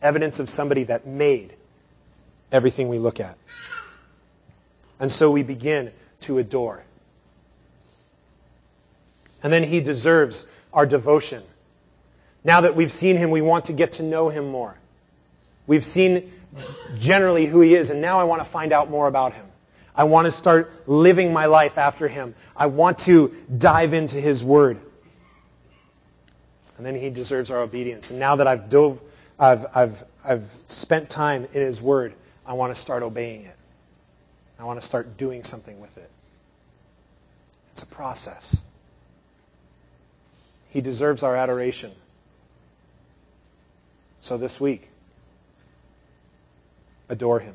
Evidence 0.00 0.40
of 0.40 0.48
somebody 0.48 0.84
that 0.84 1.06
made 1.06 1.52
everything 2.50 2.88
we 2.88 2.98
look 2.98 3.20
at. 3.20 3.36
And 4.98 5.10
so 5.10 5.30
we 5.30 5.42
begin 5.42 5.92
to 6.20 6.38
adore. 6.38 6.82
And 9.42 9.52
then 9.52 9.64
he 9.64 9.80
deserves 9.80 10.46
our 10.72 10.86
devotion. 10.86 11.42
Now 12.42 12.62
that 12.62 12.74
we've 12.74 12.92
seen 12.92 13.16
him, 13.16 13.30
we 13.30 13.42
want 13.42 13.66
to 13.66 13.72
get 13.72 13.92
to 13.92 14.02
know 14.02 14.28
him 14.28 14.48
more. 14.48 14.76
We've 15.66 15.84
seen 15.84 16.32
generally 16.98 17.46
who 17.46 17.60
he 17.60 17.74
is, 17.74 17.90
and 17.90 18.00
now 18.00 18.18
I 18.18 18.24
want 18.24 18.40
to 18.40 18.48
find 18.48 18.72
out 18.72 18.90
more 18.90 19.06
about 19.06 19.34
him. 19.34 19.46
I 19.94 20.04
want 20.04 20.26
to 20.26 20.30
start 20.30 20.88
living 20.88 21.32
my 21.32 21.46
life 21.46 21.76
after 21.76 22.08
him. 22.08 22.34
I 22.56 22.66
want 22.66 23.00
to 23.00 23.34
dive 23.56 23.92
into 23.92 24.20
his 24.20 24.42
word. 24.42 24.78
And 26.76 26.86
then 26.86 26.94
he 26.94 27.10
deserves 27.10 27.50
our 27.50 27.58
obedience. 27.58 28.10
And 28.10 28.18
now 28.18 28.36
that 28.36 28.46
I've 28.46 28.70
dove, 28.70 28.98
I've, 29.38 29.66
I've, 29.74 30.04
I've 30.24 30.50
spent 30.66 31.10
time 31.10 31.46
in 31.52 31.60
his 31.60 31.82
word, 31.82 32.14
I 32.46 32.54
want 32.54 32.74
to 32.74 32.80
start 32.80 33.02
obeying 33.02 33.44
it. 33.44 33.56
I 34.58 34.64
want 34.64 34.80
to 34.80 34.86
start 34.86 35.16
doing 35.16 35.44
something 35.44 35.78
with 35.80 35.96
it. 35.98 36.10
It's 37.72 37.82
a 37.82 37.86
process. 37.86 38.62
He 40.70 40.80
deserves 40.80 41.22
our 41.22 41.36
adoration. 41.36 41.90
So 44.20 44.36
this 44.36 44.60
week, 44.60 44.88
adore 47.08 47.40
him. 47.40 47.54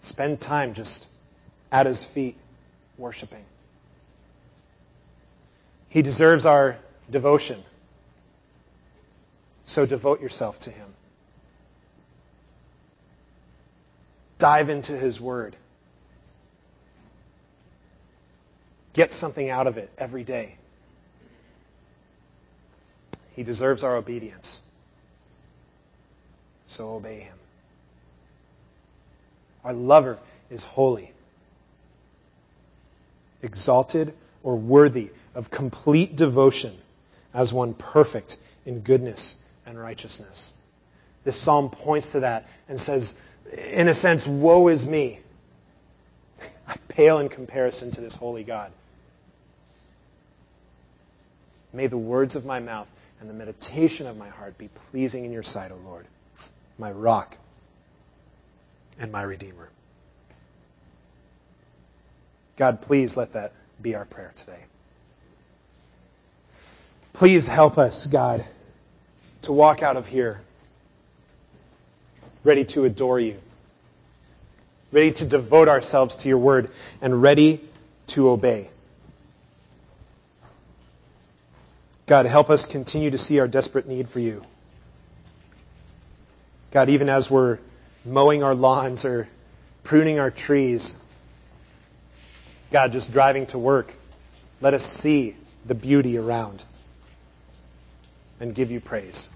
Spend 0.00 0.40
time 0.40 0.74
just 0.74 1.10
at 1.70 1.86
his 1.86 2.04
feet, 2.04 2.36
worshiping. 2.96 3.44
He 5.88 6.02
deserves 6.02 6.46
our 6.46 6.78
devotion. 7.10 7.62
So 9.64 9.84
devote 9.84 10.20
yourself 10.22 10.60
to 10.60 10.70
him. 10.70 10.86
Dive 14.38 14.70
into 14.70 14.96
his 14.96 15.20
word. 15.20 15.56
Get 18.92 19.12
something 19.12 19.50
out 19.50 19.66
of 19.66 19.76
it 19.76 19.90
every 19.98 20.24
day. 20.24 20.54
He 23.38 23.44
deserves 23.44 23.84
our 23.84 23.94
obedience. 23.94 24.60
So 26.66 26.94
obey 26.94 27.20
him. 27.20 27.36
Our 29.62 29.72
lover 29.72 30.18
is 30.50 30.64
holy, 30.64 31.12
exalted, 33.40 34.12
or 34.42 34.56
worthy 34.56 35.10
of 35.36 35.52
complete 35.52 36.16
devotion 36.16 36.76
as 37.32 37.54
one 37.54 37.74
perfect 37.74 38.38
in 38.66 38.80
goodness 38.80 39.40
and 39.66 39.78
righteousness. 39.78 40.52
This 41.22 41.36
psalm 41.36 41.70
points 41.70 42.10
to 42.10 42.20
that 42.20 42.48
and 42.68 42.80
says, 42.80 43.16
in 43.70 43.86
a 43.86 43.94
sense, 43.94 44.26
woe 44.26 44.66
is 44.66 44.84
me. 44.84 45.20
I 46.66 46.74
pale 46.88 47.20
in 47.20 47.28
comparison 47.28 47.92
to 47.92 48.00
this 48.00 48.16
holy 48.16 48.42
God. 48.42 48.72
May 51.72 51.86
the 51.86 51.96
words 51.96 52.34
of 52.34 52.44
my 52.44 52.58
mouth 52.58 52.88
and 53.20 53.28
the 53.28 53.34
meditation 53.34 54.06
of 54.06 54.16
my 54.16 54.28
heart 54.28 54.56
be 54.58 54.68
pleasing 54.90 55.24
in 55.24 55.32
your 55.32 55.42
sight, 55.42 55.72
O 55.72 55.76
Lord, 55.76 56.06
my 56.78 56.92
rock 56.92 57.36
and 58.98 59.10
my 59.10 59.22
redeemer. 59.22 59.68
God, 62.56 62.82
please 62.82 63.16
let 63.16 63.34
that 63.34 63.52
be 63.80 63.94
our 63.94 64.04
prayer 64.04 64.32
today. 64.34 64.64
Please 67.12 67.46
help 67.48 67.78
us, 67.78 68.06
God, 68.06 68.44
to 69.42 69.52
walk 69.52 69.82
out 69.82 69.96
of 69.96 70.06
here 70.06 70.40
ready 72.44 72.64
to 72.64 72.84
adore 72.84 73.20
you, 73.20 73.36
ready 74.92 75.12
to 75.12 75.24
devote 75.24 75.68
ourselves 75.68 76.16
to 76.16 76.28
your 76.28 76.38
word, 76.38 76.70
and 77.00 77.20
ready 77.20 77.60
to 78.08 78.30
obey. 78.30 78.68
God, 82.08 82.24
help 82.24 82.48
us 82.48 82.64
continue 82.64 83.10
to 83.10 83.18
see 83.18 83.38
our 83.38 83.46
desperate 83.46 83.86
need 83.86 84.08
for 84.08 84.18
you. 84.18 84.42
God, 86.70 86.88
even 86.88 87.10
as 87.10 87.30
we're 87.30 87.58
mowing 88.02 88.42
our 88.42 88.54
lawns 88.54 89.04
or 89.04 89.28
pruning 89.84 90.18
our 90.18 90.30
trees, 90.30 90.98
God, 92.70 92.92
just 92.92 93.12
driving 93.12 93.44
to 93.46 93.58
work, 93.58 93.94
let 94.62 94.72
us 94.72 94.84
see 94.84 95.36
the 95.66 95.74
beauty 95.74 96.16
around 96.16 96.64
and 98.40 98.54
give 98.54 98.70
you 98.70 98.80
praise. 98.80 99.28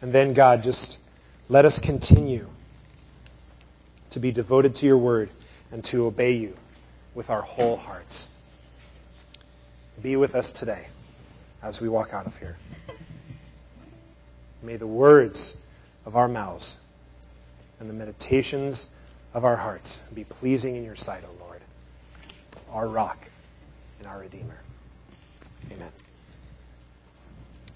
And 0.00 0.12
then, 0.12 0.32
God, 0.32 0.64
just 0.64 1.00
let 1.48 1.64
us 1.64 1.78
continue 1.78 2.48
to 4.10 4.18
be 4.18 4.32
devoted 4.32 4.74
to 4.76 4.86
your 4.86 4.98
word 4.98 5.30
and 5.70 5.84
to 5.84 6.06
obey 6.06 6.32
you 6.32 6.56
with 7.14 7.30
our 7.30 7.42
whole 7.42 7.76
hearts. 7.76 8.28
Be 10.02 10.16
with 10.16 10.34
us 10.34 10.50
today 10.50 10.86
as 11.62 11.80
we 11.80 11.88
walk 11.88 12.12
out 12.12 12.26
of 12.26 12.36
here. 12.36 12.56
May 14.62 14.76
the 14.76 14.86
words 14.86 15.62
of 16.04 16.16
our 16.16 16.26
mouths 16.26 16.78
and 17.78 17.88
the 17.88 17.94
meditations 17.94 18.88
of 19.32 19.44
our 19.44 19.56
hearts 19.56 19.98
be 20.12 20.24
pleasing 20.24 20.74
in 20.74 20.84
your 20.84 20.96
sight, 20.96 21.22
O 21.24 21.44
Lord, 21.44 21.60
our 22.70 22.88
rock 22.88 23.18
and 23.98 24.08
our 24.08 24.18
Redeemer. 24.18 24.58
Amen. 25.70 25.92